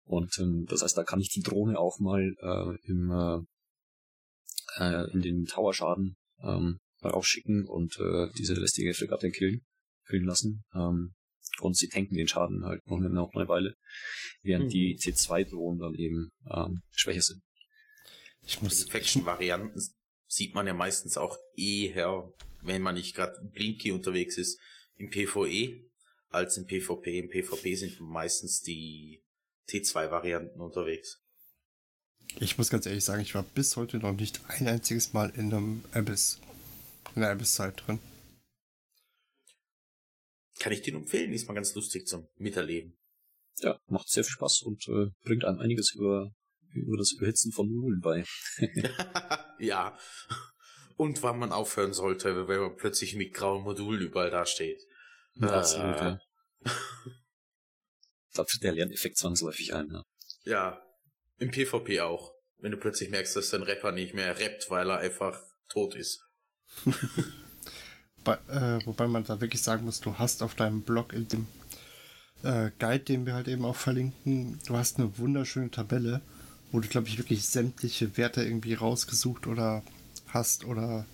Und 0.05 0.37
ähm, 0.39 0.67
das 0.69 0.83
heißt, 0.83 0.97
da 0.97 1.05
kann 1.05 1.21
ich 1.21 1.29
die 1.29 1.43
Drohne 1.43 1.79
auch 1.79 2.01
mal 2.01 2.35
äh, 2.41 2.91
im, 2.91 3.11
äh, 3.11 4.83
äh 4.83 5.13
in 5.13 5.21
den 5.21 5.45
Tower-Schaden 5.45 6.17
ähm, 6.43 6.79
rausschicken 7.03 7.67
und 7.67 7.99
äh, 7.99 8.29
diese 8.37 8.55
lästige 8.55 8.95
Fregatte 8.95 9.31
killen, 9.31 9.65
killen 10.09 10.25
lassen. 10.25 10.65
Ähm, 10.75 11.15
und 11.61 11.77
sie 11.77 11.89
tanken 11.89 12.15
den 12.15 12.29
Schaden 12.29 12.65
halt 12.65 12.87
noch 12.87 12.99
eine, 12.99 13.11
noch 13.11 13.33
eine 13.35 13.49
Weile, 13.49 13.75
während 14.43 14.67
mhm. 14.67 14.71
die 14.71 14.97
C2-Drohnen 14.99 15.81
dann 15.81 15.95
eben 15.95 16.31
ähm, 16.51 16.83
schwächer 16.93 17.23
sind. 17.23 17.43
Ich 18.43 18.63
muss 18.63 18.85
Faction-Varianten 18.85 19.81
sieht 20.29 20.55
man 20.55 20.67
ja 20.67 20.75
meistens 20.75 21.17
auch 21.17 21.37
eher, 21.57 22.33
wenn 22.63 22.83
man 22.83 22.95
nicht 22.95 23.15
gerade 23.17 23.35
Blinky 23.53 23.93
unterwegs 23.93 24.37
ist, 24.37 24.61
im 24.97 25.11
PvE 25.11 25.81
als 26.29 26.57
im 26.57 26.67
PvP. 26.67 27.19
Im 27.19 27.29
PvP 27.29 27.75
sind 27.75 28.01
meistens 28.01 28.61
die 28.61 29.23
T2-Varianten 29.71 30.61
unterwegs. 30.61 31.21
Ich 32.41 32.59
muss 32.59 32.69
ganz 32.69 32.85
ehrlich 32.85 33.05
sagen, 33.05 33.23
ich 33.23 33.35
war 33.35 33.43
bis 33.43 33.77
heute 33.77 33.99
noch 33.99 34.13
nicht 34.13 34.41
ein 34.49 34.69
einziges 34.69 35.15
Mal 35.15 35.31
in 35.31 35.53
einem 35.53 35.85
Abyss 35.93 36.39
in 37.15 37.23
der 37.23 37.31
Abyss-Zeit 37.31 37.87
drin. 37.87 38.01
Kann 40.59 40.73
ich 40.73 40.83
dir 40.83 40.95
empfehlen, 40.95 41.33
ist 41.33 41.47
mal 41.47 41.55
ganz 41.55 41.75
lustig 41.75 42.07
zum 42.07 42.29
Miterleben. 42.37 42.99
Ja, 43.61 43.79
macht 43.87 44.09
sehr 44.09 44.25
viel 44.25 44.33
Spaß 44.33 44.63
und 44.63 44.87
äh, 44.89 45.11
bringt 45.23 45.45
einem 45.45 45.59
einiges 45.59 45.95
über, 45.95 46.33
über 46.73 46.97
das 46.97 47.13
Überhitzen 47.13 47.53
von 47.53 47.69
Modulen 47.69 48.01
bei. 48.01 48.25
ja. 49.59 49.97
Und 50.97 51.23
wann 51.23 51.39
man 51.39 51.53
aufhören 51.53 51.93
sollte, 51.93 52.49
wenn 52.49 52.61
man 52.61 52.77
plötzlich 52.77 53.15
mit 53.15 53.35
grauen 53.35 53.63
Modulen 53.63 54.01
überall 54.01 54.31
dasteht. 54.31 54.81
Ja, 55.35 55.49
äh, 55.49 55.51
absolut, 55.51 55.97
ja. 55.97 56.21
da 58.35 58.45
tritt 58.45 58.63
der 58.63 58.73
Lerneffekt 58.73 59.17
zwangsläufig 59.17 59.75
ein, 59.75 59.89
ja. 59.91 60.05
Ja, 60.45 60.83
im 61.39 61.51
PvP 61.51 62.01
auch. 62.01 62.35
Wenn 62.59 62.73
du 62.73 62.79
plötzlich 62.79 63.11
merkst, 63.11 63.37
dass 63.37 63.51
dein 63.51 63.63
Rapper 63.63 63.93
nicht 63.93 64.15
mehr 64.15 64.39
rappt, 64.41 64.71
weil 64.71 64.91
er 64.91 64.99
einfach 64.99 65.41
tot 65.69 65.95
ist. 65.95 66.21
Bei, 68.25 68.35
äh, 68.49 68.85
wobei 68.85 69.07
man 69.07 69.25
da 69.25 69.41
wirklich 69.41 69.63
sagen 69.63 69.85
muss, 69.85 70.01
du 70.01 70.19
hast 70.19 70.43
auf 70.43 70.55
deinem 70.55 70.83
Blog 70.83 71.13
in 71.13 71.29
dem 71.29 71.47
äh, 72.43 72.71
Guide, 72.79 73.05
den 73.05 73.27
wir 73.27 73.35
halt 73.35 73.49
eben 73.49 73.65
auch 73.65 73.77
verlinken, 73.77 74.59
du 74.67 74.77
hast 74.77 74.99
eine 74.99 75.17
wunderschöne 75.19 75.71
Tabelle, 75.71 76.21
wo 76.71 76.81
du, 76.81 76.89
glaube 76.89 77.09
ich, 77.09 77.17
wirklich 77.17 77.47
sämtliche 77.47 78.17
Werte 78.17 78.43
irgendwie 78.43 78.75
rausgesucht 78.75 79.47
oder 79.47 79.83
hast 80.27 80.65
oder 80.65 81.07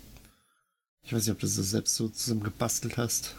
ich 1.04 1.12
weiß 1.12 1.26
nicht, 1.26 1.34
ob 1.34 1.40
du 1.40 1.46
das 1.46 1.54
selbst 1.54 1.94
so 1.94 2.08
zusammen 2.08 2.42
gebastelt 2.42 2.96
hast. 2.96 3.36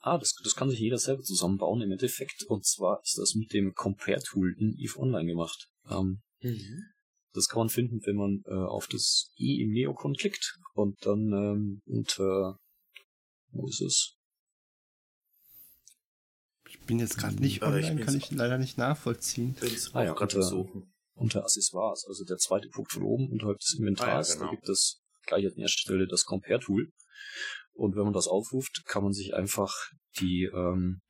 Ah, 0.00 0.18
das, 0.18 0.34
das 0.44 0.54
kann 0.54 0.70
sich 0.70 0.78
jeder 0.78 0.98
selber 0.98 1.22
zusammenbauen 1.22 1.80
im 1.82 1.92
Endeffekt. 1.92 2.44
Und 2.44 2.64
zwar 2.66 3.00
ist 3.02 3.18
das 3.18 3.34
mit 3.34 3.52
dem 3.52 3.74
Compare-Tool 3.74 4.54
in 4.58 4.76
EVE 4.78 4.98
Online 4.98 5.26
gemacht. 5.26 5.68
Ähm, 5.90 6.22
mhm. 6.40 6.84
Das 7.32 7.48
kann 7.48 7.60
man 7.60 7.68
finden, 7.68 8.00
wenn 8.04 8.16
man 8.16 8.42
äh, 8.46 8.52
auf 8.52 8.86
das 8.86 9.30
i 9.38 9.62
im 9.62 9.70
Neocon 9.70 10.14
klickt 10.14 10.58
und 10.80 11.04
dann 11.04 11.32
ähm, 11.32 11.82
unter 11.86 12.58
wo 13.52 13.66
ist 13.68 13.80
es? 13.80 14.16
Ich 16.68 16.80
bin 16.82 16.98
jetzt 16.98 17.18
gerade 17.18 17.36
nicht 17.36 17.62
online, 17.62 18.00
ich 18.00 18.06
kann 18.06 18.16
ich 18.16 18.30
leider 18.30 18.58
nicht 18.58 18.78
nachvollziehen. 18.78 19.56
Ah 19.92 20.04
ja, 20.04 20.12
unter, 20.12 20.76
unter 21.14 21.42
Accessoires, 21.42 22.04
also 22.06 22.24
der 22.24 22.38
zweite 22.38 22.68
Punkt 22.68 22.92
von 22.92 23.02
oben 23.02 23.28
unterhalb 23.30 23.58
des 23.58 23.74
Inventars, 23.78 24.30
ah, 24.30 24.32
ja, 24.32 24.38
genau. 24.38 24.46
da 24.46 24.54
gibt 24.54 24.68
es 24.68 25.02
gleich 25.26 25.46
an 25.46 25.54
der 25.56 25.68
Stelle 25.68 26.06
das 26.06 26.24
Compare-Tool. 26.24 26.92
Und 27.72 27.96
wenn 27.96 28.04
man 28.04 28.12
das 28.12 28.28
aufruft, 28.28 28.84
kann 28.86 29.02
man 29.02 29.12
sich 29.12 29.34
einfach 29.34 29.74
die 30.20 30.44
ähm, 30.44 31.00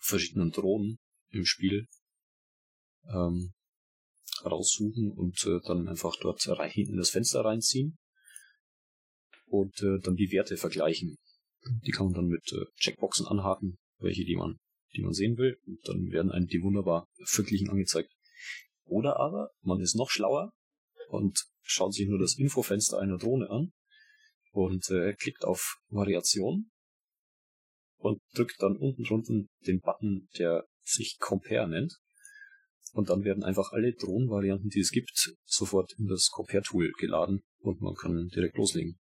verschiedenen 0.00 0.50
Drohnen 0.50 0.98
im 1.30 1.44
Spiel 1.44 1.86
ähm, 3.08 3.52
raussuchen 4.44 5.12
und 5.12 5.44
äh, 5.46 5.60
dann 5.66 5.88
einfach 5.88 6.16
dort 6.20 6.46
rein, 6.48 6.70
hinten 6.70 6.96
das 6.96 7.10
Fenster 7.10 7.44
reinziehen 7.44 7.98
und 9.50 9.82
äh, 9.82 9.98
dann 10.00 10.16
die 10.16 10.30
Werte 10.30 10.56
vergleichen. 10.56 11.16
Die 11.84 11.90
kann 11.90 12.06
man 12.06 12.14
dann 12.14 12.26
mit 12.26 12.52
äh, 12.52 12.64
Checkboxen 12.78 13.26
anhaken, 13.26 13.76
welche 13.98 14.24
die 14.24 14.36
man, 14.36 14.56
die 14.94 15.02
man 15.02 15.12
sehen 15.12 15.36
will, 15.36 15.58
und 15.66 15.78
dann 15.84 16.10
werden 16.10 16.30
einem 16.30 16.46
die 16.46 16.62
wunderbar 16.62 17.06
verglichen 17.24 17.68
angezeigt. 17.68 18.10
Oder 18.84 19.18
aber 19.18 19.50
man 19.62 19.80
ist 19.80 19.94
noch 19.94 20.10
schlauer 20.10 20.52
und 21.08 21.44
schaut 21.62 21.94
sich 21.94 22.08
nur 22.08 22.18
das 22.18 22.38
Infofenster 22.38 22.98
einer 22.98 23.18
Drohne 23.18 23.50
an 23.50 23.72
und 24.52 24.88
äh, 24.90 25.14
klickt 25.14 25.44
auf 25.44 25.76
Variation 25.88 26.70
und 27.98 28.20
drückt 28.34 28.56
dann 28.60 28.76
unten 28.76 29.04
drunter 29.04 29.34
den 29.66 29.80
Button, 29.80 30.28
der 30.38 30.64
sich 30.82 31.18
Compare 31.18 31.68
nennt. 31.68 31.94
Und 32.92 33.10
dann 33.10 33.22
werden 33.22 33.44
einfach 33.44 33.70
alle 33.70 33.92
Drohnenvarianten, 33.92 34.68
die 34.70 34.80
es 34.80 34.90
gibt, 34.90 35.32
sofort 35.44 35.92
in 35.98 36.06
das 36.06 36.28
Compare-Tool 36.32 36.90
geladen 36.98 37.42
und 37.60 37.80
man 37.80 37.94
kann 37.94 38.28
direkt 38.34 38.56
loslegen. 38.56 38.98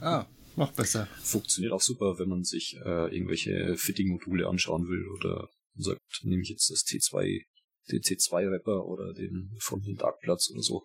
Ah, 0.00 0.26
noch 0.56 0.72
besser. 0.72 1.06
Funktioniert 1.22 1.72
auch 1.72 1.80
super, 1.80 2.18
wenn 2.18 2.28
man 2.28 2.44
sich 2.44 2.76
äh, 2.76 3.14
irgendwelche 3.14 3.76
Fitting-Module 3.76 4.48
anschauen 4.48 4.88
will 4.88 5.06
oder 5.08 5.48
sagt, 5.76 6.00
nehme 6.22 6.42
ich 6.42 6.48
jetzt 6.48 6.70
das 6.70 6.84
T2, 6.84 7.44
den 7.90 8.02
T2-Rapper 8.02 8.84
oder 8.86 9.12
den 9.12 9.56
von 9.60 9.82
den 9.82 9.96
Darkplatz 9.96 10.50
oder 10.50 10.62
so. 10.62 10.84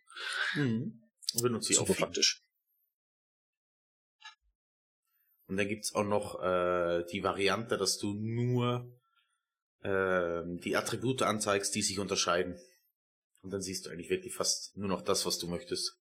Mhm. 0.56 1.02
Benutze 1.41 1.72
ich 1.72 1.78
super 1.78 1.93
auch 1.93 1.98
praktisch. 1.98 2.41
Und 5.48 5.58
dann 5.58 5.67
gibt's 5.67 5.96
auch 5.96 6.04
noch 6.04 6.41
äh, 6.41 7.06
die 7.12 7.24
Variante, 7.24 7.78
dass 7.78 7.98
du 7.98 8.13
nur 8.13 8.91
äh, 9.82 10.43
die 10.63 10.76
Attribute 10.76 11.22
anzeigst, 11.22 11.74
die 11.74 11.82
sich 11.82 12.00
unterscheiden. 12.00 12.60
Und 13.41 13.51
dann 13.51 13.62
siehst 13.62 13.86
du 13.86 13.89
eigentlich 13.89 14.10
wirklich 14.10 14.34
fast 14.34 14.76
nur 14.76 14.89
noch 14.89 15.01
das, 15.01 15.26
was 15.26 15.38
du 15.38 15.47
möchtest. 15.47 15.97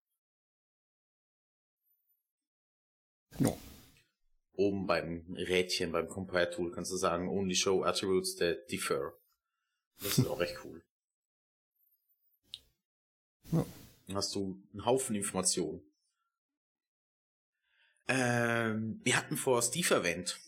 No. 3.39 3.59
Oben 4.55 4.87
beim 4.87 5.34
Rädchen, 5.34 5.93
beim 5.93 6.09
Compare 6.09 6.51
Tool 6.51 6.70
kannst 6.72 6.91
du 6.91 6.97
sagen, 6.97 7.28
only 7.28 7.55
show 7.55 7.82
attributes 7.82 8.37
that 8.37 8.70
differ. 8.70 9.12
Das 10.01 10.18
ist 10.18 10.26
auch 10.26 10.41
recht 10.41 10.57
cool. 10.64 10.82
Ja. 13.53 13.66
Dann 14.07 14.16
hast 14.16 14.34
du 14.34 14.62
einen 14.72 14.84
Haufen 14.84 15.16
Informationen. 15.16 15.82
Ähm, 18.09 19.01
wir 19.03 19.16
hatten 19.16 19.37
vor 19.37 19.61
Steve 19.62 19.95
erwähnt. 19.95 20.39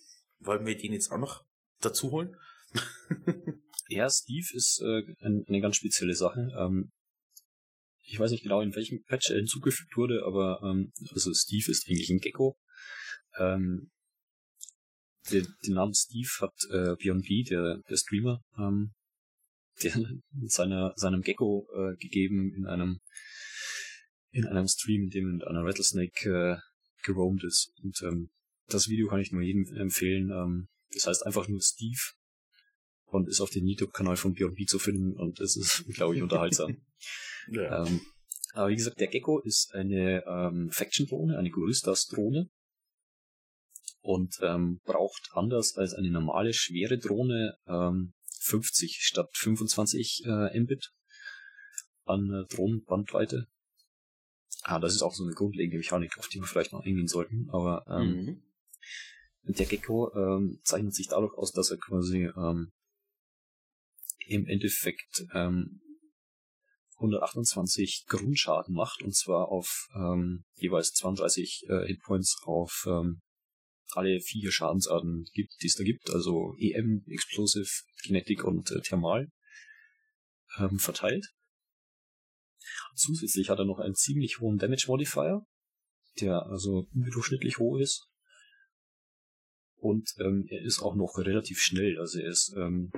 Wollen 0.40 0.64
wir 0.64 0.76
den 0.76 0.92
jetzt 0.92 1.10
auch 1.10 1.18
noch 1.18 1.44
dazu 1.80 2.12
holen? 2.12 2.36
ja, 3.88 4.08
Steve 4.08 4.46
ist 4.52 4.80
äh, 4.80 5.02
eine 5.20 5.60
ganz 5.60 5.76
spezielle 5.76 6.14
Sache. 6.14 6.52
Ähm, 6.56 6.92
ich 8.02 8.18
weiß 8.18 8.30
nicht 8.30 8.42
genau, 8.42 8.60
in 8.60 8.74
welchem 8.74 9.02
Patch 9.04 9.30
er 9.30 9.36
hinzugefügt 9.36 9.96
wurde, 9.96 10.24
aber 10.24 10.60
ähm, 10.62 10.92
also 11.12 11.34
Steve 11.34 11.70
ist 11.70 11.88
eigentlich 11.88 12.10
ein 12.10 12.20
Gecko. 12.20 12.56
Ähm, 13.38 13.90
den, 15.30 15.46
den 15.66 15.74
Namen 15.74 15.94
Steve 15.94 16.28
hat 16.40 16.54
äh, 16.70 16.96
Beyond 16.96 17.24
B, 17.26 17.42
der, 17.44 17.78
der 17.88 17.96
Streamer, 17.96 18.42
ähm, 18.58 18.94
der 19.82 19.92
seiner, 20.46 20.92
seinem 20.96 21.22
Gecko 21.22 21.68
äh, 21.74 21.96
gegeben 21.96 22.54
in 22.54 22.66
einem 22.66 23.00
in 24.30 24.46
einem 24.46 24.68
Stream, 24.68 25.04
in 25.04 25.10
dem 25.10 25.32
mit 25.32 25.46
einer 25.46 25.64
Rattlesnake 25.64 26.28
äh, 26.28 26.56
geroamt 27.02 27.44
ist. 27.44 27.72
Und 27.82 28.00
ähm, 28.02 28.30
das 28.68 28.88
Video 28.88 29.08
kann 29.08 29.20
ich 29.20 29.32
nur 29.32 29.42
jedem 29.42 29.64
empfehlen. 29.76 30.30
Ähm, 30.30 30.68
das 30.92 31.06
heißt 31.06 31.26
einfach 31.26 31.48
nur 31.48 31.60
Steve 31.60 32.00
und 33.06 33.28
ist 33.28 33.40
auf 33.40 33.50
dem 33.50 33.66
YouTube-Kanal 33.66 34.16
von 34.16 34.34
B&B 34.34 34.66
zu 34.66 34.78
finden 34.78 35.16
und 35.16 35.40
es 35.40 35.56
ist, 35.56 35.84
glaube 35.94 36.16
ich, 36.16 36.22
unterhaltsam. 36.22 36.76
ja. 37.48 37.86
ähm, 37.86 38.00
aber 38.52 38.70
wie 38.70 38.76
gesagt, 38.76 39.00
der 39.00 39.08
Gecko 39.08 39.40
ist 39.40 39.74
eine 39.74 40.24
ähm, 40.26 40.70
Faction-Drohne, 40.70 41.38
eine 41.38 41.50
Goristas-Drohne 41.50 42.50
und 44.08 44.38
ähm, 44.40 44.80
braucht 44.84 45.28
anders 45.32 45.76
als 45.76 45.92
eine 45.92 46.10
normale 46.10 46.54
schwere 46.54 46.96
Drohne 46.96 47.58
ähm, 47.66 48.14
50 48.40 49.00
statt 49.02 49.28
25 49.34 50.22
äh, 50.24 50.58
Mbit 50.58 50.94
an 52.06 52.32
äh, 52.32 52.54
Drohnenbandweite. 52.54 53.48
Ah, 54.62 54.78
das 54.78 54.94
ist 54.94 55.02
auch 55.02 55.12
so 55.12 55.24
eine 55.24 55.34
grundlegende 55.34 55.76
Mechanik, 55.76 56.16
auf 56.16 56.28
die 56.28 56.40
wir 56.40 56.46
vielleicht 56.46 56.72
noch 56.72 56.86
eingehen 56.86 57.06
sollten. 57.06 57.50
Aber 57.50 57.84
ähm, 57.86 58.40
mhm. 59.44 59.52
der 59.52 59.66
Gecko 59.66 60.10
ähm, 60.14 60.58
zeichnet 60.64 60.94
sich 60.94 61.08
dadurch 61.08 61.36
aus, 61.36 61.52
dass 61.52 61.70
er 61.70 61.76
quasi 61.76 62.30
ähm, 62.34 62.72
im 64.26 64.46
Endeffekt 64.46 65.26
ähm, 65.34 65.82
128 66.94 68.06
Grundschaden 68.08 68.74
macht 68.74 69.02
und 69.02 69.14
zwar 69.14 69.48
auf 69.48 69.86
ähm, 69.94 70.44
jeweils 70.54 70.92
32 70.94 71.66
äh, 71.68 71.86
Hitpoints 71.86 72.40
auf 72.44 72.86
ähm, 72.88 73.20
alle 73.94 74.20
vier 74.20 74.50
Schadensarten 74.50 75.24
gibt, 75.32 75.54
die 75.62 75.66
es 75.66 75.74
da 75.74 75.84
gibt, 75.84 76.10
also 76.10 76.54
EM, 76.58 77.04
Explosive, 77.06 77.70
Kinetic 78.02 78.44
und 78.44 78.70
äh, 78.70 78.80
Thermal 78.80 79.28
ähm, 80.58 80.78
verteilt. 80.78 81.26
Zusätzlich 82.94 83.48
hat 83.48 83.58
er 83.58 83.64
noch 83.64 83.78
einen 83.78 83.94
ziemlich 83.94 84.40
hohen 84.40 84.58
Damage 84.58 84.86
Modifier, 84.88 85.42
der 86.20 86.46
also 86.46 86.88
überdurchschnittlich 86.92 87.58
hoch 87.58 87.78
ist. 87.78 88.08
Und 89.76 90.12
ähm, 90.18 90.44
er 90.48 90.62
ist 90.62 90.80
auch 90.80 90.96
noch 90.96 91.18
relativ 91.18 91.60
schnell, 91.60 91.98
also 91.98 92.18
er 92.18 92.30
ist 92.30 92.52
ähm, 92.56 92.90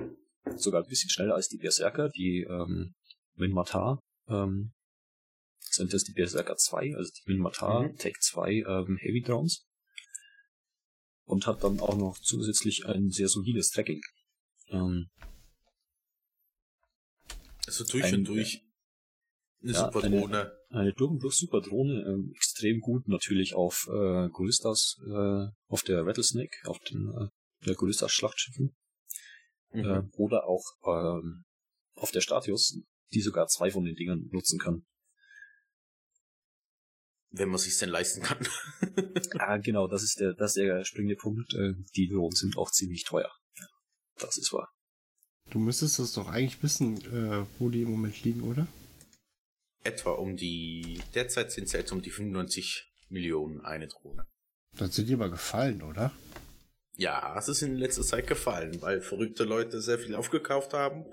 sogar 0.55 0.81
ein 0.81 0.89
bisschen 0.89 1.11
schneller 1.11 1.35
als 1.35 1.47
die 1.47 1.57
Berserker, 1.57 2.09
die 2.09 2.45
ähm, 2.49 2.95
Minmatar 3.35 3.99
ähm, 4.27 4.73
sind 5.59 5.93
das 5.93 6.03
die 6.03 6.13
Berserker 6.13 6.55
2, 6.57 6.95
also 6.95 7.11
die 7.11 7.31
Minmatar 7.31 7.83
mhm. 7.83 7.97
Tech 7.97 8.15
2 8.19 8.51
ähm, 8.51 8.97
Heavy 8.99 9.21
Drones. 9.21 9.67
Und 11.31 11.47
hat 11.47 11.63
dann 11.63 11.79
auch 11.79 11.95
noch 11.95 12.19
zusätzlich 12.19 12.85
ein 12.85 13.09
sehr 13.09 13.29
solides 13.29 13.69
Tracking. 13.69 14.01
Ähm, 14.67 15.09
also 17.65 17.85
durch 17.85 18.03
ein, 18.03 18.15
und 18.15 18.27
durch 18.27 18.61
eine 19.63 19.71
ja, 19.71 19.85
super 19.85 20.01
Drohne. 20.01 20.51
Eine, 20.69 20.79
eine 20.81 20.93
durch 20.93 21.09
und 21.09 21.23
durch 21.23 21.35
super 21.35 21.61
Drohne, 21.61 22.03
ähm, 22.05 22.33
extrem 22.35 22.81
gut 22.81 23.07
natürlich 23.07 23.53
auf 23.55 23.87
äh, 23.87 24.27
Goristas, 24.27 24.97
äh, 25.07 25.47
auf 25.67 25.83
der 25.83 26.05
Rattlesnake, 26.05 26.67
auf 26.67 26.79
den 26.79 27.07
äh, 27.17 27.27
der 27.65 27.75
Goristas 27.75 28.11
Schlachtschiffen 28.11 28.75
mhm. 29.71 29.85
äh, 29.85 30.01
oder 30.17 30.47
auch 30.47 30.65
ähm, 30.85 31.45
auf 31.95 32.11
der 32.11 32.21
Statius, 32.21 32.77
die 33.13 33.21
sogar 33.21 33.47
zwei 33.47 33.71
von 33.71 33.85
den 33.85 33.95
Dingern 33.95 34.27
nutzen 34.31 34.59
kann. 34.59 34.83
Wenn 37.31 37.49
man 37.49 37.57
sich 37.57 37.77
denn 37.77 37.89
leisten 37.89 38.21
kann. 38.21 38.45
ah, 39.39 39.57
genau, 39.57 39.87
das 39.87 40.03
ist 40.03 40.19
der, 40.19 40.33
das 40.33 40.57
ist 40.57 40.63
der 40.63 40.83
springende 40.83 41.15
Punkt. 41.15 41.53
Äh, 41.53 41.73
die 41.95 42.09
Drohnen 42.09 42.35
sind 42.35 42.57
auch 42.57 42.71
ziemlich 42.71 43.05
teuer. 43.05 43.31
Das 44.17 44.37
ist 44.37 44.51
wahr. 44.53 44.69
Du 45.49 45.59
müsstest 45.59 45.99
das 45.99 46.13
doch 46.13 46.27
eigentlich 46.27 46.61
wissen, 46.63 46.97
äh, 47.05 47.45
wo 47.59 47.69
die 47.69 47.81
im 47.81 47.91
Moment 47.91 48.23
liegen, 48.23 48.41
oder? 48.43 48.67
Etwa 49.83 50.11
um 50.11 50.37
die, 50.37 51.01
derzeit 51.15 51.51
sind 51.51 51.65
es 51.65 51.71
jetzt 51.71 51.91
um 51.91 52.01
die 52.01 52.11
95 52.11 52.89
Millionen 53.09 53.61
eine 53.61 53.87
Drohne. 53.87 54.25
Das 54.77 54.95
sind 54.95 55.09
die 55.09 55.13
aber 55.13 55.29
gefallen, 55.29 55.81
oder? 55.81 56.11
Ja, 56.97 57.35
es 57.37 57.47
ist 57.47 57.61
in 57.61 57.75
letzter 57.75 58.03
Zeit 58.03 58.27
gefallen, 58.27 58.81
weil 58.81 59.01
verrückte 59.01 59.43
Leute 59.43 59.81
sehr 59.81 59.97
viel 59.97 60.15
aufgekauft 60.15 60.73
haben 60.73 61.05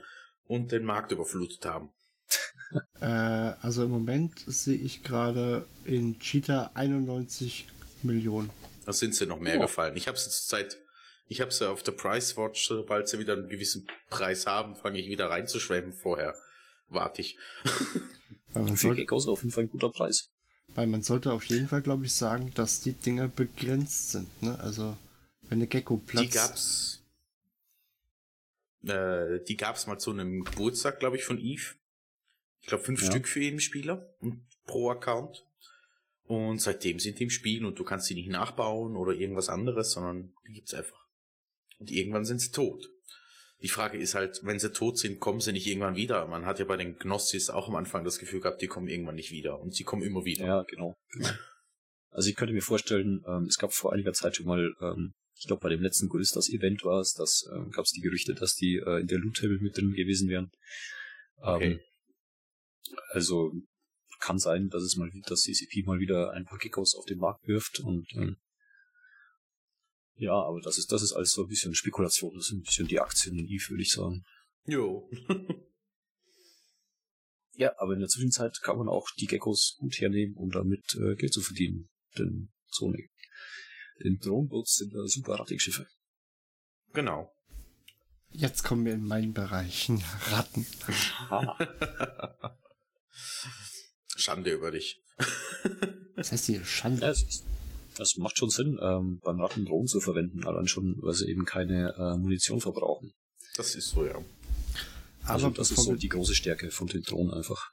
und 0.45 0.71
den 0.71 0.85
Markt 0.85 1.13
überflutet 1.13 1.65
haben. 1.65 1.91
äh, 3.01 3.05
also 3.05 3.85
im 3.85 3.91
Moment 3.91 4.33
sehe 4.47 4.77
ich 4.77 5.03
gerade 5.03 5.67
in 5.85 6.19
Cheetah 6.19 6.71
91 6.75 7.67
Millionen. 8.03 8.51
Da 8.85 8.93
sind 8.93 9.15
sie 9.15 9.27
noch 9.27 9.41
mehr 9.41 9.59
oh. 9.59 9.63
gefallen. 9.63 9.97
Ich 9.97 10.09
habe 10.09 10.17
es 10.17 10.25
jetzt 10.25 10.49
seit, 10.49 10.79
ich 11.27 11.41
habe 11.41 11.51
sie 11.51 11.69
auf 11.69 11.83
der 11.83 11.93
Price 11.93 12.37
Watch, 12.37 12.67
sobald 12.67 13.09
sie 13.09 13.19
wieder 13.19 13.35
einen 13.35 13.49
gewissen 13.49 13.87
Preis 14.09 14.47
haben, 14.47 14.77
fange 14.77 14.99
ich 14.99 15.09
wieder 15.09 15.31
reinzuschwemmen. 15.31 15.93
Vorher 15.93 16.35
warte 16.89 17.23
ich. 17.23 17.39
Weil 18.53 18.63
man 18.63 18.77
sollte, 18.77 18.97
Geckos 18.97 19.29
auf 19.29 19.43
jeden 19.43 19.53
Fall 19.53 19.65
ein 19.65 19.71
guter 19.71 19.91
Preis. 19.91 20.31
Weil 20.75 20.87
man 20.87 21.03
sollte 21.03 21.33
auf 21.33 21.45
jeden 21.45 21.69
Fall, 21.69 21.83
glaube 21.83 22.07
ich, 22.07 22.15
sagen, 22.15 22.53
dass 22.55 22.81
die 22.81 22.93
Dinger 22.93 23.29
begrenzt 23.29 24.13
sind. 24.13 24.43
Ne? 24.43 24.59
Also 24.61 24.97
wenn 25.43 25.59
eine 25.59 25.67
Gecko 25.67 25.97
platzt. 25.99 26.25
Die 26.25 26.31
gab's. 26.31 27.03
Äh, 28.85 29.45
die 29.47 29.57
gab's 29.57 29.87
mal 29.87 29.99
zu 29.99 30.11
einem 30.11 30.45
Geburtstag, 30.45 31.01
glaube 31.01 31.17
ich, 31.17 31.25
von 31.25 31.39
Eve. 31.39 31.75
Ich 32.61 32.69
glaube 32.69 32.85
fünf 32.85 33.03
ja. 33.03 33.11
Stück 33.11 33.29
für 33.29 33.41
jeden 33.41 33.61
Spieler 33.61 34.15
pro 34.65 34.91
Account. 34.91 35.45
Und 36.25 36.61
seitdem 36.61 36.99
sind 36.99 37.19
die 37.19 37.25
im 37.25 37.31
Spiel 37.31 37.65
und 37.65 37.79
du 37.79 37.85
kannst 37.85 38.07
sie 38.07 38.15
nicht 38.15 38.29
nachbauen 38.29 38.97
oder 38.97 39.13
irgendwas 39.13 39.49
anderes, 39.49 39.93
sondern 39.93 40.35
die 40.47 40.53
gibt's 40.53 40.75
einfach. 40.75 41.07
Und 41.79 41.91
irgendwann 41.91 42.27
sind 42.27 42.41
sie 42.41 42.51
tot. 42.51 42.91
Die 43.63 43.69
Frage 43.69 43.99
ist 43.99 44.15
halt, 44.15 44.41
wenn 44.45 44.59
sie 44.59 44.71
tot 44.71 44.99
sind, 44.99 45.21
kommen 45.21 45.41
sie 45.41 45.53
nicht 45.53 45.67
irgendwann 45.67 45.97
wieder. 45.97 46.27
Man 46.27 46.45
hat 46.45 46.59
ja 46.59 46.65
bei 46.65 46.77
den 46.77 46.99
Gnossis 46.99 47.49
auch 47.49 47.69
am 47.69 47.77
Anfang 47.77 48.05
das 48.05 48.19
Gefühl 48.19 48.41
gehabt, 48.41 48.61
die 48.61 48.67
kommen 48.67 48.89
irgendwann 48.89 49.15
nicht 49.15 49.33
wieder. 49.33 49.59
Und 49.59 49.75
sie 49.75 49.85
kommen 49.85 50.03
immer 50.03 50.25
wieder. 50.25 50.47
Ja, 50.47 50.63
genau. 50.65 50.97
genau. 51.13 51.29
Also 52.11 52.31
ich 52.31 52.37
könnte 52.37 52.55
mir 52.55 52.63
vorstellen, 52.63 53.23
ähm, 53.29 53.45
es 53.45 53.59
gab 53.59 53.73
vor 53.73 53.93
einiger 53.93 54.15
Zeit 54.15 54.35
schon 54.35 54.47
mal 54.47 54.75
ähm, 54.81 55.13
ich 55.39 55.47
glaube, 55.47 55.61
bei 55.61 55.69
dem 55.69 55.83
letzten 55.83 56.09
Gulistas-Event 56.09 56.85
war 56.85 57.01
es, 57.01 57.15
dass 57.15 57.49
äh, 57.53 57.71
gab 57.71 57.85
es 57.85 57.93
die 57.93 58.01
Gerüchte, 58.01 58.35
dass 58.35 58.55
die 58.55 58.77
äh, 58.77 59.01
in 59.01 59.07
der 59.07 59.19
Loot-Table 59.19 59.59
mit 59.61 59.77
drin 59.77 59.93
gewesen 59.93 60.29
wären. 60.29 60.51
Okay. 61.37 61.79
Also 63.11 63.53
kann 64.21 64.39
sein, 64.39 64.69
dass 64.69 64.83
es 64.83 64.97
mal 64.97 65.11
dass 65.27 65.43
CCP 65.43 65.85
mal 65.85 66.01
wieder 66.01 66.33
ein 66.33 66.45
paar 66.45 66.59
Kickouts 66.59 66.95
auf 66.97 67.05
den 67.05 67.19
Markt 67.19 67.47
wirft 67.47 67.81
und 67.81 68.07
ähm, 68.15 68.37
ja, 70.17 70.33
aber 70.33 70.61
das 70.61 70.79
ist 70.79 70.91
das 70.91 71.03
ist 71.03 71.13
alles 71.13 71.31
so 71.31 71.43
ein 71.43 71.49
bisschen 71.49 71.75
Spekulation, 71.75 72.35
das 72.35 72.47
sind 72.47 72.59
ein 72.59 72.65
bisschen 72.65 72.89
die 72.89 73.01
Aktien 73.01 73.39
in 73.39 73.47
Eve, 73.47 73.71
würde 73.71 73.83
ich 73.83 73.93
sagen. 73.93 74.25
Jo. 74.65 75.09
ja, 77.53 77.73
aber 77.79 77.95
in 77.95 78.01
der 78.01 78.09
Zwischenzeit 78.09 78.59
kann 78.63 78.79
man 78.79 78.89
auch 78.89 79.09
die 79.19 79.27
Geckos 79.27 79.77
gut 79.79 80.01
hernehmen, 80.01 80.35
um 80.37 80.51
damit 80.51 80.95
äh, 80.97 81.15
Geld 81.15 81.33
zu 81.33 81.41
verdienen. 81.41 81.89
Denn 82.19 82.51
so 82.67 82.89
eine 82.89 82.99
in 84.01 84.19
Drohnenboats 84.19 84.77
sind 84.77 84.95
da 84.95 85.07
super 85.07 85.41
Rattenschiffe. 85.41 85.87
Genau. 86.93 87.33
Jetzt 88.31 88.63
kommen 88.63 88.85
wir 88.85 88.95
in 88.95 89.05
meinen 89.05 89.33
Bereich. 89.33 89.91
Ratten. 90.31 90.67
Schande 94.17 94.53
über 94.53 94.71
dich. 94.71 95.01
Was 96.17 96.33
heißt 96.33 96.47
hier 96.47 96.65
Schande? 96.65 97.03
Ja, 97.03 97.11
es, 97.11 97.45
das 97.97 98.17
macht 98.17 98.39
schon 98.39 98.51
Sinn, 98.51 98.79
ähm, 98.81 99.21
beim 99.23 99.41
Ratten 99.41 99.65
Drohnen 99.65 99.89
zu 99.89 100.01
verwenden, 100.01 100.45
allein 100.47 100.69
schon, 100.69 100.97
weil 101.03 101.15
sie 101.15 101.29
eben 101.29 101.45
keine 101.45 101.95
äh, 101.97 102.17
Munition 102.17 102.61
verbrauchen. 102.61 103.13
Das 103.57 103.75
ist 103.75 103.91
so, 103.91 104.07
ja. 104.07 104.17
Also 105.25 105.47
Aber 105.47 105.57
das 105.57 105.71
ist 105.71 105.83
so 105.83 105.95
die 105.95 106.09
große 106.09 106.35
Stärke 106.35 106.71
von 106.71 106.87
den 106.87 107.03
Drohnen 107.03 107.35
einfach. 107.35 107.73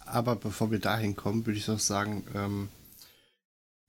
Aber 0.00 0.36
bevor 0.36 0.70
wir 0.70 0.78
dahin 0.78 1.16
kommen, 1.16 1.46
würde 1.46 1.58
ich 1.58 1.66
doch 1.66 1.78
sagen, 1.78 2.26
ähm, 2.34 2.68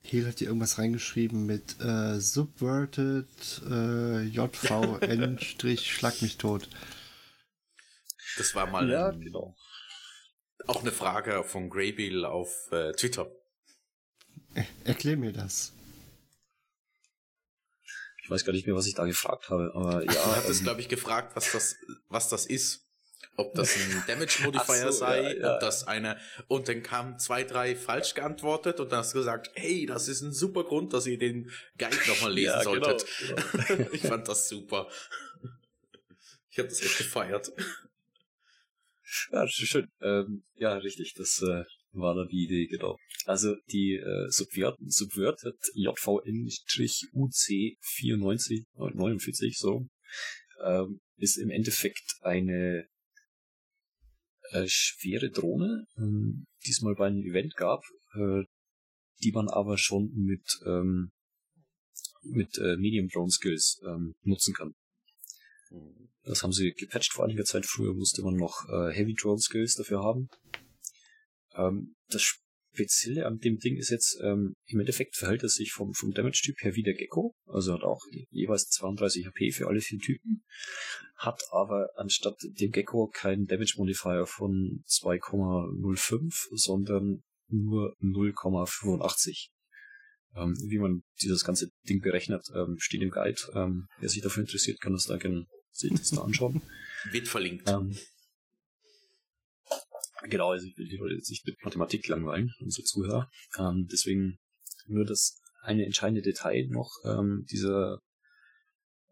Hehl 0.02 0.28
hat 0.28 0.40
hier 0.40 0.48
irgendwas 0.48 0.78
reingeschrieben 0.78 1.46
mit 1.46 1.80
äh, 1.80 2.20
Subverted 2.20 3.28
äh, 3.70 4.22
JVN 4.24 5.40
Schlag 5.78 6.22
mich 6.22 6.38
tot. 6.38 6.70
Das 8.38 8.56
war 8.56 8.68
mal 8.68 8.90
ja, 8.90 9.10
ein, 9.10 9.22
genau. 9.22 9.56
Auch 10.68 10.82
eine 10.82 10.92
Frage 10.92 11.44
von 11.44 11.70
Greybill 11.70 12.26
auf 12.26 12.72
äh, 12.72 12.94
Twitter. 12.94 13.32
Er 14.54 14.66
erklär 14.86 15.18
mir 15.18 15.32
das. 15.32 15.74
Ich 18.24 18.30
weiß 18.30 18.46
gar 18.46 18.54
nicht 18.54 18.66
mehr, 18.66 18.76
was 18.76 18.88
ich 18.88 18.96
da 18.96 19.06
gefragt 19.06 19.50
habe, 19.50 19.72
aber 19.76 20.04
ja. 20.06 20.14
Er 20.14 20.36
hat 20.38 20.50
es, 20.50 20.60
ähm, 20.60 20.64
glaube 20.64 20.82
ich, 20.82 20.90
gefragt, 20.90 21.36
was 21.36 21.52
das, 21.52 21.76
was 22.08 22.30
das 22.30 22.46
ist 22.46 22.84
ob 23.36 23.54
das 23.56 23.76
ein 23.76 24.04
Damage 24.08 24.44
Modifier 24.44 24.92
so, 24.92 25.00
sei, 25.00 25.22
ja, 25.22 25.34
ja. 25.34 25.54
ob 25.54 25.60
das 25.60 25.88
eine, 25.88 26.18
und 26.48 26.68
dann 26.68 26.84
kamen 26.84 27.18
zwei, 27.20 27.44
drei 27.44 27.76
falsch 27.76 28.14
geantwortet 28.14 28.80
und 28.80 28.92
dann 28.92 29.00
hast 29.00 29.14
du 29.14 29.20
gesagt, 29.20 29.52
hey, 29.56 29.86
das 29.86 30.08
ist 30.08 30.22
ein 30.22 30.34
super 30.34 30.64
Grund, 30.64 30.94
dass 30.94 31.08
ihr 31.08 31.18
den 31.18 31.52
Guide 31.78 31.98
nochmal 32.08 32.34
lesen 32.34 32.54
ja, 32.54 32.64
genau, 32.64 32.86
solltet. 32.86 33.08
Genau, 33.20 33.64
genau. 33.68 33.90
ich 33.92 34.02
fand 34.02 34.28
das 34.28 34.50
super. 34.50 34.88
Ich 36.50 36.60
habe 36.60 36.70
das 36.70 36.82
echt 36.82 36.98
gefeiert. 37.00 37.52
Ja, 39.32 39.48
schön. 39.48 39.88
Ähm, 40.02 40.44
ja, 40.56 40.76
richtig, 40.78 41.14
das 41.16 41.42
äh, 41.42 41.64
war 41.92 42.16
da 42.16 42.26
die 42.26 42.46
Idee, 42.46 42.68
genau. 42.68 42.98
Also 43.26 43.56
die 43.72 43.96
äh, 43.96 44.30
Subvert 44.30 44.78
Subverted 44.86 45.58
JVN-UC94, 45.76 48.66
49 48.76 49.58
so, 49.58 49.88
ähm, 50.64 51.02
ist 51.18 51.38
im 51.38 51.50
Endeffekt 51.50 52.16
eine 52.22 52.88
äh, 54.52 54.68
schwere 54.68 55.30
Drohne, 55.30 55.86
ähm, 55.98 56.46
diesmal 56.66 56.96
bei 56.96 57.08
einem 57.08 57.24
Event 57.24 57.56
gab, 57.56 57.84
äh, 58.16 58.44
die 59.24 59.32
man 59.32 59.48
aber 59.48 59.78
schon 59.78 60.12
mit, 60.16 60.60
ähm, 60.66 61.12
mit 62.24 62.58
äh, 62.58 62.78
Medium 62.78 63.08
Drone 63.10 63.32
Skills 63.32 63.82
ähm, 63.86 64.16
nutzen 64.24 64.54
kann. 64.54 64.76
Das 66.24 66.42
haben 66.44 66.54
sie 66.54 66.72
gepatcht 66.74 67.14
vor 67.14 67.26
einiger 67.26 67.44
Zeit. 67.44 67.66
Früher 67.66 67.94
musste 67.94 68.22
man 68.22 68.36
noch 68.36 68.68
äh, 68.70 68.94
Heavy 68.94 69.14
Drone 69.14 69.40
Skills 69.40 69.76
dafür 69.76 70.04
haben. 70.04 70.30
Ähm, 71.56 71.96
das 72.08 72.22
Spezielle 72.74 73.26
an 73.26 73.38
dem 73.38 73.60
Ding 73.60 73.78
ist 73.78 73.90
jetzt, 73.90 74.20
ähm, 74.24 74.56
im 74.66 74.80
Endeffekt 74.80 75.16
verhält 75.16 75.44
es 75.44 75.54
sich 75.54 75.72
vom, 75.72 75.94
vom 75.94 76.12
Damage-Typ 76.12 76.56
her 76.62 76.76
wie 76.76 76.84
der 76.84 76.96
Gecko, 76.96 77.36
also 77.46 77.74
hat 77.74 77.84
auch 77.84 78.02
jeweils 78.32 78.68
32 78.70 79.28
HP 79.28 79.52
für 79.52 79.68
alle 79.68 79.82
vier 79.82 80.00
Typen, 80.00 80.44
hat 81.16 81.42
aber 81.52 81.90
anstatt 81.96 82.38
dem 82.42 82.72
Gecko 82.72 83.08
keinen 83.08 83.46
Damage-Modifier 83.46 84.26
von 84.26 84.84
2,05, 84.88 86.48
sondern 86.52 87.22
nur 87.48 87.96
0,85. 88.02 89.50
Ähm, 90.36 90.56
wie 90.68 90.80
man 90.80 91.04
dieses 91.22 91.44
ganze 91.44 91.70
Ding 91.88 92.02
berechnet, 92.02 92.48
ähm, 92.56 92.78
steht 92.80 93.04
im 93.04 93.12
Guide. 93.12 93.40
Ähm, 93.54 93.88
wer 94.00 94.10
sich 94.10 94.24
dafür 94.24 94.42
interessiert, 94.42 94.82
kann 94.82 94.94
das 94.94 95.06
da 95.06 95.18
gerne 95.18 95.46
sich 95.74 95.92
das 95.92 96.12
da 96.12 96.22
anschauen. 96.22 96.62
Wird 97.12 97.28
verlinkt. 97.28 97.70
Ähm, 97.70 97.98
genau, 100.30 100.52
also 100.52 100.66
ich 100.66 100.78
will 100.78 100.88
die 100.88 100.98
Leute 100.98 101.16
jetzt 101.16 101.30
nicht 101.30 101.46
mit 101.46 101.58
Mathematik 101.64 102.08
langweilen, 102.08 102.54
unsere 102.60 102.86
Zuhörer. 102.86 103.30
Ähm, 103.58 103.88
deswegen 103.92 104.40
nur 104.88 105.06
das 105.06 105.42
eine 105.62 105.86
entscheidende 105.86 106.22
Detail 106.22 106.68
noch 106.70 106.92
ähm, 107.06 107.46
dieser 107.50 108.00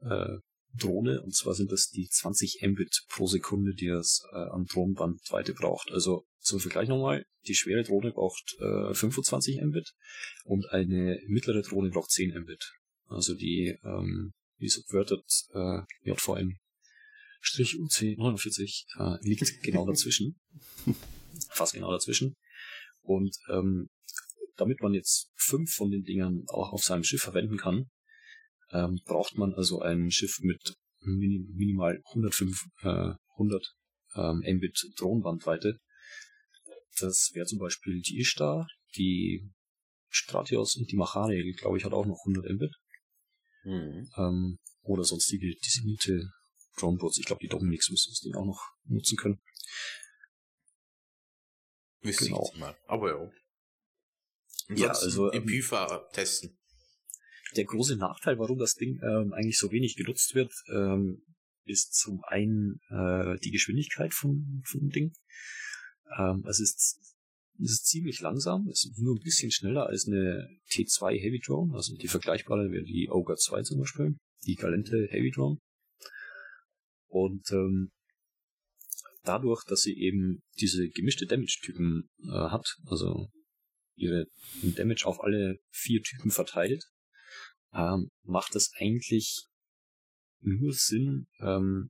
äh, 0.01 0.37
Drohne, 0.73 1.21
und 1.21 1.35
zwar 1.35 1.53
sind 1.53 1.71
das 1.71 1.89
die 1.89 2.07
20 2.07 2.61
Mbit 2.61 3.03
pro 3.09 3.27
Sekunde, 3.27 3.73
die 3.73 3.87
das 3.87 4.23
äh, 4.31 4.37
an 4.37 4.65
Drohnenbandweite 4.65 5.53
braucht. 5.53 5.91
Also 5.91 6.25
zum 6.39 6.59
Vergleich 6.59 6.87
nochmal, 6.87 7.25
die 7.47 7.55
schwere 7.55 7.83
Drohne 7.83 8.11
braucht 8.11 8.55
äh, 8.59 8.93
25 8.93 9.61
Mbit 9.61 9.93
und 10.45 10.69
eine 10.71 11.19
mittlere 11.27 11.61
Drohne 11.61 11.89
braucht 11.89 12.11
10 12.11 12.39
Mbit. 12.39 12.71
Also 13.07 13.35
die, 13.35 13.77
ähm, 13.83 14.31
die 14.61 14.69
Subverted 14.69 15.23
äh, 15.53 15.81
JVM 16.03 16.57
Strich 17.41 17.79
UC 17.79 18.17
49 18.17 18.85
äh, 18.99 19.17
liegt 19.21 19.63
genau 19.63 19.85
dazwischen. 19.85 20.39
Fast 21.49 21.73
genau 21.73 21.91
dazwischen. 21.91 22.35
Und 23.01 23.35
ähm, 23.49 23.89
damit 24.57 24.79
man 24.81 24.93
jetzt 24.93 25.31
fünf 25.35 25.73
von 25.73 25.89
den 25.89 26.03
Dingern 26.03 26.43
auch 26.47 26.71
auf 26.71 26.83
seinem 26.83 27.03
Schiff 27.03 27.21
verwenden 27.21 27.57
kann, 27.57 27.89
ähm, 28.71 29.01
braucht 29.05 29.35
man 29.37 29.53
also 29.55 29.81
ein 29.81 30.11
Schiff 30.11 30.37
mit 30.41 30.75
minim 30.99 31.51
minimal 31.55 31.99
105, 32.09 32.63
äh, 32.83 33.13
100 33.33 33.73
ähm, 34.15 34.43
Mbit 34.57 34.91
Drohnenbandweite. 34.97 35.79
Das 36.99 37.31
wäre 37.33 37.47
zum 37.47 37.57
Beispiel 37.57 38.01
die 38.01 38.19
Ishtar, 38.19 38.67
die 38.95 39.49
Stratios 40.09 40.75
und 40.75 40.91
die 40.91 40.97
Machane, 40.97 41.41
glaube 41.53 41.77
ich, 41.77 41.85
hat 41.85 41.93
auch 41.93 42.05
noch 42.05 42.19
100 42.27 42.51
Mbit. 42.51 42.71
Mhm. 43.63 44.09
Ähm, 44.17 44.59
oder 44.83 45.03
sonstige 45.03 45.55
designierte 45.55 46.31
Dronebots. 46.77 47.17
Ich 47.19 47.25
glaube, 47.25 47.41
die 47.41 47.47
Dominics 47.47 47.89
müssen 47.89 48.11
das 48.11 48.19
Ding 48.21 48.35
auch 48.35 48.45
noch 48.45 48.61
nutzen 48.85 49.17
können. 49.17 49.41
Wüsste 52.01 52.25
Genau. 52.25 52.49
ich 52.53 52.59
mal. 52.59 52.75
Aber 52.87 53.09
ja. 53.09 53.31
Ja, 54.75 54.87
Ansonsten 54.87 55.05
also, 55.05 55.31
im 55.31 55.43
ähm, 55.43 55.47
PIFA 55.47 56.09
testen. 56.13 56.57
Der 57.55 57.65
große 57.65 57.97
Nachteil, 57.97 58.39
warum 58.39 58.57
das 58.57 58.75
Ding 58.75 58.99
ähm, 59.03 59.33
eigentlich 59.33 59.59
so 59.59 59.71
wenig 59.71 59.95
genutzt 59.97 60.33
wird, 60.33 60.53
ähm, 60.73 61.21
ist 61.65 61.93
zum 61.93 62.23
einen 62.23 62.79
äh, 62.89 63.37
die 63.43 63.51
Geschwindigkeit 63.51 64.13
von, 64.13 64.63
von 64.65 64.79
dem 64.79 64.89
Ding. 64.89 65.13
Ähm, 66.17 66.43
es 66.47 66.59
ist 66.59 67.10
es 67.63 67.71
ist 67.71 67.85
ziemlich 67.85 68.19
langsam, 68.21 68.67
ist 68.69 68.91
nur 68.97 69.15
ein 69.15 69.23
bisschen 69.23 69.51
schneller 69.51 69.85
als 69.87 70.07
eine 70.07 70.47
T2 70.71 71.19
Heavy 71.19 71.39
Drone, 71.39 71.73
also 71.73 71.95
die 71.95 72.07
vergleichbare 72.07 72.71
wäre 72.71 72.83
die 72.83 73.09
Ogre 73.09 73.35
2 73.35 73.61
zum 73.63 73.79
Beispiel, 73.79 74.15
die 74.45 74.55
Galente 74.55 75.07
Heavy 75.09 75.31
Drone. 75.31 75.59
Und 77.07 77.51
ähm, 77.51 77.91
dadurch, 79.23 79.63
dass 79.65 79.81
sie 79.81 79.97
eben 79.97 80.41
diese 80.59 80.89
gemischte 80.89 81.25
Damage-Typen 81.25 82.09
äh, 82.23 82.31
hat, 82.31 82.65
also 82.85 83.27
ihre 83.95 84.25
Damage 84.63 85.05
auf 85.05 85.21
alle 85.21 85.59
vier 85.69 86.01
Typen 86.01 86.31
verteilt, 86.31 86.83
ähm, 87.73 88.09
macht 88.23 88.55
es 88.55 88.71
eigentlich 88.77 89.45
nur 90.39 90.73
Sinn, 90.73 91.27
ähm, 91.39 91.89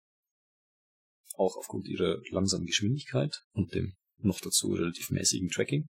auch 1.36 1.56
aufgrund 1.56 1.88
ihrer 1.88 2.22
langsamen 2.32 2.66
Geschwindigkeit 2.66 3.42
und 3.54 3.74
dem 3.74 3.94
noch 4.24 4.40
dazu 4.40 4.74
relativ 4.74 5.10
mäßigen 5.10 5.50
Tracking, 5.50 5.88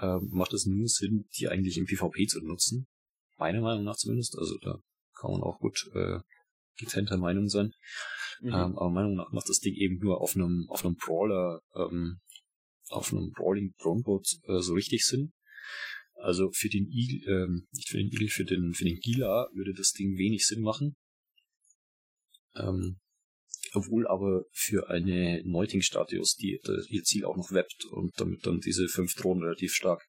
ähm, 0.00 0.28
macht 0.32 0.52
es 0.52 0.66
nur 0.66 0.88
Sinn, 0.88 1.28
die 1.38 1.48
eigentlich 1.48 1.78
im 1.78 1.86
PvP 1.86 2.26
zu 2.26 2.40
nutzen. 2.40 2.86
Meiner 3.36 3.60
Meinung 3.60 3.84
nach 3.84 3.96
zumindest. 3.96 4.36
Also 4.38 4.56
da 4.58 4.78
kann 5.14 5.32
man 5.32 5.42
auch 5.42 5.58
gut 5.58 5.90
äh, 5.94 6.18
getrennter 6.78 7.16
Meinung 7.16 7.48
sein. 7.48 7.72
Mhm. 8.40 8.48
Ähm, 8.48 8.78
aber 8.78 8.90
meiner 8.90 9.08
Meinung 9.08 9.16
nach 9.16 9.32
macht 9.32 9.48
das 9.48 9.60
Ding 9.60 9.74
eben 9.74 9.98
nur 9.98 10.20
auf 10.20 10.34
einem 10.34 10.66
auf 10.68 10.84
einem 10.84 10.96
Brawler, 10.96 11.60
ähm, 11.74 12.20
auf 12.88 13.12
einem 13.12 13.30
Brawling 13.32 13.74
Droneboat 13.78 14.26
äh, 14.44 14.60
so 14.60 14.74
richtig 14.74 15.04
Sinn. 15.04 15.32
Also 16.14 16.50
für 16.52 16.68
den 16.68 16.88
Eagle, 16.90 17.28
ähm, 17.28 17.66
nicht 17.72 17.88
für 17.88 17.98
den 17.98 18.10
Eagle, 18.10 18.28
für 18.28 18.44
den 18.44 18.72
für 18.74 18.84
den 18.84 18.98
Gila 18.98 19.48
würde 19.52 19.74
das 19.74 19.92
Ding 19.92 20.16
wenig 20.16 20.46
Sinn 20.46 20.62
machen. 20.62 20.96
Ähm, 22.54 22.98
obwohl 23.74 24.06
aber 24.06 24.44
für 24.52 24.88
eine 24.90 25.42
Neuting-Statius, 25.44 26.36
die 26.36 26.60
ihr 26.88 27.02
Ziel 27.02 27.24
auch 27.24 27.36
noch 27.36 27.52
webbt 27.52 27.84
und 27.86 28.12
damit 28.20 28.46
dann 28.46 28.60
diese 28.60 28.88
fünf 28.88 29.14
Drohnen 29.14 29.42
relativ 29.42 29.74
stark 29.74 30.06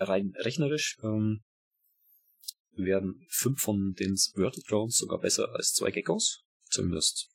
rein 0.00 0.32
rechnerisch 0.36 0.98
ähm, 1.02 1.42
werden 2.76 3.24
fünf 3.28 3.60
von 3.60 3.94
den 3.94 4.16
Subverted 4.16 4.64
Drones 4.68 4.96
sogar 4.96 5.20
besser 5.20 5.54
als 5.54 5.72
zwei 5.72 5.90
Geckos. 5.90 6.44
Zumindest 6.64 7.30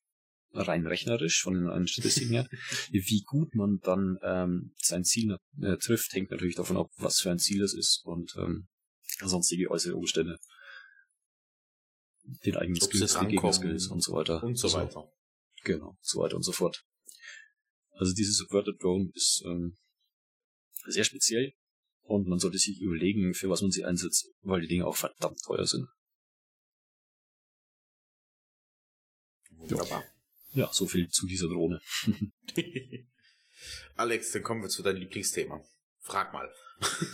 rein 0.51 0.85
rechnerisch 0.85 1.41
von 1.41 1.53
den 1.53 1.87
Statistiken 1.87 2.33
her. 2.33 2.49
Wie 2.91 3.21
gut 3.21 3.55
man 3.55 3.79
dann 3.81 4.17
ähm, 4.23 4.73
sein 4.77 5.03
Ziel 5.03 5.37
äh, 5.61 5.77
trifft, 5.77 6.13
hängt 6.13 6.31
natürlich 6.31 6.55
davon 6.55 6.77
ab, 6.77 6.89
was 6.97 7.19
für 7.19 7.31
ein 7.31 7.39
Ziel 7.39 7.61
es 7.63 7.73
ist 7.73 8.01
und 8.03 8.35
ähm, 8.37 8.67
sonstige 9.23 9.69
äußere 9.69 9.95
Umstände. 9.95 10.37
Den 12.45 12.55
eigenen 12.55 12.79
Skills, 12.81 13.17
die 13.19 13.27
Gegner-Skills 13.27 13.87
und 13.87 14.01
so 14.01 14.13
weiter. 14.13 14.43
Und 14.43 14.55
so 14.57 14.67
Also, 14.67 14.77
weiter. 14.79 15.11
Genau, 15.63 15.97
so 16.01 16.19
weiter 16.19 16.35
und 16.35 16.43
so 16.43 16.51
fort. 16.51 16.85
Also 17.91 18.13
dieses 18.13 18.37
Subverted 18.37 18.81
Drone 18.81 19.11
ist 19.13 19.43
ähm, 19.45 19.77
sehr 20.85 21.03
speziell 21.03 21.53
und 22.03 22.27
man 22.27 22.39
sollte 22.39 22.57
sich 22.57 22.79
überlegen, 22.79 23.33
für 23.33 23.49
was 23.49 23.61
man 23.61 23.71
sie 23.71 23.83
einsetzt, 23.83 24.29
weil 24.41 24.61
die 24.61 24.67
Dinge 24.67 24.85
auch 24.85 24.95
verdammt 24.95 25.41
teuer 25.43 25.65
sind. 25.65 25.87
Wunderbar. 29.51 30.03
Ja, 30.53 30.71
so 30.71 30.87
viel 30.87 31.09
zu 31.09 31.27
dieser 31.27 31.47
Drohne. 31.47 31.81
Alex, 33.95 34.31
dann 34.31 34.43
kommen 34.43 34.61
wir 34.61 34.69
zu 34.69 34.81
deinem 34.81 34.97
Lieblingsthema. 34.97 35.63
Frag 35.99 36.33
mal. 36.33 36.49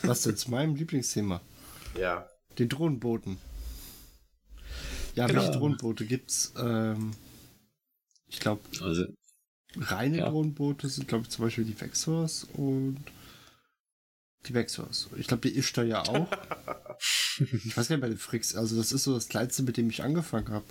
Was 0.04 0.22
denn 0.22 0.38
zu 0.38 0.52
meinem 0.52 0.76
Lieblingsthema? 0.76 1.42
Ja. 1.98 2.30
Den 2.60 2.70
Drohnenbooten. 2.70 3.40
Ja, 5.16 5.28
Genau. 5.28 5.42
welche 5.42 5.58
Drohnenboote 5.58 6.06
gibt's? 6.06 6.54
Ähm, 6.58 7.12
ich 8.28 8.40
glaube, 8.40 8.62
Also, 8.82 9.06
reine 9.78 10.18
Ja. 10.20 10.30
Drohnenboote 10.30 10.90
sind, 10.90 11.08
glaube 11.08 11.24
ich, 11.24 11.30
zum 11.30 11.46
Beispiel 11.46 11.64
die 11.66 11.80
Vexors 11.80 12.46
und 12.54 13.04
die 14.48 14.54
Vexors. 14.54 15.10
Ich 15.18 15.28
glaube, 15.28 15.50
die 15.50 15.58
Ishtar 15.58 15.86
ja 15.86 16.02
auch. 16.02 16.28
ich 17.40 17.76
weiß 17.76 17.88
gar 17.88 17.96
nicht 17.96 18.02
bei 18.02 18.10
den 18.10 18.18
Fricks. 18.18 18.56
Also, 18.56 18.76
das 18.78 18.92
ist 18.92 19.04
so 19.04 19.14
das 19.14 19.28
Kleinste, 19.30 19.64
mit 19.64 19.78
dem 19.78 19.90
ich 19.90 20.04
angefangen 20.04 20.50
habe. 20.50 20.66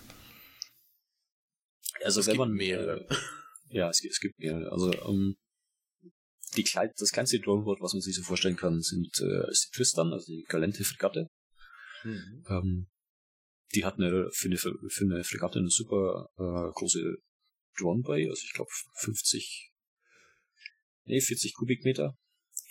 also 2.05 2.21
Es 2.21 2.27
wenn 2.27 2.33
gibt 2.35 2.39
man 2.41 2.53
mehrere. 2.53 3.07
Ja, 3.69 3.89
es, 3.91 4.01
gibt- 4.01 4.13
es 4.13 4.21
gibt 4.21 4.39
mehrere. 4.39 4.71
Also 4.71 4.93
ähm, 5.09 5.37
die 6.57 6.63
Kleid 6.63 6.93
das 6.99 7.11
kleinste 7.11 7.41
Droneboard, 7.41 7.81
was 7.81 7.95
man 7.95 8.01
sich 8.03 8.15
so 8.15 8.23
vorstellen 8.23 8.57
kann, 8.57 8.81
sind 8.81 9.09
äh, 9.21 9.51
ist 9.51 9.67
die 9.73 9.77
Tristan, 9.77 10.13
also 10.13 10.27
die 10.27 10.45
galente 10.47 10.85
Fregatte. 10.85 11.27
Mhm. 12.05 12.45
Ähm, 12.49 12.87
die 13.75 13.85
hat 13.85 13.95
eine 13.95 14.29
für 14.33 14.49
eine, 14.49 14.57
für 14.57 15.05
eine 15.05 15.25
Fregatte 15.25 15.59
eine 15.59 15.71
super 15.71 16.29
äh, 16.37 16.73
große 16.73 17.17
Drone 17.77 18.03
Bay, 18.03 18.29
also 18.29 18.43
ich 18.45 18.53
glaube 18.53 18.71
50, 18.95 19.73
nee 21.05 21.21
40 21.21 21.55
Kubikmeter 21.55 22.17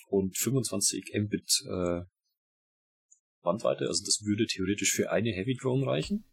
und 0.07 0.37
25 0.37 1.13
Mbit 1.13 1.63
äh, 1.67 2.01
Bandweite. 3.41 3.87
Also 3.87 4.03
das 4.05 4.21
würde 4.23 4.45
theoretisch 4.45 4.93
für 4.93 5.11
eine 5.11 5.31
Heavy 5.31 5.55
Drone 5.55 5.85
reichen 5.85 6.25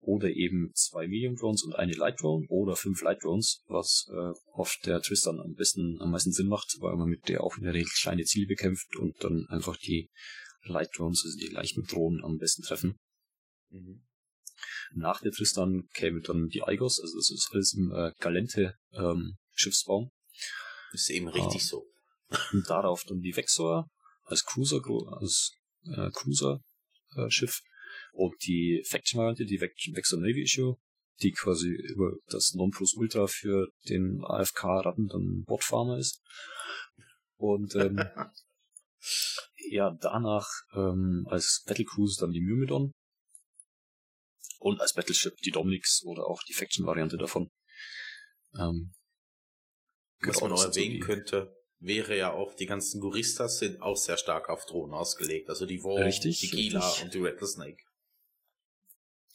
oder 0.00 0.30
eben 0.30 0.70
zwei 0.74 1.08
Medium 1.08 1.36
Drones 1.36 1.62
und 1.64 1.74
eine 1.74 1.92
Light 1.92 2.20
Drone 2.20 2.46
oder 2.48 2.76
fünf 2.76 3.02
Light 3.02 3.22
Drones, 3.22 3.62
was 3.66 4.08
äh, 4.10 4.32
auf 4.52 4.76
der 4.84 5.00
Tristan 5.00 5.40
am 5.40 5.54
besten 5.54 6.00
am 6.00 6.10
meisten 6.10 6.32
Sinn 6.32 6.48
macht, 6.48 6.76
weil 6.80 6.96
man 6.96 7.08
mit 7.08 7.28
der 7.28 7.42
auch 7.42 7.56
in 7.56 7.64
der 7.64 7.74
Regel 7.74 7.90
kleine 7.90 8.24
Ziele 8.24 8.46
bekämpft 8.46 8.96
und 8.96 9.22
dann 9.22 9.46
einfach 9.48 9.76
die 9.76 10.10
Light 10.62 10.90
Drones, 10.96 11.22
also 11.24 11.38
die 11.38 11.52
leichten 11.52 11.84
Drohnen 11.84 12.24
am 12.24 12.38
besten 12.38 12.62
treffen. 12.62 12.98
Mhm. 13.70 14.02
Nach 14.94 15.20
der 15.20 15.32
Tristan 15.32 15.88
käme 15.92 16.20
dann 16.20 16.48
die 16.48 16.62
Aigos, 16.62 17.00
also 17.00 17.16
das 17.18 17.30
ist 17.30 17.48
alles 17.52 17.74
im 17.74 17.92
äh, 17.92 18.12
Galente 18.20 18.74
ähm, 18.92 19.36
Schiffsbau. 19.52 20.10
Ist 20.92 21.10
eben 21.10 21.28
richtig 21.28 21.62
Ah. 21.62 21.66
so. 21.66 21.86
Und 22.52 22.68
darauf 22.68 23.04
dann 23.04 23.20
die 23.20 23.36
Vexor 23.36 23.88
als 24.24 24.44
Cruiser, 24.44 24.80
als 25.10 25.52
äh, 25.84 26.10
Cruiser 26.10 26.60
äh, 27.16 27.28
Schiff 27.30 27.60
und 28.12 28.34
die 28.46 28.82
Faction 28.86 29.18
Variante, 29.20 29.44
die 29.44 29.60
Vex- 29.60 29.94
Vexor 29.94 30.18
Navy 30.20 30.42
Issue, 30.42 30.76
die 31.22 31.32
quasi 31.32 31.68
über 31.68 32.12
das 32.26 32.54
Nonplusultra 32.54 33.26
für 33.26 33.68
den 33.88 34.22
AFK-Ratten 34.24 35.08
dann 35.08 35.44
Botfarmer 35.44 35.98
ist. 35.98 36.20
Und 37.36 37.74
ähm, 37.76 37.98
ja, 39.70 39.96
danach 40.00 40.48
ähm, 40.74 41.26
als 41.28 41.62
Battlecruise 41.66 42.18
dann 42.20 42.32
die 42.32 42.40
Myrmidon 42.40 42.92
und 44.58 44.80
als 44.80 44.94
Battleship 44.94 45.36
die 45.44 45.50
Dominix 45.50 46.02
oder 46.04 46.26
auch 46.26 46.42
die 46.42 46.54
Faction-Variante 46.54 47.16
davon. 47.16 47.50
Ähm, 48.58 48.92
Was 50.20 50.36
genau, 50.36 50.40
man 50.40 50.50
noch 50.50 50.58
so 50.58 50.68
erwähnen 50.68 51.00
könnte, 51.00 51.54
wäre 51.78 52.16
ja 52.16 52.32
auch, 52.32 52.54
die 52.54 52.66
ganzen 52.66 53.00
Guristas 53.00 53.58
sind 53.58 53.80
auch 53.82 53.96
sehr 53.96 54.16
stark 54.16 54.48
auf 54.48 54.64
Drohnen 54.66 54.94
ausgelegt. 54.94 55.48
Also 55.48 55.66
die 55.66 55.82
War, 55.82 56.04
Richtig, 56.04 56.40
die 56.40 56.48
Gila 56.48 56.86
richtig. 56.86 57.04
und 57.04 57.14
die 57.14 57.18
Rattlesnake. 57.18 57.82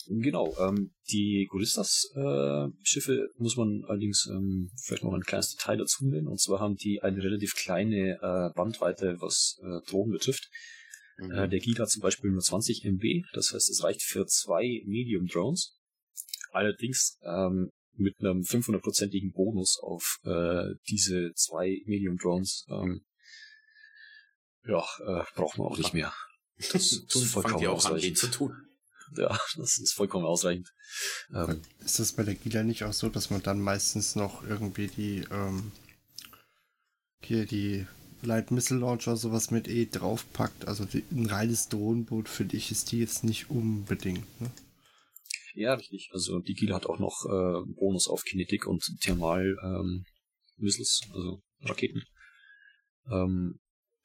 Genau, 0.08 0.56
ähm, 0.58 0.94
die 1.12 1.48
Goristas-Schiffe 1.50 3.30
muss 3.38 3.56
man 3.56 3.84
allerdings 3.88 4.28
ähm, 4.32 4.72
vielleicht 4.84 5.04
noch 5.04 5.14
ein 5.14 5.22
kleines 5.22 5.56
Detail 5.56 5.78
dazu 5.78 6.06
nennen. 6.06 6.28
Und 6.28 6.42
zwar 6.42 6.60
haben 6.60 6.76
die 6.76 7.02
eine 7.02 7.22
relativ 7.22 7.54
kleine 7.56 8.18
äh, 8.22 8.54
Bandbreite, 8.56 9.18
was 9.20 9.60
äh, 9.62 9.88
Drohnen 9.90 10.12
betrifft. 10.12 10.50
Mhm. 11.22 11.32
Äh, 11.32 11.50
der 11.50 11.60
Gila 11.60 11.84
hat 11.84 11.90
zum 11.90 12.02
Beispiel 12.02 12.32
nur 12.32 12.42
20 12.42 12.84
MB, 12.86 13.26
das 13.34 13.54
heißt, 13.54 13.70
es 13.70 13.84
reicht 13.84 14.02
für 14.02 14.26
zwei 14.26 14.82
Medium 14.86 15.28
Drones. 15.28 15.78
Allerdings 16.52 17.18
ähm, 17.24 17.70
mit 17.94 18.20
einem 18.20 18.42
500-prozentigen 18.42 19.32
Bonus 19.32 19.80
auf 19.82 20.20
äh, 20.24 20.74
diese 20.90 21.32
zwei 21.36 21.82
Medium 21.86 22.18
Drones. 22.18 22.66
Ähm, 22.70 23.06
ja, 24.66 24.84
äh, 25.06 25.24
braucht 25.36 25.58
man 25.58 25.68
auch 25.68 25.78
nicht 25.78 25.94
mehr. 25.94 26.14
Das 26.58 26.74
ist 26.76 27.10
Tun, 27.10 27.22
fangen 27.24 27.44
vollkommen 27.44 27.68
ausreichend. 27.68 28.18
zu 28.18 28.28
tun. 28.28 28.56
Ja, 29.16 29.38
das 29.58 29.78
ist 29.78 29.94
vollkommen 29.94 30.26
ausreichend. 30.26 30.74
Ähm, 31.34 31.62
Ist 31.84 32.00
das 32.00 32.14
bei 32.14 32.24
der 32.24 32.36
Gila 32.36 32.64
nicht 32.64 32.84
auch 32.86 32.94
so, 32.94 33.10
dass 33.10 33.30
man 33.30 33.44
dann 33.44 33.60
meistens 33.60 34.16
noch 34.16 34.44
irgendwie 34.44 34.88
die, 34.88 35.26
ähm, 35.32 35.72
hier 37.22 37.46
die 37.46 37.88
Light 38.24 38.52
Missile 38.52 38.80
Launcher 38.80 39.18
sowas 39.18 39.52
mit 39.52 39.68
E 39.68 39.86
draufpackt? 39.86 40.68
Also 40.68 40.86
die, 40.86 41.04
ein 41.12 41.28
reines 41.28 41.70
Drohnenboot 41.70 42.30
für 42.30 42.46
dich 42.46 42.72
ist 42.72 42.92
die 42.92 43.00
jetzt 43.00 43.24
nicht 43.24 43.50
unbedingt, 43.50 44.42
ne? 44.42 44.52
Ja, 45.54 45.74
richtig. 45.74 46.10
Also 46.14 46.40
die 46.40 46.54
Gila 46.54 46.76
hat 46.76 46.86
auch 46.86 47.00
noch 47.00 47.26
äh, 47.26 47.74
Bonus 47.76 48.08
auf 48.08 48.24
Kinetik 48.24 48.68
und 48.68 48.84
Thermal 49.02 49.58
ähm, 49.64 50.06
Missiles, 50.58 51.02
also 51.14 51.42
Raketen. 51.62 52.04
Ähm, 53.12 53.60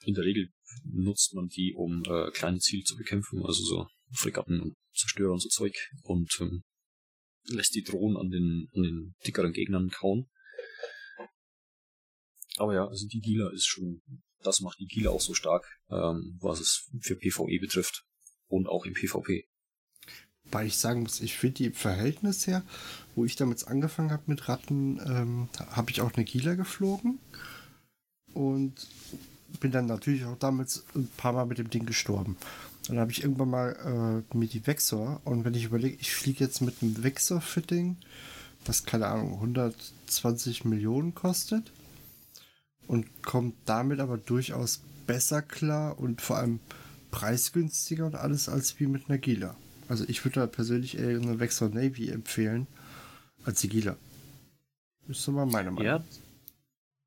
in 0.05 0.15
der 0.15 0.25
Regel 0.25 0.49
nutzt 0.85 1.35
man 1.35 1.49
die, 1.49 1.75
um 1.75 2.03
äh, 2.05 2.31
kleine 2.33 2.59
Ziele 2.59 2.83
zu 2.85 2.97
bekämpfen, 2.97 3.45
also 3.45 3.63
so 3.63 3.87
Fregatten 4.13 4.61
und 4.61 4.75
Zerstörer 4.95 5.33
und 5.33 5.41
so 5.41 5.49
Zeug 5.49 5.75
und 6.03 6.31
ähm, 6.41 6.63
lässt 7.49 7.75
die 7.75 7.83
Drohnen 7.83 8.17
an 8.17 8.31
den, 8.31 8.69
an 8.75 8.83
den 8.83 9.15
dickeren 9.27 9.53
Gegnern 9.53 9.91
kauen. 9.91 10.29
Aber 12.59 12.75
ja, 12.75 12.87
also 12.87 13.07
die 13.07 13.21
Gila 13.21 13.51
ist 13.51 13.67
schon, 13.67 14.03
das 14.43 14.61
macht 14.61 14.79
die 14.79 14.87
Gila 14.87 15.11
auch 15.11 15.21
so 15.21 15.35
stark, 15.35 15.67
ähm, 15.91 16.39
was 16.41 16.61
es 16.61 16.89
für 17.01 17.17
PvE 17.17 17.59
betrifft 17.61 18.05
und 18.49 18.69
auch 18.69 18.87
im 18.87 18.95
PvP. 18.95 19.47
Weil 20.51 20.69
ich 20.69 20.77
sagen 20.77 21.03
muss, 21.03 21.21
ich 21.21 21.37
finde 21.37 21.57
die 21.57 21.67
im 21.67 21.75
Verhältnis 21.75 22.47
her, 22.47 22.63
wo 23.15 23.25
ich 23.25 23.37
damals 23.37 23.65
angefangen 23.65 24.13
habe 24.13 24.23
mit 24.27 24.49
Ratten, 24.49 25.01
ähm, 25.05 25.49
habe 25.71 25.91
ich 25.91 26.01
auch 26.01 26.13
eine 26.15 26.25
Gila 26.25 26.55
geflogen 26.55 27.19
und 28.33 28.87
bin 29.61 29.73
dann 29.73 29.87
natürlich 29.87 30.25
auch 30.25 30.39
damals 30.39 30.85
ein 30.95 31.09
paar 31.17 31.33
Mal 31.33 31.47
mit 31.47 31.59
dem 31.59 31.71
Ding 31.71 31.87
gestorben. 31.87 32.37
Dann 32.87 32.99
habe 32.99 33.11
ich 33.11 33.23
irgendwann 33.23 33.51
mal 33.51 34.25
äh, 34.33 34.37
mir 34.37 34.47
die 34.47 34.67
Vexor 34.67 35.21
und 35.25 35.45
wenn 35.45 35.55
ich 35.55 35.65
überlege, 35.65 35.97
ich 36.01 36.15
fliege 36.15 36.45
jetzt 36.45 36.61
mit 36.61 36.77
einem 36.81 37.03
Vexor-Fitting, 37.03 37.97
was 38.65 38.85
keine 38.85 39.09
Ahnung, 39.09 39.35
120 39.35 40.65
Millionen 40.65 41.15
kostet 41.15 41.73
und 42.87 43.23
kommt 43.23 43.55
damit 43.65 44.01
aber 44.01 44.19
durchaus 44.19 44.83
besser 45.07 45.43
klar 45.43 45.99
und 45.99 46.21
vor 46.21 46.37
allem 46.37 46.61
preisgünstiger 47.11 48.07
und 48.07 48.15
alles 48.15 48.49
als 48.49 48.79
wie 48.81 48.87
mit 48.87 49.09
einer 49.09 49.19
Gila. 49.19 49.57
Also 49.89 50.05
ich 50.09 50.25
würde 50.25 50.41
da 50.41 50.47
persönlich 50.47 50.99
eher 50.99 51.09
eine 51.09 51.39
Vexor 51.39 51.69
Navy 51.69 52.09
empfehlen 52.09 52.67
als 53.45 53.61
die 53.61 53.69
Gila. 53.69 53.97
Ist 55.09 55.23
so 55.23 55.33
mal 55.33 55.47
meine 55.47 55.71
Meinung. 55.71 55.85
Ja, 55.85 56.05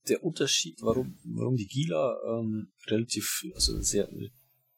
der 0.07 0.23
Unterschied, 0.23 0.81
warum, 0.81 1.17
warum 1.23 1.55
die 1.55 1.67
Gila 1.67 2.17
ähm, 2.25 2.71
relativ, 2.87 3.43
also 3.53 3.81
sehr 3.81 4.09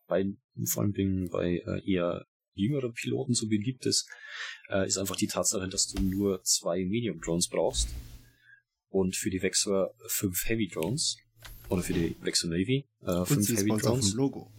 bei 0.07 0.25
vor 0.65 0.83
allem 0.83 1.29
bei 1.29 1.61
äh, 1.65 1.91
eher 1.91 2.25
jüngeren 2.53 2.93
Piloten 2.93 3.33
so 3.33 3.47
beliebt 3.47 3.85
ist, 3.85 4.09
äh, 4.69 4.85
ist 4.85 4.97
einfach 4.97 5.15
die 5.15 5.27
Tatsache, 5.27 5.69
dass 5.69 5.87
du 5.87 6.01
nur 6.01 6.41
zwei 6.43 6.83
Medium 6.83 7.21
Drones 7.21 7.47
brauchst 7.47 7.89
und 8.91 9.15
für 9.15 9.29
die 9.29 9.41
Vexor 9.41 9.93
fünf 10.07 10.47
Heavy 10.47 10.67
Drones 10.67 11.17
oder 11.69 11.81
für 11.81 11.93
die 11.93 12.15
Vexor 12.21 12.49
Navy 12.49 12.85
äh, 13.01 13.25
fünf 13.25 13.47
Heavy 13.49 13.71
uns 13.71 13.85
auf 13.85 13.93
Drones. 13.93 14.11
dem 14.11 14.17
Logo. 14.17 14.51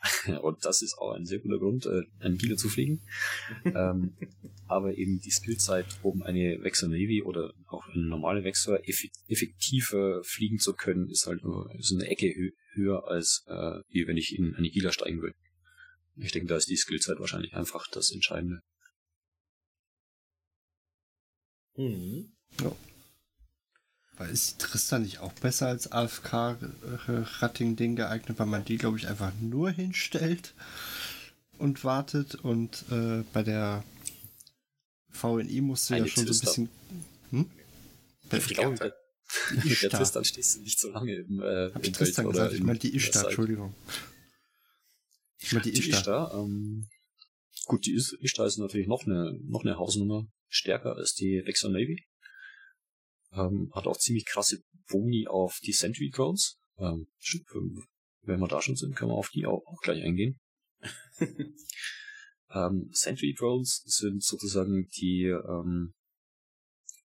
Und 0.42 0.64
das 0.64 0.80
ist 0.82 0.96
auch 0.98 1.12
ein 1.12 1.26
sehr 1.26 1.40
guter 1.40 1.58
Grund, 1.58 1.86
äh, 1.86 2.02
einen 2.20 2.38
Gila 2.38 2.56
zu 2.56 2.68
fliegen. 2.68 3.02
ähm, 3.64 4.16
aber 4.68 4.96
eben 4.96 5.18
die 5.20 5.30
Skillzeit, 5.30 5.86
um 6.02 6.22
eine 6.22 6.62
Vexor 6.62 6.88
Navy 6.88 7.22
oder 7.22 7.52
auch 7.66 7.84
eine 7.88 8.06
normale 8.06 8.44
Vexor 8.44 8.78
effi- 8.84 9.10
effektiver 9.26 10.22
fliegen 10.22 10.58
zu 10.58 10.74
können, 10.74 11.08
ist 11.08 11.26
halt 11.26 11.42
nur 11.42 11.74
ist 11.74 11.92
eine 11.92 12.06
Ecke 12.08 12.32
hö 12.32 12.50
höher 12.74 13.08
als 13.08 13.44
äh, 13.48 13.80
wie 13.88 14.06
wenn 14.06 14.16
ich 14.16 14.38
in 14.38 14.54
eine 14.54 14.70
Gila 14.70 14.92
steigen 14.92 15.20
will. 15.20 15.34
Ich 16.16 16.32
denke, 16.32 16.48
da 16.48 16.56
ist 16.56 16.68
die 16.68 16.76
Skillzeit 16.76 17.18
wahrscheinlich 17.18 17.54
einfach 17.54 17.86
das 17.90 18.10
Entscheidende. 18.12 18.60
Mhm. 21.76 22.37
Weil 24.16 24.30
ist 24.30 24.60
die 24.60 24.64
Tristan 24.66 25.02
nicht 25.02 25.20
auch 25.20 25.32
besser 25.34 25.68
als 25.68 25.92
AFK-Ratting-Ding 25.92 27.94
geeignet, 27.94 28.36
weil 28.38 28.46
man 28.48 28.64
die, 28.64 28.76
glaube 28.76 28.98
ich, 28.98 29.06
einfach 29.06 29.32
nur 29.40 29.70
hinstellt 29.70 30.54
und 31.58 31.84
wartet 31.84 32.34
und 32.34 32.84
äh, 32.90 33.22
bei 33.32 33.44
der 33.44 33.84
VNI 35.10 35.60
musst 35.60 35.88
du 35.88 35.94
ja 35.94 35.98
Eine 36.00 36.08
schon 36.08 36.26
so 36.26 36.32
ein 36.32 36.40
bisschen. 36.40 36.68
Hm? 37.30 37.48
Die 38.32 38.36
Ich 38.36 38.46
glaube, 38.48 38.70
mit 38.72 38.80
der 38.80 38.94
Ishtar. 39.70 39.90
Tristan 39.90 40.24
stehst 40.24 40.56
du 40.56 40.60
nicht 40.62 40.80
so 40.80 40.90
lange 40.90 41.14
im, 41.14 41.40
äh, 41.40 41.70
Hab 41.72 41.84
ich 41.84 41.92
Tristan 41.92 42.24
Feld 42.24 42.34
gesagt? 42.34 42.52
Ich 42.54 42.60
in 42.60 42.66
meine 42.66 42.78
die 42.80 42.94
Ishtar. 42.96 43.24
Entschuldigung. 43.24 43.74
Ich 45.38 45.52
meine 45.52 45.62
die 45.62 45.70
Die 45.72 45.78
Ishtar. 45.78 45.98
Ishtar, 46.00 46.34
ähm, 46.34 46.88
gut, 47.66 47.86
die 47.86 47.94
Is- 47.94 48.16
Ishtar 48.20 48.46
ist 48.46 48.58
natürlich 48.58 48.88
noch 48.88 49.06
eine, 49.06 49.38
noch 49.44 49.64
eine 49.64 49.76
Hausnummer 49.78 50.26
stärker 50.48 50.96
als 50.96 51.14
die 51.14 51.40
Vexor 51.44 51.70
Navy. 51.70 52.04
Ähm, 53.32 53.70
hat 53.74 53.86
auch 53.86 53.98
ziemlich 53.98 54.24
krasse 54.26 54.62
Boni 54.88 55.26
auf 55.26 55.58
die 55.62 55.72
Sentry 55.72 56.10
Drones. 56.10 56.58
Ähm, 56.78 57.08
wenn 58.22 58.40
wir 58.40 58.48
da 58.48 58.62
schon 58.62 58.76
sind, 58.76 58.96
können 58.96 59.10
wir 59.10 59.16
auf 59.16 59.30
die 59.30 59.46
auch, 59.46 59.64
auch 59.66 59.80
gleich 59.82 60.02
eingehen. 60.02 60.38
ähm, 62.50 62.88
Sentry 62.92 63.34
Drones 63.36 63.82
sind 63.84 64.22
sozusagen 64.22 64.88
die, 64.96 65.24
ähm, 65.24 65.94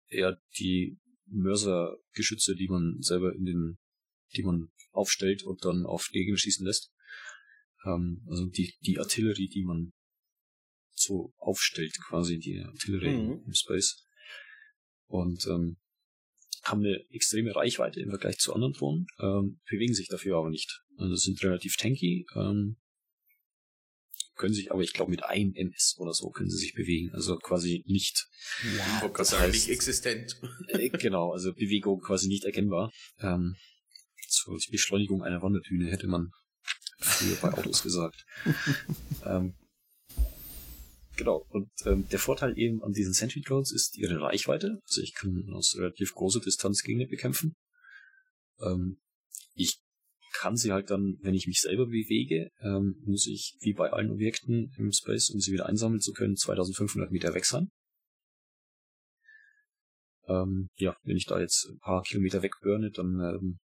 eher 0.07 0.37
die 0.59 0.97
Mörsergeschütze, 1.27 2.55
die 2.55 2.67
man 2.67 2.97
selber 3.01 3.33
in 3.33 3.45
den, 3.45 3.77
die 4.35 4.43
man 4.43 4.71
aufstellt 4.91 5.43
und 5.43 5.63
dann 5.63 5.85
auf 5.85 6.09
Gegner 6.11 6.37
schießen 6.37 6.65
lässt. 6.65 6.91
Ähm, 7.85 8.25
also 8.29 8.45
die, 8.45 8.75
die 8.81 8.99
Artillerie, 8.99 9.47
die 9.47 9.63
man 9.63 9.93
so 10.93 11.33
aufstellt, 11.37 11.97
quasi 12.07 12.37
die 12.37 12.59
Artillerie 12.59 13.17
Mhm. 13.17 13.43
im 13.45 13.53
Space. 13.53 14.05
Und 15.07 15.45
ähm, 15.47 15.77
haben 16.63 16.79
eine 16.81 17.03
extreme 17.11 17.55
Reichweite 17.55 17.99
im 18.01 18.09
Vergleich 18.09 18.37
zu 18.37 18.53
anderen 18.53 18.73
Drohnen, 18.73 19.07
ähm, 19.19 19.59
bewegen 19.69 19.93
sich 19.93 20.07
dafür 20.09 20.37
aber 20.37 20.49
nicht. 20.49 20.81
Also 20.97 21.15
sind 21.15 21.41
relativ 21.43 21.75
tanky, 21.77 22.25
ähm, 22.35 22.77
können 24.35 24.53
sich 24.53 24.71
aber, 24.71 24.81
ich 24.81 24.93
glaube, 24.93 25.11
mit 25.11 25.23
einem 25.23 25.53
MS 25.55 25.95
oder 25.97 26.13
so 26.13 26.29
können 26.29 26.49
sie 26.49 26.57
sich 26.57 26.73
bewegen. 26.73 27.11
Also 27.13 27.37
quasi 27.37 27.83
nicht, 27.87 28.27
gerade 28.99 29.13
Das 29.17 29.33
heißt- 29.33 29.51
nicht 29.51 29.69
existent. 29.69 30.39
äh, 30.69 30.89
genau, 30.89 31.31
also 31.31 31.53
Bewegung 31.53 31.99
quasi 32.01 32.27
nicht 32.27 32.43
erkennbar. 32.45 32.91
Ähm, 33.19 33.55
so 34.27 34.55
die 34.57 34.71
Beschleunigung 34.71 35.23
einer 35.23 35.41
Wanderdüne 35.41 35.91
hätte 35.91 36.07
man 36.07 36.29
früher 36.99 37.35
bei 37.35 37.53
Autos 37.53 37.83
gesagt. 37.83 38.23
ähm, 39.25 39.55
genau, 41.21 41.45
und 41.49 41.69
ähm, 41.85 42.07
der 42.09 42.19
Vorteil 42.19 42.57
eben 42.57 42.83
an 42.83 42.93
diesen 42.93 43.13
Sentry 43.13 43.41
Drones 43.41 43.71
ist 43.71 43.97
ihre 43.97 44.19
Reichweite. 44.19 44.79
Also 44.87 45.01
ich 45.01 45.13
kann 45.13 45.45
aus 45.53 45.75
relativ 45.77 46.13
großer 46.13 46.39
Distanz 46.39 46.81
Gegner 46.81 47.05
bekämpfen. 47.05 47.55
Ähm, 48.59 48.99
ich 49.53 49.79
kann 50.33 50.55
sie 50.55 50.71
halt 50.71 50.89
dann, 50.89 51.17
wenn 51.21 51.35
ich 51.35 51.45
mich 51.45 51.61
selber 51.61 51.85
bewege, 51.85 52.49
ähm, 52.61 52.95
muss 53.05 53.27
ich, 53.27 53.57
wie 53.59 53.73
bei 53.73 53.91
allen 53.91 54.11
Objekten 54.11 54.71
im 54.77 54.91
Space, 54.91 55.29
um 55.29 55.39
sie 55.39 55.51
wieder 55.51 55.67
einsammeln 55.67 55.99
zu 55.99 56.13
können, 56.13 56.35
2500 56.35 57.11
Meter 57.11 57.33
weg 57.33 57.45
sein. 57.45 57.69
ähm, 60.27 60.69
ja, 60.75 60.95
wenn 61.03 61.17
ich 61.17 61.25
da 61.25 61.39
jetzt 61.39 61.67
ein 61.69 61.79
paar 61.79 62.01
Kilometer 62.03 62.41
wegburne, 62.41 62.91
dann 62.91 63.19
ähm, 63.19 63.59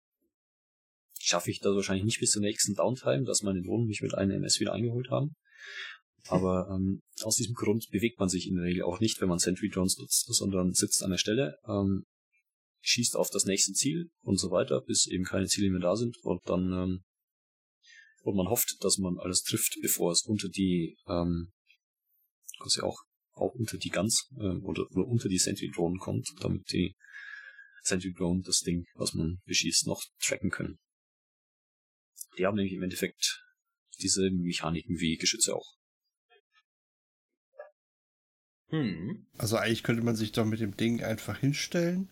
schaffe 1.19 1.51
ich 1.51 1.59
das 1.59 1.75
wahrscheinlich 1.75 2.05
nicht 2.05 2.19
bis 2.19 2.31
zur 2.31 2.41
nächsten 2.41 2.73
Downtime, 2.73 3.23
dass 3.23 3.43
meine 3.43 3.61
Drohnen 3.61 3.87
mich 3.87 4.01
mit 4.01 4.15
einem 4.15 4.31
MS 4.31 4.59
wieder 4.59 4.73
eingeholt 4.73 5.09
haben. 5.09 5.35
Aber 6.27 6.67
ähm, 6.69 7.01
aus 7.21 7.35
diesem 7.35 7.53
Grund 7.53 7.87
bewegt 7.91 8.19
man 8.19 8.29
sich 8.29 8.47
in 8.47 8.55
der 8.55 8.65
Regel 8.65 8.83
auch 8.83 8.99
nicht, 8.99 9.21
wenn 9.21 9.29
man 9.29 9.39
Sentry 9.39 9.69
Drones 9.69 9.97
nutzt, 9.97 10.25
sondern 10.33 10.73
sitzt 10.73 11.03
an 11.03 11.11
der 11.11 11.17
Stelle, 11.17 11.57
ähm, 11.67 12.03
schießt 12.81 13.15
auf 13.15 13.29
das 13.29 13.45
nächste 13.45 13.73
Ziel 13.73 14.09
und 14.21 14.37
so 14.37 14.51
weiter, 14.51 14.81
bis 14.81 15.07
eben 15.07 15.23
keine 15.23 15.47
Ziele 15.47 15.69
mehr 15.69 15.81
da 15.81 15.95
sind 15.95 16.17
und 16.23 16.41
dann 16.45 16.71
ähm, 16.71 17.03
und 18.21 18.35
man 18.35 18.47
hofft, 18.47 18.77
dass 18.81 18.97
man 18.97 19.19
alles 19.19 19.43
trifft, 19.43 19.77
bevor 19.83 20.11
es 20.11 20.23
unter 20.23 20.49
die 20.49 20.97
ähm, 21.07 21.51
quasi 22.59 22.81
auch 22.81 22.97
auch 23.33 23.53
unter 23.53 23.77
die 23.77 23.89
Guns 23.89 24.29
ähm, 24.39 24.63
oder, 24.63 24.89
oder 24.91 25.07
unter 25.07 25.29
die 25.29 25.37
Sentry 25.37 25.69
Drohnen 25.69 25.99
kommt, 25.99 26.29
damit 26.39 26.71
die 26.71 26.95
Sentry 27.83 28.13
Drone 28.13 28.41
das 28.43 28.61
Ding, 28.61 28.85
was 28.95 29.13
man 29.13 29.41
beschießt, 29.45 29.85
noch 29.87 30.01
tracken 30.19 30.49
können. 30.49 30.79
Die 32.37 32.45
haben 32.45 32.55
nämlich 32.55 32.73
im 32.73 32.83
Endeffekt 32.83 33.43
diese 33.99 34.29
Mechaniken 34.31 34.99
wie 34.99 35.17
Geschütze 35.17 35.55
auch. 35.55 35.75
Hm. 38.69 39.25
Also 39.37 39.57
eigentlich 39.57 39.83
könnte 39.83 40.03
man 40.03 40.15
sich 40.15 40.31
doch 40.31 40.45
mit 40.45 40.59
dem 40.59 40.75
Ding 40.75 41.03
einfach 41.03 41.37
hinstellen. 41.37 42.09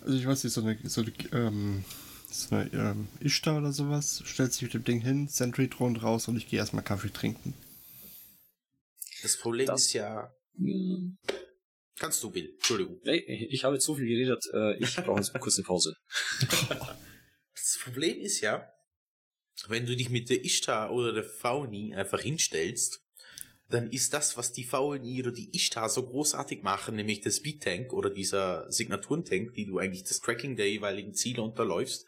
Also 0.00 0.16
ich 0.16 0.26
weiß 0.26 0.44
nicht, 0.44 0.52
so 0.52 0.62
eine, 0.62 0.78
so 0.84 1.02
eine, 1.02 1.12
ähm, 1.32 1.84
so 2.30 2.54
eine 2.54 2.72
ähm, 2.72 3.08
Ishtar 3.20 3.58
oder 3.58 3.72
sowas, 3.72 4.22
stellt 4.24 4.52
sich 4.52 4.62
mit 4.62 4.74
dem 4.74 4.84
Ding 4.84 5.00
hin, 5.00 5.28
Sentry 5.28 5.68
Drone 5.68 6.00
raus 6.00 6.28
und 6.28 6.36
ich 6.36 6.48
gehe 6.48 6.58
erstmal 6.58 6.84
Kaffee 6.84 7.12
trinken. 7.12 7.54
Das 9.22 9.36
Problem 9.36 9.66
das, 9.66 9.86
ist 9.86 9.92
ja. 9.94 10.32
Kannst 11.98 12.22
du, 12.22 12.30
Bill. 12.30 12.52
Entschuldigung. 12.54 13.00
Nee, 13.04 13.18
ich 13.50 13.64
habe 13.64 13.74
jetzt 13.74 13.86
so 13.86 13.96
viel 13.96 14.06
geredet, 14.06 14.44
äh, 14.52 14.76
ich 14.78 14.94
brauche 14.96 15.18
jetzt 15.18 15.32
kurz 15.34 15.56
eine 15.56 15.64
Pause. 15.64 15.94
das 16.40 17.78
Problem 17.82 18.20
ist 18.20 18.40
ja, 18.40 18.70
wenn 19.66 19.86
du 19.86 19.96
dich 19.96 20.10
mit 20.10 20.30
der 20.30 20.44
Ishtar 20.44 20.92
oder 20.92 21.12
der 21.12 21.24
Fauni 21.24 21.94
einfach 21.94 22.20
hinstellst, 22.20 23.00
dann 23.70 23.90
ist 23.90 24.14
das, 24.14 24.36
was 24.36 24.52
die 24.52 24.64
VNI 24.64 25.20
oder 25.20 25.32
die 25.32 25.54
Ishtar 25.54 25.88
so 25.90 26.06
großartig 26.06 26.62
machen, 26.62 26.96
nämlich 26.96 27.20
der 27.20 27.30
Speed 27.30 27.62
Tank 27.62 27.92
oder 27.92 28.08
dieser 28.08 28.70
Signaturentank, 28.72 29.52
die 29.52 29.66
du 29.66 29.78
eigentlich 29.78 30.04
das 30.04 30.20
Tracking 30.20 30.56
der 30.56 30.70
jeweiligen 30.70 31.14
Ziele 31.14 31.42
unterläufst, 31.42 32.06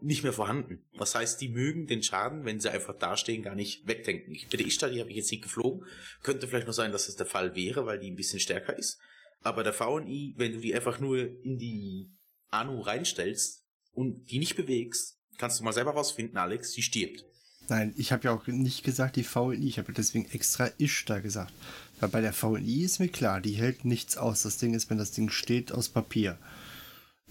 nicht 0.00 0.22
mehr 0.22 0.34
vorhanden. 0.34 0.84
Was 0.92 1.14
heißt, 1.14 1.40
die 1.40 1.48
mögen 1.48 1.86
den 1.86 2.02
Schaden, 2.02 2.44
wenn 2.44 2.60
sie 2.60 2.70
einfach 2.70 2.98
dastehen, 2.98 3.42
gar 3.42 3.54
nicht 3.54 3.86
wegdenken. 3.86 4.36
Bei 4.50 4.58
der 4.58 4.66
Ishtar, 4.66 4.90
die 4.90 5.00
habe 5.00 5.08
ich 5.10 5.16
jetzt 5.16 5.30
nicht 5.30 5.42
geflogen. 5.42 5.86
Könnte 6.22 6.46
vielleicht 6.46 6.66
nur 6.66 6.74
sein, 6.74 6.92
dass 6.92 7.06
das 7.06 7.16
der 7.16 7.26
Fall 7.26 7.56
wäre, 7.56 7.86
weil 7.86 7.98
die 7.98 8.10
ein 8.10 8.16
bisschen 8.16 8.40
stärker 8.40 8.76
ist. 8.76 8.98
Aber 9.40 9.62
der 9.62 9.72
VNI, 9.72 10.34
wenn 10.36 10.52
du 10.52 10.60
die 10.60 10.74
einfach 10.74 11.00
nur 11.00 11.18
in 11.18 11.56
die 11.58 12.10
Anu 12.50 12.80
reinstellst 12.80 13.64
und 13.92 14.30
die 14.30 14.38
nicht 14.38 14.56
bewegst, 14.56 15.18
kannst 15.38 15.60
du 15.60 15.64
mal 15.64 15.72
selber 15.72 15.92
rausfinden, 15.92 16.36
Alex, 16.36 16.72
die 16.72 16.82
stirbt. 16.82 17.24
Nein, 17.68 17.94
ich 17.96 18.12
habe 18.12 18.24
ja 18.24 18.32
auch 18.32 18.46
nicht 18.46 18.84
gesagt 18.84 19.16
die 19.16 19.24
VNI, 19.24 19.66
ich 19.66 19.78
habe 19.78 19.92
deswegen 19.92 20.30
extra 20.30 20.68
Ishtar 20.78 21.20
gesagt. 21.20 21.52
Weil 22.00 22.10
bei 22.10 22.20
der 22.20 22.32
VNI 22.32 22.82
ist 22.84 22.98
mir 22.98 23.08
klar, 23.08 23.40
die 23.40 23.52
hält 23.52 23.84
nichts 23.84 24.16
aus. 24.16 24.42
Das 24.42 24.58
Ding 24.58 24.74
ist, 24.74 24.90
wenn 24.90 24.98
das 24.98 25.12
Ding 25.12 25.30
steht, 25.30 25.72
aus 25.72 25.88
Papier. 25.88 26.38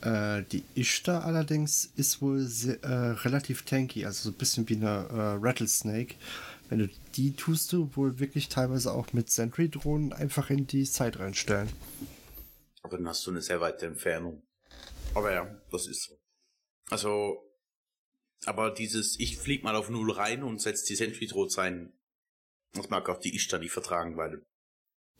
Äh, 0.01 0.43
die 0.51 0.63
Ishtar 0.75 1.23
allerdings 1.23 1.85
ist 1.95 2.21
wohl 2.21 2.41
sehr, 2.41 2.83
äh, 2.83 3.11
relativ 3.21 3.63
tanky, 3.63 4.05
also 4.05 4.29
so 4.29 4.35
ein 4.35 4.37
bisschen 4.37 4.67
wie 4.67 4.75
eine 4.75 5.07
äh, 5.09 5.45
Rattlesnake. 5.45 6.15
Wenn 6.69 6.79
du 6.79 6.89
die 7.15 7.35
tust 7.35 7.71
du 7.71 7.95
wohl 7.95 8.19
wirklich 8.19 8.49
teilweise 8.49 8.91
auch 8.91 9.13
mit 9.13 9.29
Sentry-Drohnen 9.29 10.11
einfach 10.11 10.49
in 10.49 10.65
die 10.65 10.85
Zeit 10.85 11.19
reinstellen. 11.19 11.69
Aber 12.81 12.97
dann 12.97 13.07
hast 13.07 13.25
du 13.27 13.31
eine 13.31 13.41
sehr 13.41 13.61
weite 13.61 13.85
Entfernung. 13.85 14.41
Aber 15.13 15.31
ja, 15.31 15.47
das 15.71 15.87
ist 15.87 16.03
so. 16.03 16.17
Also, 16.89 17.37
aber 18.45 18.71
dieses, 18.71 19.19
ich 19.19 19.37
flieg 19.37 19.63
mal 19.63 19.75
auf 19.75 19.89
Null 19.89 20.11
rein 20.11 20.43
und 20.43 20.61
setz 20.61 20.83
die 20.83 20.95
Sentry 20.95 21.27
Drohs 21.27 21.57
rein, 21.57 21.93
das 22.73 22.89
mag 22.89 23.07
auch 23.09 23.19
die 23.19 23.35
Ishtar 23.35 23.59
nicht 23.59 23.71
vertragen, 23.71 24.17
weil. 24.17 24.41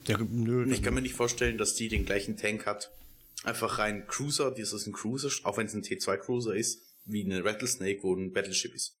Ja, 0.06 0.18
nö, 0.18 0.70
ich 0.70 0.82
kann 0.82 0.94
mir 0.94 1.02
nicht 1.02 1.14
vorstellen, 1.14 1.56
dass 1.56 1.74
die 1.74 1.88
den 1.88 2.04
gleichen 2.04 2.36
Tank 2.36 2.66
hat. 2.66 2.90
Einfach 3.44 3.78
rein 3.78 4.06
Cruiser, 4.06 4.50
das 4.50 4.72
ist 4.72 4.86
ein 4.86 4.92
Cruiser, 4.92 5.30
auch 5.44 5.56
wenn 5.56 5.66
es 5.66 5.74
ein 5.74 5.82
T2 5.82 6.16
Cruiser 6.16 6.54
ist, 6.54 6.82
wie 7.04 7.24
eine 7.24 7.44
Rattlesnake, 7.44 8.02
wo 8.02 8.14
ein 8.14 8.32
Battleship 8.32 8.74
ist. 8.74 8.98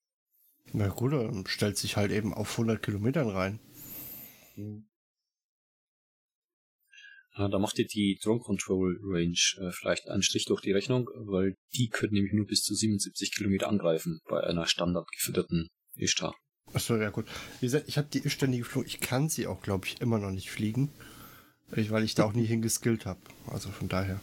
Na 0.72 0.88
gut, 0.88 1.12
dann 1.12 1.46
stellt 1.46 1.76
sich 1.76 1.96
halt 1.96 2.10
eben 2.10 2.32
auf 2.32 2.52
100 2.52 2.82
Kilometern 2.82 3.28
rein. 3.28 3.60
Hm. 4.54 4.86
Ja, 7.36 7.48
da 7.48 7.58
macht 7.58 7.78
ihr 7.78 7.86
die 7.86 8.18
Drone 8.22 8.40
Control 8.40 9.00
Range 9.02 9.38
äh, 9.58 9.72
vielleicht 9.72 10.08
einen 10.08 10.22
Strich 10.22 10.44
durch 10.44 10.60
die 10.60 10.72
Rechnung, 10.72 11.08
weil 11.16 11.56
die 11.74 11.88
können 11.88 12.12
nämlich 12.12 12.32
nur 12.32 12.46
bis 12.46 12.62
zu 12.62 12.74
77 12.74 13.34
Kilometer 13.34 13.68
angreifen 13.68 14.20
bei 14.28 14.40
einer 14.40 14.66
standard 14.66 15.08
gefütterten 15.10 15.68
Ishtar. 15.96 16.36
Achso, 16.72 16.96
ja 16.96 17.10
gut. 17.10 17.26
Wie 17.60 17.66
gesagt, 17.66 17.88
ich 17.88 17.98
habe 17.98 18.08
die 18.08 18.24
Ishtar 18.24 18.48
nie 18.48 18.58
geflogen. 18.58 18.88
Ich 18.88 19.00
kann 19.00 19.28
sie 19.28 19.46
auch, 19.46 19.62
glaube 19.62 19.86
ich, 19.86 20.00
immer 20.00 20.18
noch 20.18 20.30
nicht 20.30 20.50
fliegen. 20.50 20.92
Weil 21.68 22.04
ich 22.04 22.14
da 22.14 22.24
auch 22.24 22.34
nie 22.34 22.44
hingeskillt 22.44 23.04
habe. 23.06 23.20
Also 23.46 23.70
von 23.70 23.88
daher. 23.88 24.20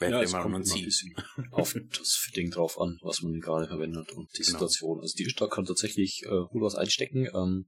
ja, 0.00 0.22
es 0.22 0.32
kommt 0.32 0.50
man 0.50 0.62
ein 0.62 0.84
bisschen 0.84 1.14
auf 1.52 1.74
das 1.96 2.14
Fitting 2.14 2.50
drauf 2.50 2.80
an, 2.80 2.98
was 3.02 3.22
man 3.22 3.38
gerade 3.40 3.68
verwendet 3.68 4.10
und 4.12 4.28
die 4.36 4.42
genau. 4.42 4.58
Situation. 4.58 5.00
Also 5.00 5.14
die 5.16 5.24
Ishtar 5.24 5.48
kann 5.48 5.64
tatsächlich 5.64 6.22
äh, 6.24 6.46
gut 6.50 6.62
was 6.62 6.74
einstecken. 6.74 7.28
Ähm, 7.32 7.66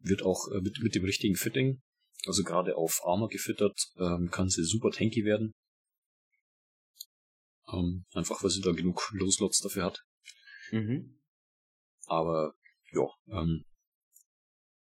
wird 0.00 0.22
auch 0.22 0.48
äh, 0.52 0.60
mit, 0.60 0.78
mit 0.82 0.94
dem 0.94 1.04
richtigen 1.04 1.36
Fitting, 1.36 1.80
also 2.26 2.42
gerade 2.42 2.76
auf 2.76 3.00
Armor 3.04 3.28
gefüttert, 3.28 3.78
ähm, 3.98 4.30
kann 4.30 4.48
sie 4.48 4.64
super 4.64 4.90
tanky 4.90 5.24
werden. 5.24 5.52
Ähm, 7.72 8.04
einfach 8.14 8.42
weil 8.42 8.50
sie 8.50 8.60
da 8.60 8.72
genug 8.72 9.10
Loslots 9.12 9.60
dafür 9.60 9.84
hat. 9.84 10.02
Mhm. 10.72 11.20
Aber 12.06 12.54
ja, 12.92 13.06
ähm, 13.28 13.64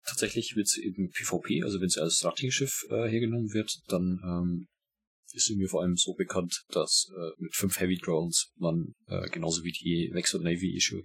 tatsächlich 0.04 0.56
wird 0.56 0.68
sie 0.68 0.84
eben 0.84 1.10
PvP, 1.10 1.62
also 1.62 1.80
wenn 1.80 1.88
sie 1.88 2.00
als 2.00 2.24
Rating-Schiff 2.24 2.86
äh, 2.88 3.08
hergenommen 3.08 3.52
wird, 3.52 3.80
dann 3.88 4.20
ähm, 4.24 4.68
ist 5.32 5.46
sie 5.46 5.56
mir 5.56 5.68
vor 5.68 5.82
allem 5.82 5.96
so 5.96 6.14
bekannt, 6.14 6.64
dass 6.68 7.10
äh, 7.14 7.30
mit 7.38 7.54
fünf 7.54 7.78
Heavy 7.80 7.98
Drones 7.98 8.52
man 8.56 8.94
äh, 9.06 9.28
genauso 9.30 9.62
wie 9.64 9.72
die 9.72 10.10
Vexor 10.12 10.40
Navy 10.40 10.76
Issue 10.76 11.04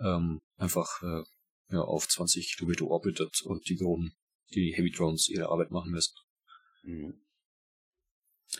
ähm, 0.00 0.40
einfach 0.56 1.02
äh, 1.02 1.22
ja, 1.70 1.80
auf 1.80 2.08
20 2.08 2.56
Kilometer 2.56 2.86
orbitet 2.86 3.42
und 3.42 3.68
die 3.68 3.76
Drohnen, 3.76 4.12
die 4.54 4.74
Heavy 4.74 4.90
Drones 4.90 5.28
ihre 5.28 5.48
Arbeit 5.48 5.70
machen 5.70 5.90
müssen. 5.90 6.14
Mhm. 6.82 7.20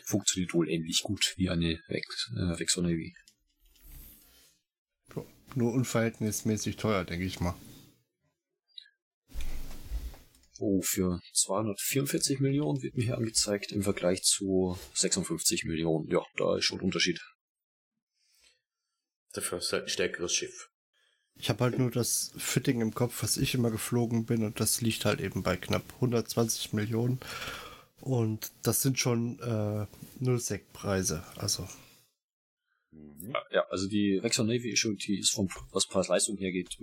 Funktioniert 0.06 0.54
wohl 0.54 0.68
ähnlich 0.68 1.02
gut 1.02 1.34
wie 1.36 1.50
eine 1.50 1.80
Vex, 1.88 2.32
äh, 2.36 2.58
Vexor 2.58 2.82
Navy. 2.82 3.14
Nur 5.56 5.72
unverhältnismäßig 5.72 6.76
teuer, 6.76 7.04
denke 7.04 7.24
ich 7.26 7.38
mal. 7.38 7.54
Oh, 10.58 10.82
für 10.82 11.20
244 11.32 12.40
Millionen 12.40 12.82
wird 12.82 12.96
mir 12.96 13.04
hier 13.04 13.16
angezeigt 13.16 13.70
im 13.72 13.82
Vergleich 13.82 14.22
zu 14.22 14.78
56 14.94 15.64
Millionen. 15.64 16.08
Ja, 16.08 16.24
da 16.36 16.56
ist 16.56 16.64
schon 16.64 16.80
ein 16.80 16.84
Unterschied. 16.84 17.20
Dafür 19.32 19.58
ist 19.58 19.72
halt 19.72 19.84
ein 19.84 19.88
stärkeres 19.88 20.32
Schiff. 20.32 20.70
Ich 21.36 21.48
habe 21.50 21.64
halt 21.64 21.78
nur 21.78 21.90
das 21.90 22.32
Fitting 22.36 22.80
im 22.80 22.94
Kopf, 22.94 23.22
was 23.22 23.36
ich 23.36 23.54
immer 23.54 23.70
geflogen 23.70 24.24
bin 24.24 24.44
und 24.44 24.60
das 24.60 24.80
liegt 24.80 25.04
halt 25.04 25.20
eben 25.20 25.42
bei 25.42 25.56
knapp 25.56 25.84
120 25.94 26.72
Millionen. 26.72 27.18
Und 28.00 28.52
das 28.62 28.82
sind 28.82 28.98
schon 28.98 29.40
äh, 29.40 29.86
Nullsec-Preise, 30.20 31.24
also. 31.36 31.66
Ja, 33.50 33.66
also 33.70 33.88
die 33.88 34.20
Vexor 34.22 34.44
Navy 34.44 34.70
Issue, 34.70 34.94
die 34.94 35.18
ist 35.18 35.30
vom, 35.30 35.48
was 35.72 35.86
Preis-Leistung 35.86 36.36
hergeht, 36.36 36.76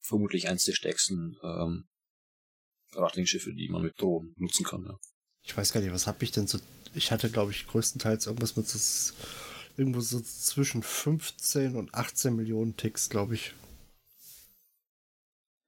vermutlich 0.00 0.48
eins 0.48 0.64
der 0.64 0.74
stärksten 0.74 1.36
ähm, 1.42 1.84
Radlingschiffe, 2.92 3.52
die 3.52 3.68
man 3.68 3.82
mit 3.82 4.00
Drohnen 4.00 4.34
nutzen 4.38 4.64
kann. 4.64 4.84
Ja. 4.84 4.96
Ich 5.42 5.56
weiß 5.56 5.72
gar 5.72 5.80
nicht, 5.80 5.92
was 5.92 6.06
habe 6.06 6.22
ich 6.24 6.30
denn 6.30 6.46
so. 6.46 6.58
Ich 6.94 7.12
hatte, 7.12 7.30
glaube 7.30 7.50
ich, 7.50 7.66
größtenteils 7.66 8.26
irgendwas 8.26 8.56
mit 8.56 8.68
so, 8.68 9.14
irgendwo 9.76 10.00
so 10.00 10.20
zwischen 10.20 10.82
15 10.82 11.76
und 11.76 11.94
18 11.94 12.34
Millionen 12.34 12.76
Ticks, 12.76 13.10
glaube 13.10 13.34
ich. 13.34 13.52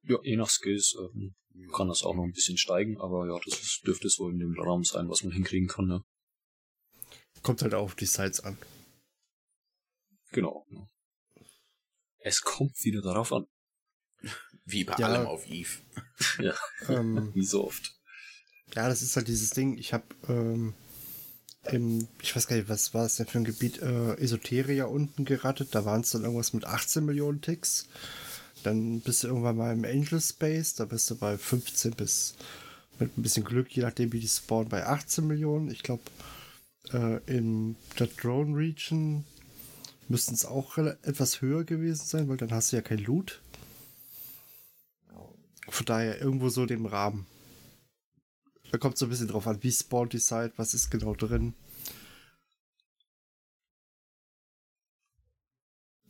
Ja, 0.09 0.19
je 0.23 0.37
nach 0.37 0.49
Skills 0.49 0.97
ähm, 0.99 1.35
kann 1.73 1.89
das 1.89 2.03
auch 2.03 2.15
noch 2.15 2.25
ein 2.25 2.33
bisschen 2.33 2.57
steigen, 2.57 2.99
aber 3.01 3.27
ja, 3.27 3.39
das 3.45 3.61
ist, 3.61 3.87
dürfte 3.87 4.07
es 4.07 4.19
wohl 4.19 4.33
in 4.33 4.39
dem 4.39 4.59
Raum 4.59 4.85
sein, 4.85 5.09
was 5.09 5.23
man 5.23 5.33
hinkriegen 5.33 5.69
kann. 5.69 5.89
Ja. 5.89 6.03
Kommt 7.43 7.63
halt 7.63 7.75
auch 7.75 7.85
auf 7.85 7.95
die 7.95 8.07
Sites 8.07 8.41
an. 8.41 8.59
Genau. 10.33 10.67
Ja. 10.71 10.87
Es 12.21 12.43
kommt 12.43 12.83
wieder 12.85 13.03
darauf 13.03 13.33
an. 13.33 13.47
Wie 14.65 14.85
bei 14.85 14.95
ja, 14.99 15.07
allem 15.07 15.27
auf 15.27 15.47
Eve. 15.47 15.79
ja. 16.41 16.55
Ähm, 16.89 17.31
Wie 17.35 17.45
so 17.45 17.65
oft. 17.65 17.95
Ja, 18.75 18.89
das 18.89 19.03
ist 19.03 19.17
halt 19.17 19.29
dieses 19.29 19.51
Ding. 19.51 19.79
Ich 19.79 19.93
habe 19.93 20.05
ähm, 20.29 20.75
im, 21.65 22.09
ich 22.21 22.35
weiß 22.35 22.47
gar 22.47 22.57
nicht, 22.57 22.69
was 22.69 22.93
war 22.93 23.07
es 23.07 23.17
denn 23.17 23.27
für 23.27 23.39
ein 23.39 23.45
Gebiet, 23.45 23.81
äh, 23.81 24.15
Esoteria 24.17 24.85
unten 24.85 25.25
gerattet. 25.25 25.75
Da 25.75 25.85
waren 25.85 26.03
es 26.03 26.11
dann 26.11 26.23
irgendwas 26.23 26.53
mit 26.53 26.65
18 26.65 27.05
Millionen 27.05 27.41
Ticks. 27.41 27.89
Dann 28.65 29.01
bist 29.01 29.23
du 29.23 29.29
irgendwann 29.29 29.57
mal 29.57 29.73
im 29.73 29.85
Angel 29.85 30.21
Space, 30.21 30.75
da 30.75 30.85
bist 30.85 31.11
du 31.11 31.17
bei 31.17 31.39
15 31.39 31.93
bis 31.93 32.35
mit 32.99 33.17
ein 33.17 33.23
bisschen 33.23 33.45
Glück, 33.45 33.71
je 33.71 33.83
nachdem 33.83 34.13
wie 34.13 34.21
die 34.21 34.29
spawnen, 34.29 34.69
bei 34.69 34.85
18 34.85 35.27
Millionen. 35.27 35.71
Ich 35.71 35.83
glaube, 35.83 36.03
äh, 36.93 37.19
in 37.27 37.77
der 37.99 38.09
Drone 38.09 38.57
Region 38.57 39.25
müssten 40.09 40.35
es 40.35 40.45
auch 40.45 40.79
etwas 40.79 41.41
höher 41.41 41.65
gewesen 41.65 42.05
sein, 42.05 42.29
weil 42.29 42.37
dann 42.37 42.51
hast 42.51 42.73
du 42.73 42.77
ja 42.77 42.83
kein 42.83 42.99
Loot. 42.99 43.41
Von 45.69 45.87
daher 45.87 46.21
irgendwo 46.21 46.49
so 46.49 46.67
dem 46.67 46.87
Rahmen. 46.87 47.27
Da 48.71 48.79
kommt 48.79 48.99
so 48.99 49.07
ein 49.07 49.11
bisschen 49.11 49.29
drauf 49.29 49.47
an, 49.47 49.63
wie 49.63 49.73
spawnt 49.73 50.13
die 50.13 50.19
Site, 50.19 50.53
was 50.57 50.75
ist 50.75 50.91
genau 50.91 51.15
drin. 51.15 51.55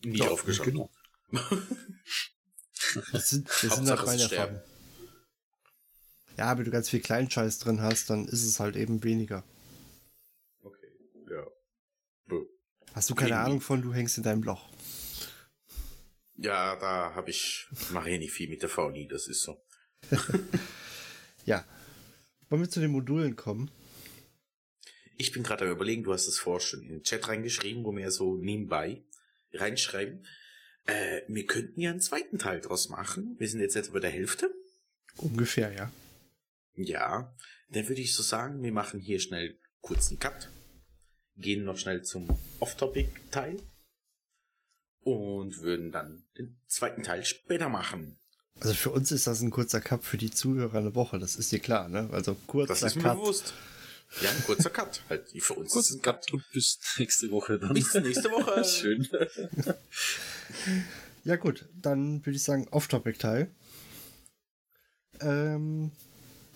Nie 0.04 0.22
aufgeschaut. 0.22 0.64
Genau. 0.66 0.90
das 3.12 3.30
sind, 3.30 3.48
das 3.48 3.76
sind 3.76 3.88
halt 3.88 4.06
meine 4.06 4.22
Erfahrungen. 4.22 4.60
Ja, 6.36 6.56
wenn 6.56 6.64
du 6.64 6.70
ganz 6.70 6.88
viel 6.88 7.00
Kleinscheiß 7.00 7.58
drin 7.58 7.82
hast, 7.82 8.10
dann 8.10 8.26
ist 8.28 8.44
es 8.44 8.60
halt 8.60 8.76
eben 8.76 9.02
weniger. 9.02 9.42
Okay, 10.62 10.86
ja. 11.28 11.44
Hast 12.94 13.10
du 13.10 13.14
keine 13.14 13.30
Irgendwie. 13.30 13.44
Ahnung 13.44 13.60
von, 13.60 13.82
du 13.82 13.92
hängst 13.92 14.18
in 14.18 14.22
deinem 14.22 14.44
Loch. 14.44 14.68
Ja, 16.36 16.76
da 16.76 17.14
habe 17.16 17.30
ich, 17.30 17.66
mache 17.90 18.10
ich 18.10 18.18
nicht 18.20 18.32
viel 18.32 18.48
mit 18.48 18.62
der 18.62 18.68
VNI, 18.68 19.08
das 19.08 19.26
ist 19.26 19.42
so. 19.42 19.60
ja. 21.44 21.64
Wollen 22.48 22.62
wir 22.62 22.70
zu 22.70 22.80
den 22.80 22.92
Modulen 22.92 23.34
kommen? 23.34 23.70
Ich 25.16 25.32
bin 25.32 25.42
gerade 25.42 25.64
am 25.64 25.72
überlegen, 25.72 26.04
du 26.04 26.12
hast 26.12 26.28
es 26.28 26.38
vorher 26.38 26.60
schon 26.60 26.82
in 26.82 26.88
den 26.88 27.02
Chat 27.02 27.26
reingeschrieben, 27.26 27.84
wo 27.84 27.94
wir 27.94 28.12
so 28.12 28.36
nebenbei 28.36 29.02
reinschreiben. 29.52 30.24
Äh, 30.88 31.22
wir 31.28 31.44
könnten 31.44 31.80
ja 31.80 31.90
einen 31.90 32.00
zweiten 32.00 32.38
Teil 32.38 32.62
draus 32.62 32.88
machen. 32.88 33.36
Wir 33.38 33.46
sind 33.46 33.60
jetzt 33.60 33.76
etwa 33.76 33.92
bei 33.92 34.00
der 34.00 34.10
Hälfte. 34.10 34.50
Ungefähr, 35.18 35.70
ja. 35.72 35.92
Ja, 36.76 37.34
dann 37.70 37.88
würde 37.88 38.00
ich 38.00 38.14
so 38.14 38.22
sagen, 38.22 38.62
wir 38.62 38.72
machen 38.72 38.98
hier 38.98 39.20
schnell 39.20 39.58
kurzen 39.82 40.18
Cut, 40.18 40.50
gehen 41.36 41.64
noch 41.64 41.76
schnell 41.76 42.02
zum 42.02 42.28
Off-Topic-Teil 42.60 43.60
und 45.00 45.60
würden 45.60 45.92
dann 45.92 46.24
den 46.38 46.58
zweiten 46.68 47.02
Teil 47.02 47.24
später 47.24 47.68
machen. 47.68 48.18
Also 48.60 48.72
für 48.74 48.90
uns 48.90 49.12
ist 49.12 49.26
das 49.26 49.42
ein 49.42 49.50
kurzer 49.50 49.80
Cut 49.80 50.04
für 50.04 50.16
die 50.16 50.30
Zuhörer 50.30 50.78
eine 50.78 50.94
Woche, 50.94 51.18
das 51.18 51.36
ist 51.36 51.52
dir 51.52 51.60
klar, 51.60 51.88
ne? 51.88 52.08
Also 52.12 52.34
kurzer 52.46 52.74
Cut. 52.74 52.82
Das 52.82 52.90
ist 52.90 52.96
mir 52.96 53.02
Cut. 53.02 53.16
bewusst. 53.18 53.54
Ja, 54.22 54.30
ein 54.30 54.42
kurzer 54.44 54.70
Cut. 54.70 55.02
Halt, 55.08 55.28
für 55.38 55.54
uns 55.54 55.72
Kurz 55.72 55.90
ist 55.90 55.96
ein 55.96 56.02
Cut. 56.02 56.32
Und 56.32 56.44
bis 56.52 56.78
nächste 56.98 57.30
Woche 57.30 57.58
dann. 57.58 57.74
Bis 57.74 57.94
nächste 57.94 58.30
Woche. 58.30 58.64
Schön. 58.64 59.06
ja 61.24 61.36
gut, 61.36 61.68
dann 61.74 62.24
würde 62.24 62.36
ich 62.36 62.42
sagen 62.42 62.66
Off-Topic-Teil. 62.70 63.50
Ähm, 65.20 65.92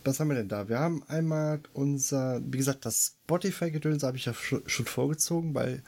was 0.05 0.19
haben 0.19 0.29
wir 0.29 0.37
denn 0.37 0.49
da? 0.49 0.69
Wir 0.69 0.79
haben 0.79 1.03
einmal 1.09 1.61
unser, 1.75 2.41
wie 2.45 2.59
gesagt, 2.59 2.85
das 2.87 3.17
Spotify-Gedöns 3.25 4.03
habe 4.03 4.17
ich 4.17 4.25
ja 4.25 4.35
schon 4.35 4.87
vorgezogen, 4.87 5.55
weil 5.55 5.83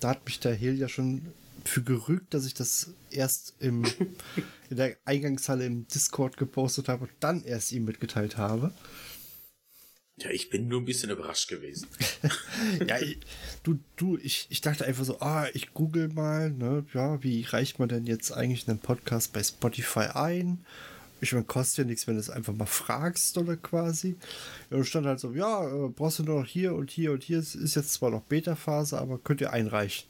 da 0.00 0.10
hat 0.10 0.24
mich 0.26 0.40
der 0.40 0.54
Hill 0.54 0.78
ja 0.78 0.88
schon 0.88 1.32
für 1.64 1.82
gerügt, 1.82 2.34
dass 2.34 2.46
ich 2.46 2.54
das 2.54 2.90
erst 3.10 3.54
im, 3.58 3.84
in 4.70 4.76
der 4.76 4.96
Eingangshalle 5.04 5.66
im 5.66 5.88
Discord 5.88 6.36
gepostet 6.36 6.88
habe 6.88 7.04
und 7.04 7.12
dann 7.20 7.42
erst 7.44 7.72
ihm 7.72 7.84
mitgeteilt 7.84 8.36
habe. 8.36 8.72
Ja, 10.20 10.30
ich 10.30 10.50
bin 10.50 10.68
nur 10.68 10.80
ein 10.80 10.84
bisschen 10.84 11.10
überrascht 11.10 11.48
gewesen. 11.48 11.86
ja, 12.88 12.98
ich, 12.98 13.18
du, 13.62 13.78
du, 13.96 14.18
ich, 14.18 14.46
ich 14.50 14.60
dachte 14.60 14.84
einfach 14.84 15.04
so, 15.04 15.20
ah, 15.20 15.46
ich 15.54 15.72
google 15.74 16.08
mal, 16.08 16.50
ne, 16.50 16.84
ja, 16.92 17.22
wie 17.22 17.42
reicht 17.42 17.78
man 17.78 17.88
denn 17.88 18.06
jetzt 18.06 18.32
eigentlich 18.32 18.68
einen 18.68 18.80
Podcast 18.80 19.32
bei 19.32 19.42
Spotify 19.42 20.08
ein? 20.14 20.64
Ich 21.20 21.32
meine, 21.32 21.44
kostet 21.44 21.78
ja 21.78 21.84
nichts, 21.84 22.06
wenn 22.06 22.14
du 22.14 22.20
es 22.20 22.30
einfach 22.30 22.54
mal 22.54 22.66
fragst 22.66 23.38
oder 23.38 23.56
quasi. 23.56 24.16
Ja, 24.70 24.76
und 24.78 24.84
stand 24.84 25.06
halt 25.06 25.20
so, 25.20 25.32
ja, 25.32 25.68
äh, 25.68 25.88
brauchst 25.88 26.20
du 26.20 26.24
nur 26.24 26.40
noch 26.40 26.46
hier 26.46 26.74
und 26.74 26.90
hier 26.90 27.12
und 27.12 27.22
hier. 27.22 27.38
Es 27.38 27.54
ist 27.54 27.74
jetzt 27.74 27.92
zwar 27.92 28.10
noch 28.10 28.22
Beta-Phase, 28.22 28.98
aber 28.98 29.18
könnt 29.18 29.40
ihr 29.40 29.52
einreichen. 29.52 30.08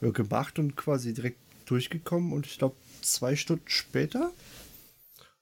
Ja, 0.00 0.10
gemacht 0.10 0.58
und 0.58 0.76
quasi 0.76 1.12
direkt 1.12 1.38
durchgekommen 1.66 2.32
und 2.32 2.46
ich 2.46 2.58
glaube, 2.58 2.76
zwei 3.02 3.36
Stunden 3.36 3.68
später 3.68 4.32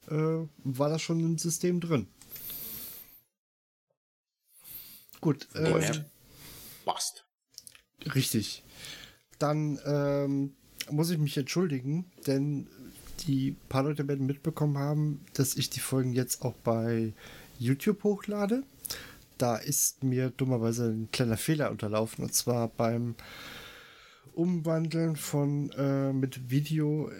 äh, 0.08 0.46
war 0.64 0.88
das 0.88 1.02
schon 1.02 1.20
im 1.20 1.38
System 1.38 1.80
drin. 1.80 2.06
Gut. 5.20 5.48
Äh, 5.54 6.02
Passt. 6.84 7.24
Richtig. 8.14 8.62
Dann 9.38 9.78
ähm, 9.84 10.54
muss 10.90 11.10
ich 11.10 11.18
mich 11.18 11.36
entschuldigen, 11.36 12.10
denn 12.26 12.68
die 13.26 13.56
paar 13.68 13.82
Leute 13.82 14.06
werden 14.06 14.26
mitbekommen 14.26 14.78
haben, 14.78 15.24
dass 15.34 15.56
ich 15.56 15.70
die 15.70 15.80
Folgen 15.80 16.12
jetzt 16.12 16.42
auch 16.42 16.54
bei 16.56 17.12
YouTube 17.58 18.04
hochlade. 18.04 18.62
Da 19.38 19.56
ist 19.56 20.04
mir 20.04 20.30
dummerweise 20.30 20.90
ein 20.90 21.08
kleiner 21.12 21.36
Fehler 21.36 21.70
unterlaufen 21.70 22.24
und 22.24 22.34
zwar 22.34 22.68
beim 22.68 23.14
Umwandeln 24.34 25.16
von 25.16 25.70
äh, 25.72 26.12
mit 26.12 26.50
Video, 26.50 27.10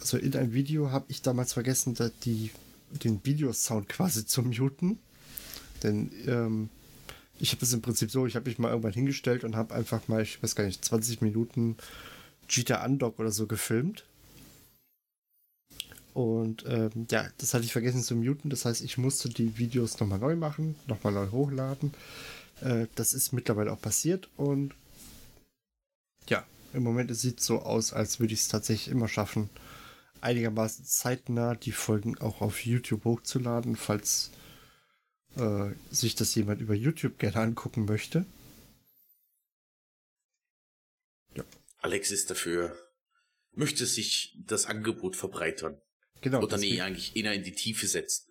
also 0.00 0.18
in 0.18 0.36
ein 0.36 0.52
Video 0.52 0.90
habe 0.90 1.06
ich 1.08 1.22
damals 1.22 1.54
vergessen, 1.54 1.96
die, 2.24 2.50
den 2.90 3.24
Videosound 3.24 3.88
quasi 3.88 4.26
zu 4.26 4.42
muten. 4.42 4.98
Denn 5.82 6.10
ähm, 6.26 6.68
ich 7.38 7.52
habe 7.52 7.64
es 7.64 7.72
im 7.72 7.82
Prinzip 7.82 8.10
so, 8.10 8.26
ich 8.26 8.36
habe 8.36 8.48
mich 8.48 8.58
mal 8.58 8.68
irgendwann 8.68 8.92
hingestellt 8.92 9.44
und 9.44 9.56
habe 9.56 9.74
einfach 9.74 10.08
mal, 10.08 10.22
ich 10.22 10.42
weiß 10.42 10.54
gar 10.54 10.64
nicht, 10.64 10.84
20 10.84 11.20
Minuten 11.20 11.76
Cheetah 12.48 12.84
Undock 12.84 13.18
oder 13.18 13.30
so 13.30 13.46
gefilmt. 13.46 14.04
Und 16.14 16.64
ähm, 16.66 17.06
ja, 17.10 17.28
das 17.38 17.54
hatte 17.54 17.64
ich 17.64 17.72
vergessen 17.72 18.02
zu 18.02 18.16
muten. 18.16 18.50
Das 18.50 18.64
heißt, 18.64 18.82
ich 18.82 18.98
musste 18.98 19.28
die 19.28 19.56
Videos 19.58 20.00
nochmal 20.00 20.18
neu 20.18 20.34
machen, 20.34 20.74
nochmal 20.86 21.12
neu 21.12 21.30
hochladen. 21.30 21.92
Äh, 22.60 22.86
das 22.96 23.12
ist 23.12 23.32
mittlerweile 23.32 23.72
auch 23.72 23.80
passiert. 23.80 24.28
Und 24.36 24.74
ja, 26.28 26.44
im 26.72 26.82
Moment 26.82 27.14
sieht 27.16 27.38
es 27.38 27.46
so 27.46 27.60
aus, 27.60 27.92
als 27.92 28.18
würde 28.18 28.34
ich 28.34 28.40
es 28.40 28.48
tatsächlich 28.48 28.88
immer 28.88 29.06
schaffen, 29.06 29.48
einigermaßen 30.20 30.84
zeitnah 30.84 31.54
die 31.54 31.72
Folgen 31.72 32.18
auch 32.18 32.40
auf 32.40 32.66
YouTube 32.66 33.04
hochzuladen, 33.04 33.76
falls 33.76 34.30
äh, 35.38 35.74
sich 35.90 36.14
das 36.14 36.34
jemand 36.34 36.60
über 36.60 36.74
YouTube 36.74 37.18
gerne 37.18 37.36
angucken 37.36 37.84
möchte. 37.84 38.26
Ja. 41.34 41.44
Alex 41.78 42.10
ist 42.10 42.30
dafür, 42.30 42.76
möchte 43.52 43.86
sich 43.86 44.36
das 44.46 44.66
Angebot 44.66 45.16
verbreitern. 45.16 45.80
Genau. 46.20 46.42
Oder 46.42 46.58
nee, 46.58 46.80
eigentlich 46.80 47.16
eher 47.16 47.32
in 47.32 47.44
die 47.44 47.54
Tiefe 47.54 47.86
setzen. 47.86 48.26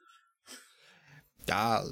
Ja, 1.48 1.86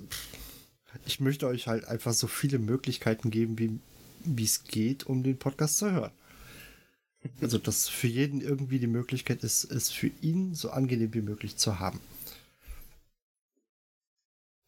ich 1.06 1.20
möchte 1.22 1.48
euch 1.48 1.68
halt 1.68 1.86
einfach 1.86 2.14
so 2.14 2.28
viele 2.28 2.60
Möglichkeiten 2.60 3.32
geben, 3.32 3.58
wie 3.58 3.80
wie 4.26 4.44
es 4.44 4.64
geht, 4.64 5.06
um 5.06 5.24
den 5.24 5.38
Podcast 5.38 5.78
zu 5.78 5.92
hören. 5.92 6.12
Also, 7.42 7.58
dass 7.58 7.90
für 7.90 8.08
jeden 8.08 8.42
irgendwie 8.42 8.80
die 8.80 8.88
Möglichkeit 8.88 9.44
ist, 9.44 9.64
es 9.66 9.92
für 9.92 10.12
ihn 10.22 10.54
so 10.54 10.70
angenehm 10.70 11.14
wie 11.14 11.22
möglich 11.22 11.58
zu 11.58 11.80
haben. 11.80 12.00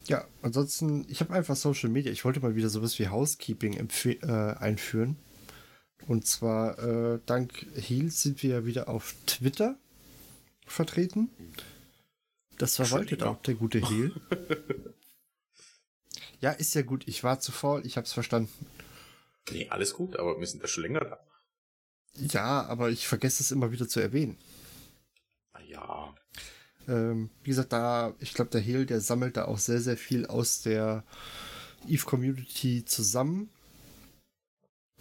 Ja, 0.08 0.26
ansonsten, 0.42 1.06
ich 1.10 1.20
habe 1.20 1.34
einfach 1.34 1.56
Social 1.56 1.90
Media. 1.90 2.12
Ich 2.12 2.24
wollte 2.24 2.40
mal 2.40 2.56
wieder 2.56 2.70
sowas 2.70 2.98
wie 2.98 3.10
Housekeeping 3.10 3.74
äh, 3.74 4.26
einführen. 4.26 5.18
Und 6.08 6.26
zwar, 6.26 6.80
äh, 6.80 7.20
dank 7.26 7.66
Heal 7.76 8.10
sind 8.10 8.42
wir 8.42 8.50
ja 8.52 8.66
wieder 8.66 8.88
auf 8.88 9.16
Twitter 9.26 9.78
vertreten. 10.66 11.30
Das 12.58 12.78
verwaltet 12.78 13.24
auch 13.24 13.42
der 13.42 13.56
gute 13.56 13.80
Heal. 13.80 14.14
ja, 16.42 16.52
ist 16.52 16.74
ja 16.74 16.84
gut. 16.84 17.08
Ich 17.08 17.24
war 17.24 17.40
zu 17.40 17.52
faul, 17.52 17.86
ich 17.86 17.98
hab's 17.98 18.14
verstanden. 18.14 18.50
Nee, 19.52 19.68
alles 19.70 19.94
gut, 19.94 20.18
aber 20.18 20.40
wir 20.40 20.48
sind 20.48 20.64
da 20.64 20.68
schon 20.68 20.84
länger 20.84 21.02
da. 21.02 21.20
Ja, 22.16 22.66
aber 22.66 22.90
ich 22.90 23.08
vergesse 23.08 23.44
es 23.44 23.52
immer 23.52 23.72
wieder 23.72 23.88
zu 23.88 24.00
erwähnen. 24.00 24.38
Na 25.54 25.62
ja. 25.64 26.16
Ähm, 26.88 27.30
wie 27.44 27.50
gesagt, 27.50 27.74
da, 27.74 28.14
ich 28.20 28.34
glaube, 28.34 28.52
der 28.52 28.62
Heal, 28.62 28.86
der 28.86 29.02
sammelt 29.02 29.38
da 29.38 29.46
auch 29.46 29.58
sehr, 29.58 29.82
sehr 29.82 29.98
viel 29.98 30.26
aus 30.26 30.62
der 30.62 31.04
Eve-Community 31.88 32.86
zusammen. 32.86 33.50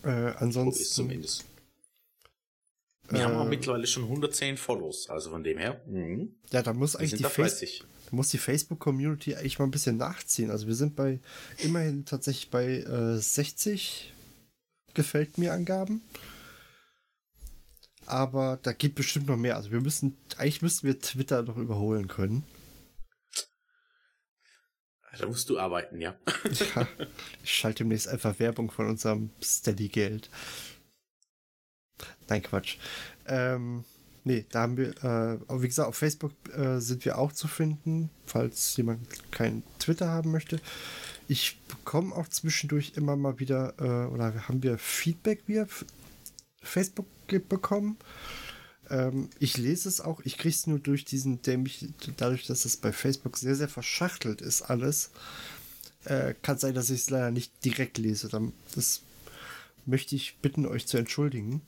Äh, 0.03 0.33
ansonsten. 0.39 0.83
Ist 0.83 0.95
zumindest. 0.95 1.45
Wir 3.09 3.21
äh, 3.21 3.23
haben 3.23 3.37
auch 3.37 3.49
mittlerweile 3.49 3.87
schon 3.87 4.05
110 4.05 4.57
Follows, 4.57 5.09
also 5.11 5.31
von 5.31 5.45
dem 5.45 5.59
her. 5.59 5.81
Mhm. 5.87 6.35
Ja, 6.51 6.63
da 6.63 6.73
muss 6.73 6.97
eigentlich 6.97 7.15
die, 7.15 7.25
Face 7.25 7.85
muss 8.11 8.29
die 8.29 8.39
Facebook-Community 8.39 9.35
eigentlich 9.35 9.59
mal 9.59 9.65
ein 9.67 9.71
bisschen 9.71 9.97
nachziehen. 9.97 10.51
Also 10.51 10.67
wir 10.67 10.75
sind 10.75 10.97
bei 10.97 11.21
immerhin 11.59 12.05
tatsächlich 12.05 12.51
bei 12.51 12.79
äh, 12.79 13.19
60 13.19 14.13
gefällt 14.95 15.39
mir 15.39 15.53
Angaben. 15.53 16.03
Aber 18.07 18.59
da 18.63 18.73
gibt 18.73 18.95
bestimmt 18.95 19.27
noch 19.27 19.37
mehr. 19.37 19.57
Also 19.57 19.71
wir 19.71 19.81
müssen, 19.81 20.17
eigentlich 20.39 20.63
müssten 20.63 20.87
wir 20.87 20.99
Twitter 20.99 21.43
noch 21.43 21.57
überholen 21.57 22.09
können. 22.09 22.45
Da 25.19 25.27
musst 25.27 25.49
du 25.49 25.59
arbeiten, 25.59 26.01
ja. 26.01 26.15
ja 26.75 26.89
ich 27.43 27.51
schalte 27.51 27.79
demnächst 27.79 28.07
einfach 28.07 28.39
Werbung 28.39 28.71
von 28.71 28.87
unserem 28.87 29.31
Steady-Geld. 29.43 30.29
Nein, 32.29 32.43
Quatsch. 32.43 32.77
Ähm, 33.27 33.85
Nee, 34.27 34.45
da 34.51 34.63
haben 34.63 34.77
wir, 34.77 34.89
äh, 35.05 35.39
wie 35.63 35.69
gesagt, 35.69 35.89
auf 35.89 35.95
Facebook 35.95 36.33
äh, 36.53 36.81
sind 36.81 37.05
wir 37.05 37.17
auch 37.17 37.31
zu 37.31 37.47
finden, 37.47 38.11
falls 38.25 38.77
jemand 38.77 39.07
kein 39.31 39.63
Twitter 39.79 40.09
haben 40.09 40.33
möchte. 40.33 40.59
Ich 41.29 41.61
bekomme 41.69 42.13
auch 42.13 42.27
zwischendurch 42.27 42.95
immer 42.97 43.15
mal 43.15 43.39
wieder, 43.39 43.75
äh, 43.79 44.13
oder 44.13 44.49
haben 44.49 44.65
wir 44.65 44.79
Feedback 44.79 45.45
via 45.47 45.69
Facebook 46.61 47.07
bekommen. 47.27 47.97
Ähm, 48.91 49.31
ich 49.39 49.57
lese 49.57 49.89
es 49.89 50.01
auch, 50.01 50.21
ich 50.25 50.39
kriege 50.39 50.55
es 50.55 50.67
nur 50.67 50.79
durch 50.79 51.05
diesen, 51.05 51.43
der 51.43 51.59
mich, 51.59 51.89
dadurch, 52.17 52.47
dass 52.47 52.65
es 52.65 52.77
bei 52.77 52.93
Facebook 52.93 53.37
sehr, 53.37 53.57
sehr 53.57 53.69
verschachtelt 53.69 54.41
ist, 54.41 54.63
alles, 54.63 55.11
äh, 56.05 56.35
kann 56.43 56.59
sein, 56.59 56.75
dass 56.75 56.91
ich 56.91 57.01
es 57.01 57.11
leider 57.11 57.31
nicht 57.31 57.53
direkt 57.65 57.99
lese. 57.99 58.29
Das 58.75 59.03
möchte 59.87 60.17
ich 60.17 60.37
bitten, 60.39 60.67
euch 60.67 60.87
zu 60.87 60.99
entschuldigen, 60.99 61.63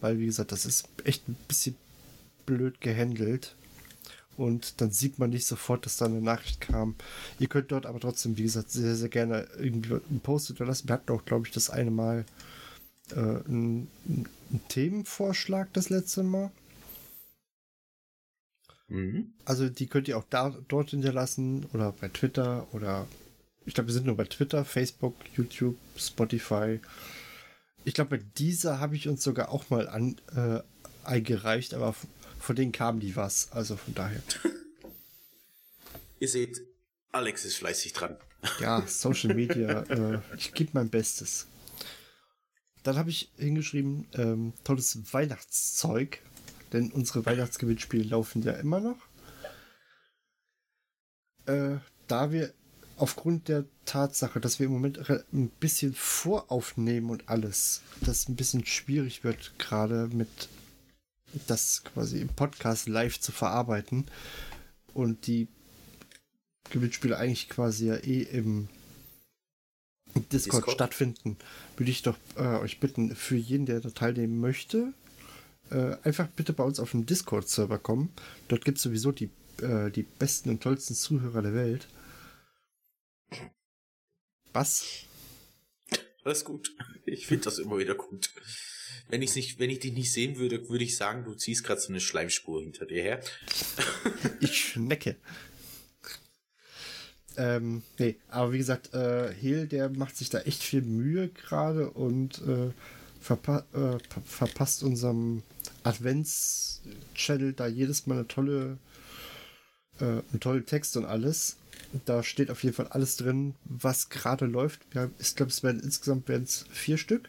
weil, 0.00 0.18
wie 0.18 0.26
gesagt, 0.26 0.52
das 0.52 0.66
ist 0.66 0.88
echt 1.04 1.28
ein 1.28 1.36
bisschen 1.48 1.76
blöd 2.46 2.80
gehandelt. 2.80 3.54
Und 4.36 4.80
dann 4.80 4.90
sieht 4.90 5.18
man 5.18 5.30
nicht 5.30 5.46
sofort, 5.46 5.86
dass 5.86 5.96
da 5.96 6.04
eine 6.04 6.20
Nachricht 6.20 6.60
kam. 6.60 6.94
Ihr 7.38 7.48
könnt 7.48 7.72
dort 7.72 7.86
aber 7.86 8.00
trotzdem, 8.00 8.36
wie 8.36 8.42
gesagt, 8.42 8.70
sehr, 8.70 8.94
sehr 8.94 9.08
gerne 9.08 9.48
irgendwie 9.58 9.94
einen 9.94 10.20
Post 10.20 10.50
unterlassen. 10.50 10.88
Wir 10.88 10.94
hatten 10.94 11.10
auch, 11.12 11.24
glaube 11.24 11.46
ich, 11.46 11.54
das 11.54 11.70
eine 11.70 11.90
Mal 11.90 12.26
äh, 13.12 13.18
einen, 13.18 13.88
einen 14.06 14.28
Themenvorschlag 14.68 15.72
das 15.72 15.90
letzte 15.90 16.22
Mal. 16.22 16.50
Mhm. 18.88 19.32
Also 19.44 19.68
die 19.68 19.86
könnt 19.86 20.08
ihr 20.08 20.16
auch 20.16 20.26
da 20.30 20.56
dort 20.68 20.90
hinterlassen 20.90 21.66
oder 21.72 21.92
bei 21.92 22.08
Twitter 22.08 22.66
oder 22.72 23.06
ich 23.64 23.74
glaube, 23.74 23.88
wir 23.88 23.94
sind 23.94 24.06
nur 24.06 24.16
bei 24.16 24.24
Twitter, 24.24 24.64
Facebook, 24.64 25.16
YouTube, 25.36 25.76
Spotify. 25.96 26.80
Ich 27.84 27.94
glaube, 27.94 28.18
bei 28.18 28.24
dieser 28.38 28.78
habe 28.78 28.94
ich 28.94 29.08
uns 29.08 29.24
sogar 29.24 29.50
auch 29.50 29.70
mal 29.70 29.88
an, 29.88 30.16
äh, 30.36 30.60
eingereicht, 31.02 31.74
aber 31.74 31.94
von 32.38 32.54
denen 32.54 32.72
kam 32.72 33.00
die 33.00 33.16
was. 33.16 33.50
Also 33.50 33.76
von 33.76 33.94
daher. 33.94 34.22
Ihr 36.20 36.28
seht, 36.28 36.62
Alex 37.10 37.44
ist 37.44 37.56
fleißig 37.56 37.92
dran. 37.92 38.16
Ja, 38.60 38.86
Social 38.86 39.34
Media. 39.34 39.82
äh, 39.88 40.20
ich 40.36 40.54
gebe 40.54 40.70
mein 40.74 40.88
Bestes. 40.88 41.46
Dann 42.86 42.98
habe 42.98 43.10
ich 43.10 43.32
hingeschrieben, 43.36 44.06
ähm, 44.14 44.52
tolles 44.62 45.12
Weihnachtszeug. 45.12 46.22
Denn 46.72 46.92
unsere 46.92 47.26
Weihnachtsgewinnspiele 47.26 48.04
laufen 48.04 48.42
ja 48.42 48.52
immer 48.52 48.78
noch. 48.78 48.98
Äh, 51.46 51.78
da 52.06 52.30
wir 52.30 52.54
aufgrund 52.96 53.48
der 53.48 53.64
Tatsache, 53.86 54.38
dass 54.38 54.60
wir 54.60 54.66
im 54.66 54.72
Moment 54.72 55.00
ein 55.32 55.48
bisschen 55.58 55.94
voraufnehmen 55.94 57.10
und 57.10 57.28
alles, 57.28 57.82
das 58.02 58.28
ein 58.28 58.36
bisschen 58.36 58.64
schwierig 58.64 59.24
wird, 59.24 59.58
gerade 59.58 60.08
mit 60.12 60.48
das 61.48 61.82
quasi 61.82 62.20
im 62.20 62.28
Podcast 62.28 62.88
live 62.88 63.18
zu 63.18 63.32
verarbeiten 63.32 64.06
und 64.94 65.26
die 65.26 65.48
Gewinnspiele 66.70 67.16
eigentlich 67.16 67.48
quasi 67.48 67.88
ja 67.88 67.96
eh 67.96 68.22
im 68.22 68.68
Discord, 70.32 70.60
Discord? 70.60 70.74
stattfinden, 70.74 71.36
würde 71.76 71.90
ich 71.90 72.02
doch 72.02 72.16
äh, 72.36 72.58
euch 72.58 72.80
bitten, 72.80 73.14
für 73.14 73.36
jeden, 73.36 73.66
der 73.66 73.80
da 73.80 73.90
teilnehmen 73.90 74.40
möchte, 74.40 74.92
äh, 75.70 75.96
einfach 76.02 76.28
bitte 76.28 76.52
bei 76.52 76.64
uns 76.64 76.80
auf 76.80 76.92
den 76.92 77.06
Discord-Server 77.06 77.78
kommen. 77.78 78.12
Dort 78.48 78.64
gibt 78.64 78.78
es 78.78 78.84
sowieso 78.84 79.12
die, 79.12 79.30
äh, 79.62 79.90
die 79.90 80.02
besten 80.02 80.50
und 80.50 80.62
tollsten 80.62 80.94
Zuhörer 80.94 81.42
der 81.42 81.54
Welt. 81.54 81.88
Was? 84.52 85.04
Alles 86.24 86.44
gut. 86.44 86.74
Ich 87.04 87.26
finde 87.26 87.44
das 87.44 87.58
immer 87.58 87.78
wieder 87.78 87.94
gut. 87.94 88.30
Wenn 89.08 89.22
ich 89.22 89.34
nicht, 89.36 89.58
wenn 89.58 89.70
ich 89.70 89.80
dich 89.80 89.92
nicht 89.92 90.12
sehen 90.12 90.36
würde, 90.38 90.68
würde 90.68 90.84
ich 90.84 90.96
sagen, 90.96 91.24
du 91.24 91.34
ziehst 91.34 91.62
gerade 91.62 91.80
so 91.80 91.88
eine 91.88 92.00
Schleimspur 92.00 92.62
hinter 92.62 92.86
dir 92.86 93.02
her. 93.02 93.20
ich 94.40 94.58
schnecke. 94.58 95.16
Ähm, 97.36 97.82
nee, 97.98 98.16
aber 98.28 98.52
wie 98.52 98.58
gesagt, 98.58 98.94
äh, 98.94 99.32
Hehl, 99.32 99.66
der 99.66 99.90
macht 99.90 100.16
sich 100.16 100.30
da 100.30 100.40
echt 100.40 100.62
viel 100.62 100.82
Mühe 100.82 101.28
gerade 101.28 101.90
und 101.90 102.40
äh, 102.42 102.70
verpa 103.20 103.64
äh, 103.74 103.98
verpasst 104.24 104.82
unserem 104.82 105.42
Advents-Channel 105.84 107.52
da 107.52 107.66
jedes 107.66 108.06
Mal 108.06 108.14
eine 108.16 108.28
tolle, 108.28 108.78
äh, 110.00 110.04
einen 110.04 110.40
tollen 110.40 110.66
Text 110.66 110.96
und 110.96 111.04
alles. 111.04 111.56
Da 112.04 112.22
steht 112.22 112.50
auf 112.50 112.62
jeden 112.62 112.74
Fall 112.74 112.88
alles 112.88 113.16
drin, 113.16 113.54
was 113.64 114.08
gerade 114.08 114.46
läuft. 114.46 114.80
Ja, 114.94 115.10
ich 115.18 115.36
glaube, 115.36 115.50
es 115.50 115.62
werden 115.62 115.80
insgesamt 115.80 116.28
werden 116.28 116.44
es 116.44 116.64
vier 116.70 116.98
Stück. 116.98 117.28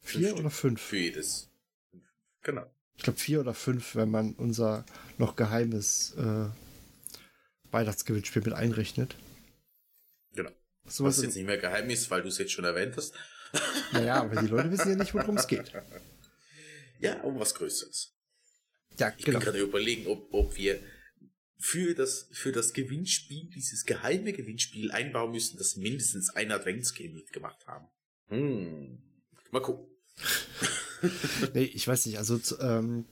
Vier 0.00 0.28
fünf 0.28 0.40
oder 0.40 0.50
fünf? 0.50 0.80
Für 0.80 0.98
jedes. 0.98 1.48
Genau. 2.42 2.66
Ich 2.96 3.02
glaube 3.02 3.18
vier 3.18 3.40
oder 3.40 3.54
fünf, 3.54 3.94
wenn 3.94 4.10
man 4.10 4.34
unser 4.34 4.84
noch 5.18 5.36
geheimes 5.36 6.14
äh, 6.16 6.48
Weihnachtsgewinnspiel 7.76 8.42
mit 8.42 8.54
einrechnet. 8.54 9.14
Genau. 10.32 10.50
So 10.86 11.04
was 11.04 11.20
jetzt 11.22 11.36
nicht 11.36 11.46
mehr 11.46 11.58
geheim 11.58 11.90
ist, 11.90 12.10
weil 12.10 12.22
du 12.22 12.28
es 12.28 12.38
jetzt 12.38 12.52
schon 12.52 12.64
erwähnt 12.64 12.96
hast. 12.96 13.14
Naja, 13.92 14.22
aber 14.22 14.40
die 14.40 14.48
Leute 14.48 14.70
wissen 14.70 14.90
ja 14.90 14.96
nicht, 14.96 15.14
worum 15.14 15.36
es 15.36 15.46
geht. 15.46 15.72
Ja, 16.98 17.20
um 17.24 17.38
was 17.38 17.54
Größeres. 17.54 18.14
Ja, 18.98 19.12
ich 19.18 19.26
genau. 19.26 19.38
bin 19.38 19.44
gerade 19.44 19.58
überlegen, 19.60 20.06
ob, 20.06 20.32
ob 20.32 20.56
wir 20.56 20.80
für 21.58 21.94
das, 21.94 22.30
für 22.32 22.52
das 22.52 22.72
Gewinnspiel, 22.72 23.50
dieses 23.54 23.84
geheime 23.84 24.32
Gewinnspiel 24.32 24.90
einbauen 24.90 25.30
müssen, 25.30 25.58
dass 25.58 25.76
mindestens 25.76 26.30
ein 26.30 26.50
Adventsgame 26.50 27.10
mitgemacht 27.10 27.66
haben. 27.66 27.86
Hm. 28.28 29.02
Mal 29.50 29.60
gucken. 29.60 29.86
nee, 31.52 31.64
ich 31.64 31.86
weiß 31.86 32.06
nicht, 32.06 32.16
also 32.16 32.40
ähm, 32.60 33.04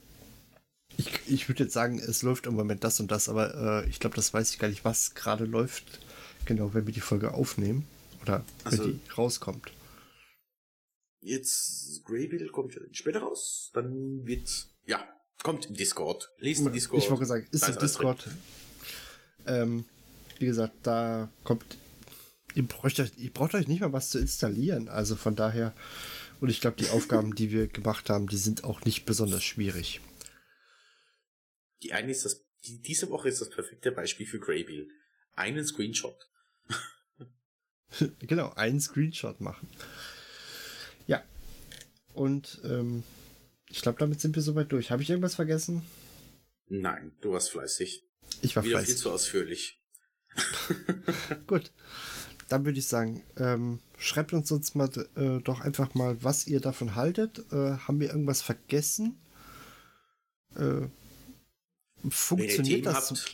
ich, 0.97 1.11
ich 1.27 1.49
würde 1.49 1.63
jetzt 1.63 1.73
sagen, 1.73 1.99
es 1.99 2.21
läuft 2.21 2.45
im 2.47 2.55
Moment 2.55 2.83
das 2.83 2.99
und 2.99 3.11
das, 3.11 3.29
aber 3.29 3.83
äh, 3.83 3.89
ich 3.89 3.99
glaube, 3.99 4.15
das 4.15 4.33
weiß 4.33 4.51
ich 4.51 4.59
gar 4.59 4.67
nicht, 4.67 4.85
was 4.85 5.13
gerade 5.13 5.45
läuft. 5.45 5.99
Genau, 6.45 6.73
wenn 6.73 6.85
wir 6.85 6.93
die 6.93 7.01
Folge 7.01 7.33
aufnehmen 7.33 7.87
oder 8.21 8.43
wenn 8.63 8.79
also, 8.79 8.87
die 8.87 8.99
rauskommt. 9.17 9.71
Jetzt 11.21 12.03
Greybill 12.05 12.47
kommt 12.49 12.77
später 12.91 13.19
raus, 13.19 13.71
dann 13.73 14.25
wird 14.25 14.67
ja 14.85 15.03
kommt 15.45 15.67
im 15.67 15.75
Discord. 15.75 16.31
Lest 16.39 16.61
im 16.61 16.71
Discord. 16.71 17.03
Ich 17.03 17.09
wollte 17.09 17.25
sagen, 17.25 17.47
ist 17.51 17.67
im 17.67 17.77
Discord. 17.77 18.27
Ähm, 19.47 19.85
wie 20.39 20.45
gesagt, 20.45 20.73
da 20.83 21.29
kommt. 21.43 21.63
Ihr 22.55 22.65
braucht, 22.65 22.99
euch, 22.99 23.11
ihr 23.17 23.31
braucht 23.31 23.53
euch 23.53 23.67
nicht 23.67 23.81
mal 23.81 23.91
was 23.91 24.09
zu 24.09 24.19
installieren. 24.19 24.87
Also 24.87 25.15
von 25.15 25.35
daher. 25.35 25.73
Und 26.41 26.49
ich 26.49 26.61
glaube, 26.61 26.77
die 26.77 26.89
Aufgaben, 26.89 27.35
die 27.35 27.51
wir 27.51 27.67
gemacht 27.67 28.09
haben, 28.09 28.27
die 28.27 28.37
sind 28.37 28.63
auch 28.63 28.83
nicht 28.85 29.05
besonders 29.05 29.43
schwierig. 29.43 30.01
Die 31.83 31.93
eine 31.93 32.11
ist 32.11 32.25
das, 32.25 32.45
die, 32.65 32.81
diese 32.81 33.09
Woche 33.09 33.29
ist 33.29 33.41
das 33.41 33.49
perfekte 33.49 33.91
Beispiel 33.91 34.25
für 34.25 34.39
Greybill. 34.39 34.89
Einen 35.35 35.65
Screenshot. 35.65 36.17
genau, 38.19 38.51
einen 38.53 38.79
Screenshot 38.79 39.41
machen. 39.41 39.69
Ja. 41.07 41.23
Und 42.13 42.61
ähm, 42.63 43.03
ich 43.69 43.81
glaube, 43.81 43.99
damit 43.99 44.21
sind 44.21 44.35
wir 44.35 44.43
soweit 44.43 44.71
durch. 44.71 44.91
Habe 44.91 45.03
ich 45.03 45.09
irgendwas 45.09 45.35
vergessen? 45.35 45.83
Nein, 46.67 47.11
du 47.21 47.31
warst 47.31 47.51
fleißig. 47.51 48.03
Ich 48.41 48.55
war 48.55 48.63
Wieder 48.63 48.77
fleißig. 48.77 48.95
viel 48.95 49.01
zu 49.01 49.11
ausführlich. 49.11 49.81
Gut. 51.47 51.71
Dann 52.47 52.63
würde 52.63 52.77
ich 52.77 52.87
sagen, 52.87 53.23
ähm, 53.37 53.79
schreibt 53.97 54.33
uns 54.33 54.49
sonst 54.49 54.75
mal 54.75 54.89
äh, 55.15 55.41
doch 55.41 55.61
einfach 55.61 55.95
mal, 55.95 56.23
was 56.23 56.45
ihr 56.45 56.59
davon 56.59 56.95
haltet. 56.95 57.39
Äh, 57.51 57.77
haben 57.77 57.99
wir 57.99 58.09
irgendwas 58.09 58.41
vergessen? 58.41 59.17
Äh, 60.55 60.87
funktioniert 62.09 62.85
das, 62.85 63.25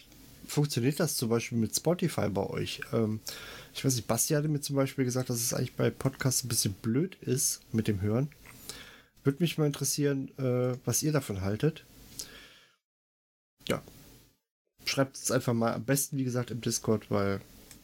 funktioniert 0.47 0.99
das 0.99 1.15
zum 1.15 1.29
Beispiel 1.29 1.57
mit 1.57 1.75
Spotify 1.75 2.29
bei 2.29 2.45
euch? 2.45 2.81
Ähm, 2.93 3.19
ich 3.73 3.85
weiß 3.85 3.95
nicht, 3.95 4.07
Basti 4.07 4.33
hatte 4.33 4.47
mir 4.47 4.61
zum 4.61 4.75
Beispiel 4.75 5.05
gesagt, 5.05 5.29
dass 5.29 5.39
es 5.39 5.53
eigentlich 5.53 5.75
bei 5.75 5.89
Podcasts 5.89 6.43
ein 6.43 6.49
bisschen 6.49 6.73
blöd 6.73 7.15
ist 7.21 7.61
mit 7.71 7.87
dem 7.87 8.01
Hören. 8.01 8.29
Würde 9.23 9.41
mich 9.41 9.57
mal 9.57 9.67
interessieren, 9.67 10.29
äh, 10.37 10.77
was 10.83 11.03
ihr 11.03 11.11
davon 11.11 11.41
haltet. 11.41 11.85
Ja. 13.67 13.81
Schreibt 14.85 15.15
es 15.15 15.31
einfach 15.31 15.53
mal 15.53 15.73
am 15.73 15.85
besten, 15.85 16.17
wie 16.17 16.23
gesagt, 16.23 16.51
im 16.51 16.61
Discord, 16.61 17.11
weil 17.11 17.39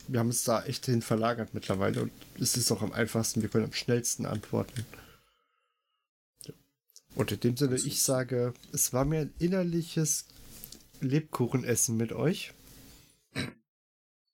wir 0.07 0.19
haben 0.19 0.29
es 0.29 0.43
da 0.43 0.63
echt 0.63 0.85
hin 0.85 1.01
verlagert 1.01 1.53
mittlerweile 1.53 2.01
und 2.03 2.11
es 2.39 2.57
ist 2.57 2.71
auch 2.71 2.81
am 2.81 2.93
einfachsten, 2.93 3.41
wir 3.41 3.49
können 3.49 3.65
am 3.65 3.73
schnellsten 3.73 4.25
antworten. 4.25 4.85
Und 7.15 7.31
in 7.31 7.39
dem 7.39 7.57
Sinne, 7.57 7.75
ich 7.75 8.01
sage, 8.01 8.53
es 8.71 8.93
war 8.93 9.03
mir 9.03 9.21
ein 9.21 9.33
innerliches 9.39 10.25
Lebkuchenessen 11.01 11.97
mit 11.97 12.11
euch. 12.11 12.53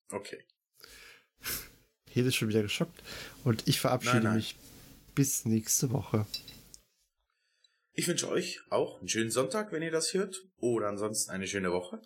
Okay. 0.09 0.45
Hier 2.09 2.26
ist 2.26 2.36
schon 2.36 2.49
wieder 2.49 2.61
geschockt. 2.61 3.01
Und 3.43 3.68
ich 3.68 3.80
verabschiede 3.80 4.18
nein, 4.18 4.24
nein. 4.24 4.36
mich 4.36 4.55
bis 5.16 5.45
nächste 5.45 5.91
Woche. 5.91 6.28
Ich 7.93 8.07
wünsche 8.07 8.30
euch 8.30 8.59
auch 8.70 8.99
einen 8.99 9.09
schönen 9.09 9.32
Sonntag, 9.32 9.72
wenn 9.72 9.84
ihr 9.84 9.91
das 9.91 10.14
hört. 10.14 10.41
Oder 10.57 10.89
ansonsten 10.89 11.32
eine 11.32 11.47
schöne 11.47 11.72
Woche. 11.72 12.01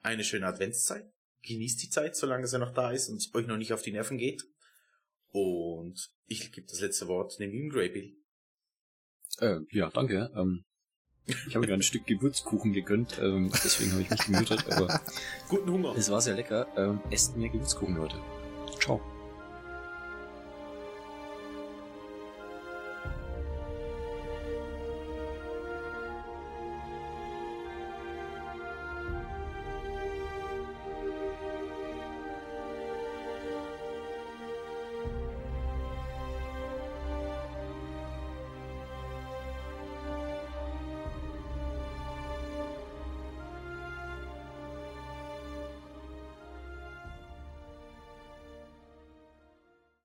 Eine 0.00 0.24
schöne 0.24 0.46
Adventszeit. 0.46 1.12
Genießt 1.42 1.82
die 1.82 1.90
Zeit, 1.90 2.16
solange 2.16 2.46
sie 2.46 2.58
noch 2.58 2.74
da 2.74 2.90
ist 2.92 3.08
und 3.08 3.28
euch 3.34 3.46
noch 3.46 3.56
nicht 3.56 3.72
auf 3.72 3.82
die 3.82 3.92
Nerven 3.92 4.18
geht. 4.18 4.42
Und 5.28 6.12
ich 6.26 6.52
gebe 6.52 6.66
das 6.66 6.80
letzte 6.80 7.08
Wort 7.08 7.38
dem 7.38 7.50
lieben 7.50 7.70
Greybill. 7.70 8.16
Äh, 9.38 9.60
ja, 9.70 9.90
danke. 9.90 10.30
Ähm, 10.36 10.64
Ich 11.26 11.54
habe 11.54 11.66
mir 11.66 11.74
ein 11.74 11.82
Stück 11.82 12.06
Gewürzkuchen 12.06 12.72
gegönnt, 12.72 13.18
ähm, 13.22 13.50
deswegen 13.64 13.92
habe 13.92 14.02
ich 14.02 14.10
mich 14.10 14.26
gemutet, 14.26 14.64
aber 14.70 15.00
Guten 15.48 15.70
Hunger. 15.70 15.94
es 15.96 16.10
war 16.10 16.20
sehr 16.20 16.34
lecker. 16.34 16.66
Ähm, 16.76 17.00
esst 17.10 17.36
mehr 17.36 17.48
Gewürzkuchen, 17.48 17.96
Leute. 17.96 18.16
Ciao. 18.80 19.00